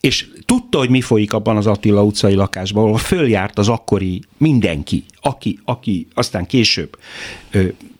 és 0.00 0.26
tudta, 0.46 0.78
hogy 0.78 0.90
mi 0.90 1.00
folyik 1.00 1.32
abban 1.32 1.56
az 1.56 1.66
Attila 1.66 2.02
utcai 2.02 2.34
lakásban, 2.34 2.84
ahol 2.84 2.98
följárt 2.98 3.58
az 3.58 3.68
akkori 3.68 4.22
mindenki, 4.36 5.04
aki, 5.20 5.58
aki 5.64 6.06
aztán 6.14 6.46
később. 6.46 6.98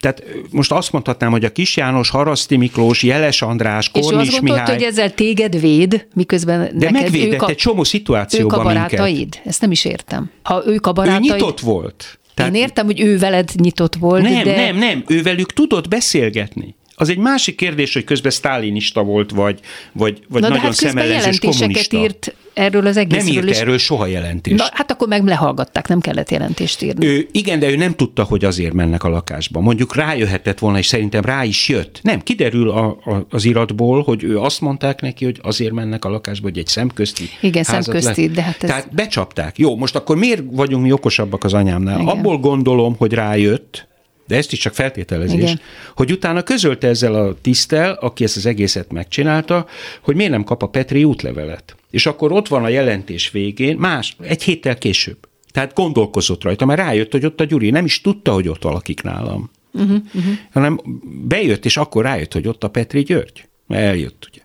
Tehát 0.00 0.22
most 0.50 0.72
azt 0.72 0.92
mondhatnám, 0.92 1.30
hogy 1.30 1.44
a 1.44 1.52
Kis 1.52 1.76
János, 1.76 2.10
Haraszti 2.10 2.56
Miklós, 2.56 3.02
Jeles 3.02 3.42
András, 3.42 3.90
Kornis 3.90 4.28
És 4.28 4.34
azt 4.34 4.40
gondolt, 4.40 4.68
hogy 4.68 4.82
ezzel 4.82 5.14
téged 5.14 5.60
véd, 5.60 6.06
miközben 6.14 6.78
De 6.78 6.90
neked 6.90 6.92
megvédett 6.92 7.32
ők 7.32 7.42
a, 7.42 7.48
egy 7.48 7.56
csomó 7.56 7.84
szituációban 7.84 8.58
Ők 8.58 8.64
a 8.64 8.68
barátaid? 8.68 9.16
Minket. 9.16 9.40
Ezt 9.44 9.60
nem 9.60 9.70
is 9.70 9.84
értem. 9.84 10.30
Ha 10.42 10.62
ők 10.66 10.86
a 10.86 10.92
barátaid... 10.92 11.30
Ő 11.30 11.32
nyitott 11.32 11.60
volt. 11.60 12.18
Tehát, 12.34 12.54
Én 12.54 12.62
értem, 12.62 12.86
hogy 12.86 13.00
ő 13.00 13.18
veled 13.18 13.50
nyitott 13.54 13.94
volt, 13.94 14.22
nem, 14.22 14.44
de... 14.44 14.56
Nem, 14.56 14.76
nem, 14.76 15.04
ő 15.06 15.22
velük 15.22 15.52
tudott 15.52 15.88
beszélgetni. 15.88 16.74
Az 17.02 17.08
egy 17.08 17.18
másik 17.18 17.56
kérdés, 17.56 17.92
hogy 17.94 18.04
közben 18.04 18.30
sztálinista 18.30 19.02
volt, 19.02 19.30
vagy, 19.30 19.60
vagy, 19.92 20.22
vagy 20.28 20.40
Na, 20.42 20.48
nagyon 20.48 20.64
hát 20.64 20.74
szemellenzős 20.74 21.38
kommunista. 21.38 21.96
írt 21.96 22.34
erről 22.54 22.86
az 22.86 22.96
egészről. 22.96 23.34
Nem 23.34 23.48
írt 23.48 23.56
erről 23.56 23.78
soha 23.78 24.06
jelentést. 24.06 24.56
Na, 24.56 24.64
hát 24.72 24.90
akkor 24.90 25.08
meg 25.08 25.24
lehallgatták, 25.24 25.88
nem 25.88 26.00
kellett 26.00 26.30
jelentést 26.30 26.82
írni. 26.82 27.06
Ő, 27.06 27.28
igen, 27.32 27.58
de 27.58 27.70
ő 27.70 27.76
nem 27.76 27.94
tudta, 27.94 28.22
hogy 28.22 28.44
azért 28.44 28.72
mennek 28.72 29.04
a 29.04 29.08
lakásba. 29.08 29.60
Mondjuk 29.60 29.94
rájöhetett 29.94 30.58
volna, 30.58 30.78
és 30.78 30.86
szerintem 30.86 31.24
rá 31.24 31.44
is 31.44 31.68
jött. 31.68 32.00
Nem, 32.02 32.20
kiderül 32.20 32.70
a, 32.70 32.86
a, 32.86 33.26
az 33.30 33.44
iratból, 33.44 34.02
hogy 34.02 34.24
ő 34.24 34.38
azt 34.38 34.60
mondták 34.60 35.00
neki, 35.00 35.24
hogy 35.24 35.38
azért 35.42 35.72
mennek 35.72 36.04
a 36.04 36.08
lakásba, 36.08 36.48
hogy 36.48 36.58
egy 36.58 36.66
szemközti 36.66 37.24
Igen, 37.40 37.62
szemközti, 37.62 38.26
le. 38.26 38.32
de 38.34 38.42
hát 38.42 38.62
ez... 38.62 38.68
Tehát 38.68 38.94
becsapták. 38.94 39.58
Jó, 39.58 39.76
most 39.76 39.96
akkor 39.96 40.16
miért 40.16 40.42
vagyunk 40.50 40.82
mi 40.82 40.92
okosabbak 40.92 41.44
az 41.44 41.54
anyámnál? 41.54 42.00
Igen. 42.00 42.16
Abból 42.16 42.38
gondolom, 42.38 42.94
hogy 42.98 43.12
rájött, 43.12 43.90
de 44.32 44.38
ezt 44.38 44.52
is 44.52 44.58
csak 44.58 44.74
feltételezés, 44.74 45.40
Igen. 45.40 45.60
hogy 45.96 46.12
utána 46.12 46.42
közölte 46.42 46.88
ezzel 46.88 47.14
a 47.14 47.34
tisztel, 47.40 47.92
aki 47.92 48.24
ezt 48.24 48.36
az 48.36 48.46
egészet 48.46 48.92
megcsinálta, 48.92 49.66
hogy 50.00 50.16
miért 50.16 50.30
nem 50.30 50.44
kap 50.44 50.62
a 50.62 50.66
Petri 50.66 51.04
útlevelet. 51.04 51.76
És 51.90 52.06
akkor 52.06 52.32
ott 52.32 52.48
van 52.48 52.64
a 52.64 52.68
jelentés 52.68 53.30
végén, 53.30 53.76
más, 53.76 54.16
egy 54.20 54.42
héttel 54.42 54.78
később. 54.78 55.16
Tehát 55.50 55.74
gondolkozott 55.74 56.42
rajta, 56.42 56.64
mert 56.64 56.80
rájött, 56.80 57.12
hogy 57.12 57.24
ott 57.24 57.40
a 57.40 57.44
Gyuri 57.44 57.70
nem 57.70 57.84
is 57.84 58.00
tudta, 58.00 58.32
hogy 58.32 58.48
ott 58.48 58.62
valakik 58.62 59.02
nálam. 59.02 59.50
Uh-huh, 59.72 59.96
uh-huh. 60.14 60.32
Hanem 60.52 60.80
bejött, 61.28 61.64
és 61.64 61.76
akkor 61.76 62.04
rájött, 62.04 62.32
hogy 62.32 62.48
ott 62.48 62.64
a 62.64 62.68
Petri 62.68 63.02
György. 63.02 63.48
Eljött, 63.68 64.28
ugye. 64.30 64.42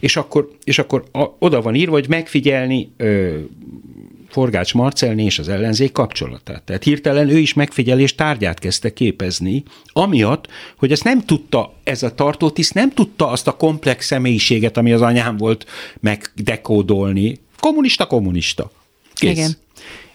És 0.00 0.16
akkor, 0.16 0.50
és 0.64 0.78
akkor 0.78 1.04
a, 1.12 1.24
oda 1.38 1.62
van 1.62 1.74
írva, 1.74 1.92
hogy 1.92 2.08
megfigyelni 2.08 2.92
ö, 2.96 3.38
Forgács 4.28 4.74
Marcelné 4.74 5.24
és 5.24 5.38
az 5.38 5.48
ellenzék 5.48 5.92
kapcsolatát. 5.92 6.62
Tehát 6.62 6.82
hirtelen 6.82 7.28
ő 7.28 7.38
is 7.38 7.54
megfigyelés 7.54 8.14
tárgyát 8.14 8.58
kezdte 8.58 8.92
képezni, 8.92 9.62
amiatt, 9.92 10.48
hogy 10.76 10.92
ezt 10.92 11.04
nem 11.04 11.24
tudta, 11.24 11.74
ez 11.84 12.02
a 12.02 12.14
tartótiszt 12.14 12.74
nem 12.74 12.90
tudta 12.90 13.28
azt 13.28 13.46
a 13.46 13.56
komplex 13.56 14.06
személyiséget, 14.06 14.76
ami 14.76 14.92
az 14.92 15.02
anyám 15.02 15.36
volt, 15.36 15.66
megdekódolni. 16.00 17.40
Kommunista, 17.60 18.06
kommunista. 18.06 18.72
Kész. 19.14 19.30
Igen. 19.30 19.56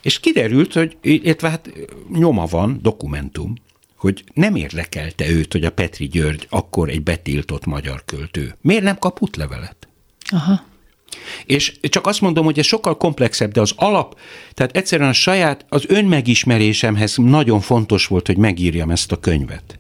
És 0.02 0.20
kiderült, 0.20 0.74
hogy 0.74 0.98
illetve 1.02 1.50
hát 1.50 1.72
nyoma 2.10 2.46
van, 2.46 2.80
dokumentum, 2.82 3.54
hogy 3.96 4.24
nem 4.34 4.56
érdekelte 4.56 5.30
őt, 5.30 5.52
hogy 5.52 5.66
a 5.66 5.72
Petri 5.72 6.08
György 6.08 6.48
akkor 6.50 6.90
egy 6.90 7.04
betiltott 7.04 7.66
magyar 7.66 8.04
költő. 8.06 8.56
Miért 8.62 8.84
nem 8.84 8.98
kap 8.98 9.22
útlevelet? 9.22 9.88
Aha. 10.30 10.70
És 11.46 11.74
csak 11.82 12.08
azt 12.08 12.22
mondom, 12.22 12.46
hogy 12.46 12.60
ez 12.60 12.66
sokkal 12.66 12.98
komplexebb, 12.98 13.52
de 13.52 13.62
az 13.62 13.74
alap, 13.76 14.20
tehát 14.54 14.76
egyszerűen 14.76 15.10
a 15.10 15.14
saját, 15.14 15.66
az 15.70 15.84
önmegismerésemhez 15.88 17.16
nagyon 17.18 17.60
fontos 17.60 18.08
volt, 18.08 18.28
hogy 18.28 18.38
megírjam 18.38 18.90
ezt 18.90 19.12
a 19.12 19.20
könyvet. 19.20 19.80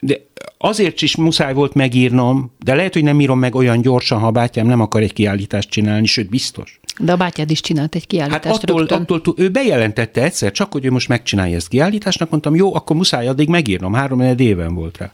de 0.00 0.20
azért 0.58 1.02
is 1.02 1.16
muszáj 1.16 1.54
volt 1.54 1.74
megírnom, 1.74 2.52
de 2.58 2.74
lehet, 2.74 2.92
hogy 2.92 3.02
nem 3.02 3.20
írom 3.20 3.38
meg 3.38 3.54
olyan 3.54 3.80
gyorsan, 3.80 4.18
ha 4.18 4.26
a 4.26 4.30
bátyám 4.30 4.66
nem 4.66 4.80
akar 4.80 5.02
egy 5.02 5.12
kiállítást 5.12 5.70
csinálni, 5.70 6.06
sőt 6.06 6.28
biztos. 6.28 6.80
De 6.98 7.12
a 7.12 7.16
bátyád 7.16 7.50
is 7.50 7.60
csinált 7.60 7.94
egy 7.94 8.06
kiállítást 8.06 8.44
Hát 8.44 8.54
attól, 8.62 8.78
rögtön. 8.78 9.00
attól, 9.00 9.34
ő 9.36 9.48
bejelentette 9.48 10.22
egyszer, 10.22 10.52
csak 10.52 10.72
hogy 10.72 10.84
ő 10.84 10.90
most 10.90 11.08
megcsinálja 11.08 11.56
ezt 11.56 11.68
kiállításnak, 11.68 12.30
mondtam, 12.30 12.54
jó, 12.54 12.74
akkor 12.74 12.96
muszáj 12.96 13.28
addig 13.28 13.48
megírnom, 13.48 13.92
három 13.92 14.20
éven 14.20 14.74
volt 14.74 14.98
rá. 14.98 15.12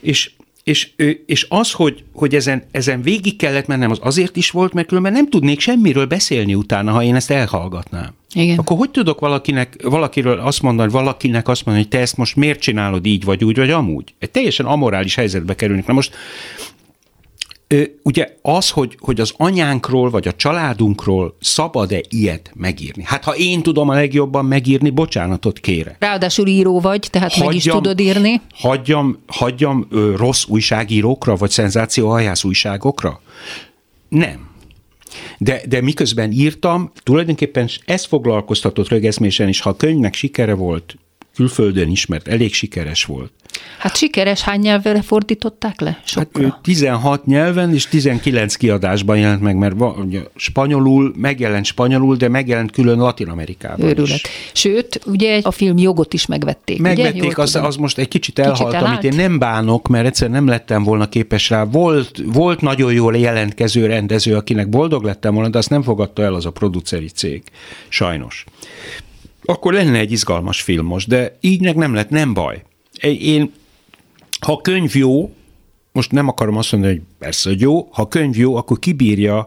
És 0.00 0.30
és, 0.68 0.88
és 1.26 1.46
az, 1.48 1.72
hogy, 1.72 2.04
hogy 2.12 2.34
ezen, 2.34 2.62
ezen 2.70 3.02
végig 3.02 3.36
kellett 3.36 3.66
mennem, 3.66 3.90
az 3.90 3.98
azért 4.02 4.36
is 4.36 4.50
volt, 4.50 4.72
mert 4.72 4.86
különben 4.86 5.12
nem 5.12 5.30
tudnék 5.30 5.60
semmiről 5.60 6.06
beszélni 6.06 6.54
utána, 6.54 6.92
ha 6.92 7.02
én 7.02 7.14
ezt 7.14 7.30
elhallgatnám. 7.30 8.14
Igen. 8.34 8.58
Akkor 8.58 8.76
hogy 8.76 8.90
tudok 8.90 9.20
valakinek, 9.20 9.76
valakiről 9.82 10.38
azt 10.38 10.62
mondani, 10.62 10.90
valakinek 10.90 11.48
azt 11.48 11.64
mondani, 11.64 11.86
hogy 11.86 11.96
te 11.96 12.02
ezt 12.02 12.16
most 12.16 12.36
miért 12.36 12.60
csinálod 12.60 13.06
így, 13.06 13.24
vagy 13.24 13.44
úgy, 13.44 13.56
vagy 13.56 13.70
amúgy? 13.70 14.14
Egy 14.18 14.30
teljesen 14.30 14.66
amorális 14.66 15.14
helyzetbe 15.14 15.54
kerülünk. 15.54 15.86
Na 15.86 15.92
most 15.92 16.14
ugye 18.02 18.36
az, 18.42 18.70
hogy, 18.70 18.96
hogy 19.00 19.20
az 19.20 19.32
anyánkról 19.36 20.10
vagy 20.10 20.28
a 20.28 20.32
családunkról 20.32 21.36
szabad-e 21.40 22.00
ilyet 22.08 22.50
megírni? 22.54 23.02
Hát 23.06 23.24
ha 23.24 23.36
én 23.36 23.62
tudom 23.62 23.88
a 23.88 23.94
legjobban 23.94 24.44
megírni, 24.44 24.90
bocsánatot 24.90 25.58
kére. 25.58 25.96
Ráadásul 25.98 26.46
író 26.46 26.80
vagy, 26.80 27.08
tehát 27.10 27.30
hagyjam, 27.32 27.46
meg 27.46 27.56
is 27.56 27.64
tudod 27.64 28.00
írni. 28.00 28.40
Hagyjam, 28.54 29.18
hagyjam 29.26 29.86
ö, 29.90 30.14
rossz 30.16 30.44
újságírókra, 30.46 31.36
vagy 31.36 31.50
szenzációhajász 31.50 32.44
újságokra? 32.44 33.20
Nem. 34.08 34.48
De, 35.38 35.60
de 35.68 35.80
miközben 35.80 36.32
írtam, 36.32 36.92
tulajdonképpen 37.02 37.68
ez 37.84 38.04
foglalkoztatott 38.04 38.88
rögezmésen 38.88 39.48
is, 39.48 39.60
ha 39.60 39.70
a 39.70 39.76
könyvnek 39.76 40.14
sikere 40.14 40.54
volt, 40.54 40.96
külföldön 41.38 41.90
is, 41.90 42.06
mert 42.06 42.28
elég 42.28 42.54
sikeres 42.54 43.04
volt. 43.04 43.32
Hát 43.78 43.96
sikeres, 43.96 44.40
hány 44.40 44.60
nyelvre 44.60 45.02
fordították 45.02 45.80
le? 45.80 46.00
Sokra. 46.04 46.42
Hát 46.42 46.58
16 46.62 47.26
nyelven 47.26 47.74
és 47.74 47.86
19 47.86 48.54
kiadásban 48.54 49.18
jelent 49.18 49.40
meg, 49.40 49.56
mert 49.56 49.74
ugye, 49.98 50.20
spanyolul, 50.36 51.12
megjelent 51.16 51.64
spanyolul, 51.64 52.16
de 52.16 52.28
megjelent 52.28 52.70
külön 52.70 52.98
Latin 52.98 53.28
Amerikában 53.28 53.86
Őrület. 53.86 54.08
is. 54.08 54.22
Sőt, 54.52 55.00
ugye 55.06 55.40
a 55.42 55.50
film 55.50 55.78
jogot 55.78 56.12
is 56.12 56.26
megvették. 56.26 56.80
Megvették, 56.80 57.22
ugye? 57.22 57.42
az, 57.42 57.54
az 57.56 57.76
most 57.76 57.98
egy 57.98 58.08
kicsit 58.08 58.38
elhalt, 58.38 58.72
Kicsit 58.72 58.86
amit 58.86 59.04
én 59.04 59.14
nem 59.14 59.38
bánok, 59.38 59.88
mert 59.88 60.06
egyszer 60.06 60.30
nem 60.30 60.46
lettem 60.46 60.82
volna 60.82 61.08
képes 61.08 61.50
rá. 61.50 61.64
Volt, 61.64 62.22
volt 62.24 62.60
nagyon 62.60 62.92
jól 62.92 63.16
jelentkező 63.16 63.86
rendező, 63.86 64.36
akinek 64.36 64.68
boldog 64.68 65.04
lettem 65.04 65.34
volna, 65.34 65.48
de 65.48 65.58
azt 65.58 65.70
nem 65.70 65.82
fogadta 65.82 66.22
el 66.22 66.34
az 66.34 66.46
a 66.46 66.50
produceri 66.50 67.08
cég. 67.08 67.42
Sajnos 67.88 68.44
akkor 69.50 69.72
lenne 69.72 69.98
egy 69.98 70.12
izgalmas 70.12 70.62
film 70.62 70.86
most, 70.86 71.08
de 71.08 71.36
így 71.40 71.60
meg 71.60 71.76
nem 71.76 71.94
lett, 71.94 72.10
nem 72.10 72.34
baj. 72.34 72.62
Én, 73.20 73.52
ha 74.40 74.60
könyv 74.60 74.96
jó, 74.96 75.34
most 75.92 76.10
nem 76.10 76.28
akarom 76.28 76.56
azt 76.56 76.72
mondani, 76.72 76.92
hogy 76.92 77.02
persze, 77.18 77.48
hogy 77.48 77.60
jó, 77.60 77.88
ha 77.90 78.08
könyv 78.08 78.36
jó, 78.36 78.56
akkor 78.56 78.78
kibírja, 78.78 79.46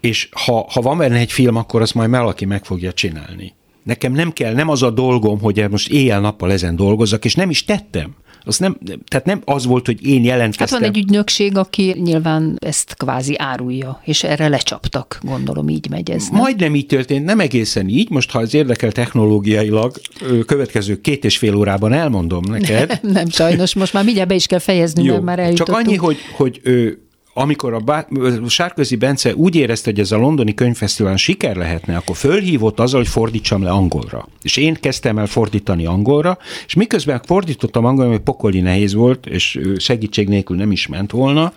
és 0.00 0.28
ha, 0.44 0.66
ha 0.70 0.80
van 0.80 0.98
benne 0.98 1.18
egy 1.18 1.32
film, 1.32 1.56
akkor 1.56 1.80
azt 1.80 1.94
majd 1.94 2.10
valaki 2.10 2.44
meg 2.44 2.64
fogja 2.64 2.92
csinálni. 2.92 3.54
Nekem 3.82 4.12
nem 4.12 4.32
kell, 4.32 4.54
nem 4.54 4.68
az 4.68 4.82
a 4.82 4.90
dolgom, 4.90 5.40
hogy 5.40 5.70
most 5.70 5.88
éjjel-nappal 5.88 6.52
ezen 6.52 6.76
dolgozzak, 6.76 7.24
és 7.24 7.34
nem 7.34 7.50
is 7.50 7.64
tettem. 7.64 8.14
Az 8.46 8.58
nem, 8.58 8.78
tehát 9.08 9.26
nem 9.26 9.42
az 9.44 9.66
volt, 9.66 9.86
hogy 9.86 10.06
én 10.06 10.24
jelentkeztem. 10.24 10.78
Hát 10.82 10.88
van 10.88 10.96
egy 10.96 11.04
ügynökség, 11.04 11.56
aki 11.56 11.94
nyilván 12.02 12.58
ezt 12.60 12.94
kvázi 12.96 13.38
árulja, 13.38 14.00
és 14.04 14.24
erre 14.24 14.48
lecsaptak, 14.48 15.18
gondolom 15.22 15.68
így 15.68 15.90
megy 15.90 16.10
ez. 16.10 16.28
Nem? 16.28 16.40
Majdnem 16.40 16.74
így 16.74 16.86
történt, 16.86 17.24
nem 17.24 17.40
egészen 17.40 17.88
így. 17.88 18.10
Most, 18.10 18.30
ha 18.30 18.40
ez 18.40 18.54
érdekel 18.54 18.92
technológiailag, 18.92 20.00
következő 20.46 21.00
két 21.00 21.24
és 21.24 21.38
fél 21.38 21.54
órában 21.54 21.92
elmondom 21.92 22.42
neked. 22.48 22.98
Nem, 23.02 23.12
nem 23.12 23.28
sajnos, 23.28 23.74
most 23.74 23.92
már 23.92 24.04
mindjárt 24.04 24.28
be 24.28 24.34
is 24.34 24.46
kell 24.46 24.58
fejezni, 24.58 25.02
Jó, 25.02 25.12
mert 25.12 25.24
már 25.24 25.38
eljutottunk. 25.38 25.78
Csak 25.78 25.86
annyi, 25.86 25.96
hogy, 25.96 26.16
hogy 26.36 26.60
ő, 26.62 27.05
amikor 27.38 27.74
a 27.74 27.78
Bá- 27.78 28.08
Sárközi 28.48 28.96
Bence 28.96 29.34
úgy 29.34 29.54
érezte, 29.54 29.90
hogy 29.90 30.00
ez 30.00 30.12
a 30.12 30.16
londoni 30.16 30.54
könyvfesztivál 30.54 31.16
siker 31.16 31.56
lehetne, 31.56 31.96
akkor 31.96 32.16
fölhívott 32.16 32.80
azzal, 32.80 33.00
hogy 33.00 33.08
fordítsam 33.08 33.62
le 33.62 33.70
angolra. 33.70 34.28
És 34.42 34.56
én 34.56 34.74
kezdtem 34.74 35.18
el 35.18 35.26
fordítani 35.26 35.86
angolra, 35.86 36.38
és 36.66 36.74
miközben 36.74 37.20
fordítottam 37.24 37.84
angolra, 37.84 38.10
hogy 38.10 38.20
pokoli 38.20 38.60
nehéz 38.60 38.94
volt, 38.94 39.26
és 39.26 39.60
segítség 39.76 40.28
nélkül 40.28 40.56
nem 40.56 40.72
is 40.72 40.86
ment 40.86 41.10
volna, 41.10 41.52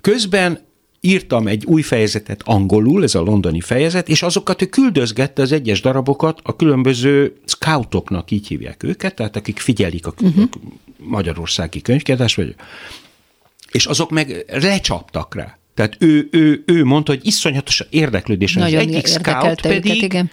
közben 0.00 0.58
írtam 1.00 1.46
egy 1.46 1.64
új 1.64 1.82
fejezetet 1.82 2.42
angolul, 2.44 3.02
ez 3.02 3.14
a 3.14 3.20
londoni 3.20 3.60
fejezet, 3.60 4.08
és 4.08 4.22
azokat 4.22 4.62
ő 4.62 4.66
küldözgette 4.66 5.42
az 5.42 5.52
egyes 5.52 5.80
darabokat 5.80 6.40
a 6.42 6.56
különböző 6.56 7.36
scoutoknak, 7.44 8.30
így 8.30 8.46
hívják 8.46 8.82
őket, 8.82 9.14
tehát 9.14 9.36
akik 9.36 9.58
figyelik 9.58 10.06
a, 10.06 10.12
uh-huh. 10.22 10.42
a 10.42 10.58
magyarországi 10.98 11.80
könyvkiadást, 11.80 12.36
vagy 12.36 12.54
és 13.70 13.86
azok 13.86 14.10
meg 14.10 14.44
lecsaptak 14.48 15.34
rá. 15.34 15.58
Tehát 15.74 15.96
ő, 15.98 16.28
ő, 16.30 16.62
ő 16.66 16.84
mondta, 16.84 17.12
hogy 17.12 17.26
iszonyatos 17.26 17.84
érdeklődés. 17.90 18.54
Nagyon 18.54 18.78
az 18.78 18.86
egyik 18.86 19.06
scout 19.06 19.60
pedig 19.60 19.84
őket, 19.84 20.02
igen. 20.02 20.30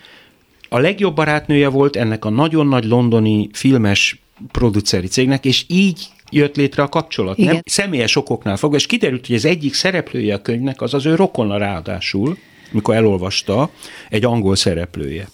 a 0.69 0.79
legjobb 0.79 1.15
barátnője 1.15 1.67
volt 1.67 1.95
ennek 1.95 2.25
a 2.25 2.29
nagyon 2.29 2.67
nagy 2.67 2.83
londoni 2.83 3.49
filmes 3.53 4.19
produceri 4.51 5.07
cégnek, 5.07 5.45
és 5.45 5.65
így 5.67 6.07
jött 6.29 6.55
létre 6.55 6.83
a 6.83 6.89
kapcsolat. 6.89 7.37
Igen. 7.37 7.53
Nem 7.53 7.61
személyes 7.65 8.15
okoknál 8.15 8.57
fogva, 8.57 8.75
és 8.75 8.85
kiderült, 8.85 9.27
hogy 9.27 9.35
az 9.35 9.45
egyik 9.45 9.73
szereplője 9.73 10.33
a 10.33 10.41
könyvnek 10.41 10.81
az 10.81 10.93
az 10.93 11.05
ő 11.05 11.15
rokona 11.15 11.57
ráadásul, 11.57 12.37
mikor 12.71 12.95
elolvasta, 12.95 13.69
egy 14.09 14.25
angol 14.25 14.55
szereplője. 14.55 15.27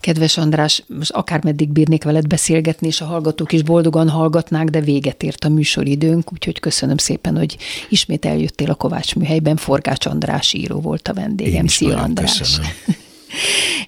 Kedves 0.00 0.36
András, 0.36 0.82
most 0.98 1.10
akármeddig 1.10 1.68
bírnék 1.68 2.04
veled 2.04 2.26
beszélgetni, 2.26 2.86
és 2.86 3.00
a 3.00 3.04
hallgatók 3.04 3.52
is 3.52 3.62
boldogan 3.62 4.08
hallgatnák, 4.08 4.68
de 4.68 4.80
véget 4.80 5.22
ért 5.22 5.44
a 5.44 5.48
műsoridőnk, 5.48 6.32
úgyhogy 6.32 6.60
köszönöm 6.60 6.96
szépen, 6.96 7.36
hogy 7.36 7.56
ismét 7.88 8.24
eljöttél 8.24 8.70
a 8.70 8.74
Kovács 8.74 9.14
műhelyben. 9.14 9.56
Forgács 9.56 10.06
András 10.06 10.52
író 10.52 10.80
volt 10.80 11.08
a 11.08 11.14
vendégem. 11.14 11.54
Én 11.54 11.64
is 11.64 11.72
Szia 11.72 11.98
András! 11.98 12.38
Köszönöm. 12.38 12.70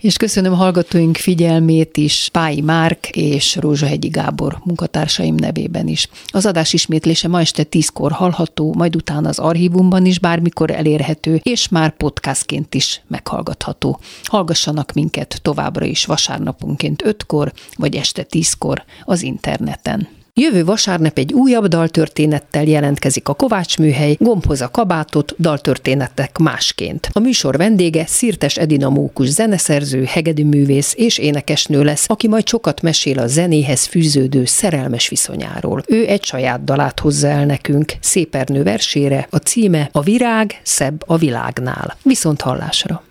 És 0.01 0.17
köszönöm 0.17 0.53
hallgatóink 0.53 1.17
figyelmét 1.17 1.97
is, 1.97 2.29
Pályi 2.33 2.61
Márk 2.61 3.09
és 3.11 3.57
Rózsahegyi 3.57 4.09
Gábor 4.09 4.59
munkatársaim 4.65 5.35
nevében 5.35 5.89
is. 5.89 6.09
Az 6.27 6.47
adás 6.47 6.73
ismétlése 6.73 7.29
ma 7.29 7.41
este 7.41 7.63
tízkor 7.63 8.13
hallható, 8.13 8.75
majd 8.77 8.97
utána 8.97 9.29
az 9.29 9.39
archívumban 9.39 10.07
is 10.07 10.19
bármikor 10.19 10.71
elérhető, 10.71 11.41
és 11.43 11.69
már 11.69 11.97
podcastként 11.97 12.75
is 12.75 13.03
meghallgatható. 13.07 14.01
Hallgassanak 14.25 14.93
minket 14.93 15.39
továbbra 15.43 15.85
is 15.85 16.05
vasárnaponként 16.05 17.05
ötkor, 17.05 17.53
vagy 17.77 17.97
este 17.97 18.23
tízkor 18.23 18.85
az 19.05 19.23
interneten. 19.23 20.09
Jövő 20.41 20.65
vasárnap 20.65 21.19
egy 21.19 21.33
újabb 21.33 21.67
daltörténettel 21.67 22.65
jelentkezik 22.65 23.29
a 23.29 23.35
Kovács 23.35 23.79
műhely, 23.79 24.17
gombhoz 24.19 24.61
a 24.61 24.71
kabátot, 24.71 25.35
daltörténetek 25.39 26.39
másként. 26.39 27.09
A 27.13 27.19
műsor 27.19 27.57
vendége 27.57 28.07
Szirtes 28.07 28.57
Edina 28.57 28.89
Mókus 28.89 29.29
zeneszerző, 29.29 30.05
hegedűművész 30.05 30.95
és 30.97 31.19
énekesnő 31.19 31.83
lesz, 31.83 32.05
aki 32.09 32.29
majd 32.29 32.49
sokat 32.49 32.83
mesél 32.83 33.19
a 33.19 33.27
zenéhez 33.27 33.85
fűződő 33.85 34.45
szerelmes 34.45 35.09
viszonyáról. 35.09 35.83
Ő 35.87 36.07
egy 36.07 36.25
saját 36.25 36.65
dalát 36.65 37.01
hozza 37.01 37.29
el 37.29 37.47
nekünk, 37.47 37.93
Szépernő 38.01 38.63
versére, 38.63 39.27
a 39.31 39.37
címe 39.37 39.89
A 39.93 40.01
virág 40.01 40.61
szebb 40.63 41.03
a 41.07 41.17
világnál. 41.17 41.97
Viszont 42.03 42.41
hallásra! 42.41 43.03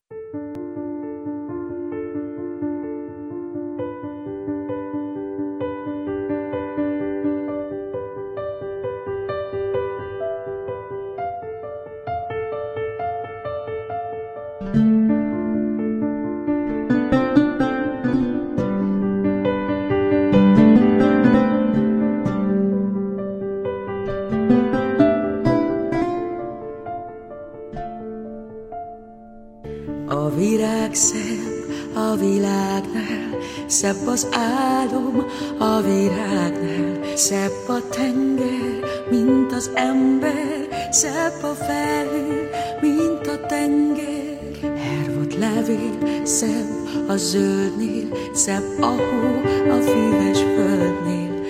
Szebb 33.83 34.07
az 34.07 34.27
álom 34.31 35.25
a 35.59 35.81
virágnál, 35.81 37.15
szebb 37.15 37.67
a 37.67 37.87
tenger, 37.89 38.79
mint 39.09 39.53
az 39.53 39.71
ember, 39.73 40.67
szebb 40.89 41.43
a 41.43 41.53
felhő, 41.53 42.49
mint 42.81 43.27
a 43.27 43.45
tenger. 43.45 44.39
Hervot 44.61 45.35
levél, 45.35 46.25
szebb 46.25 47.07
a 47.07 47.15
zöldnél, 47.15 48.07
szebb 48.33 48.81
a 48.81 48.85
hó 48.85 49.41
a 49.69 49.81
füves 49.81 50.39
földnél. 50.39 51.41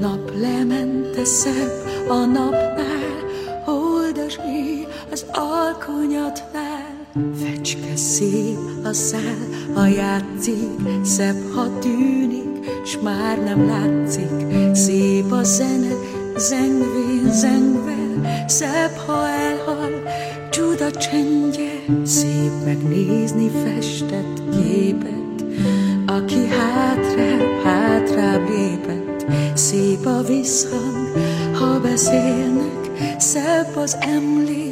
Nap 0.00 0.32
lemente 0.40 1.24
szebb 1.24 2.08
a 2.08 2.24
napnál, 2.24 3.24
holdas 3.64 4.36
mély 4.36 4.86
az 5.10 5.24
alkonyatnál. 5.32 6.71
Fecske 7.12 7.96
szép 7.96 8.58
a 8.84 8.92
szál, 8.92 9.48
ha 9.74 9.86
játszik, 9.86 11.04
szebb, 11.04 11.52
ha 11.54 11.78
tűnik, 11.78 12.70
s 12.84 12.98
már 13.02 13.42
nem 13.44 13.66
látszik. 13.66 14.30
Szép 14.72 15.32
a 15.32 15.42
zene, 15.42 15.94
zengvén, 16.36 17.32
zengve, 17.32 18.24
szebb, 18.46 18.96
ha 19.06 19.28
elhal, 19.28 20.02
csuda 20.50 20.90
csendje. 20.90 21.84
Szép 22.04 22.52
megnézni 22.64 23.50
festett 23.64 24.42
képet, 24.50 25.44
aki 26.06 26.46
hátrább, 26.48 27.62
hátrább 27.64 28.48
lépett. 28.48 29.26
Szép 29.54 30.06
a 30.06 30.22
visszhang, 30.22 31.12
ha 31.52 31.80
beszélnek, 31.80 32.90
szebb 33.18 33.76
az 33.76 33.96
emlék, 34.00 34.71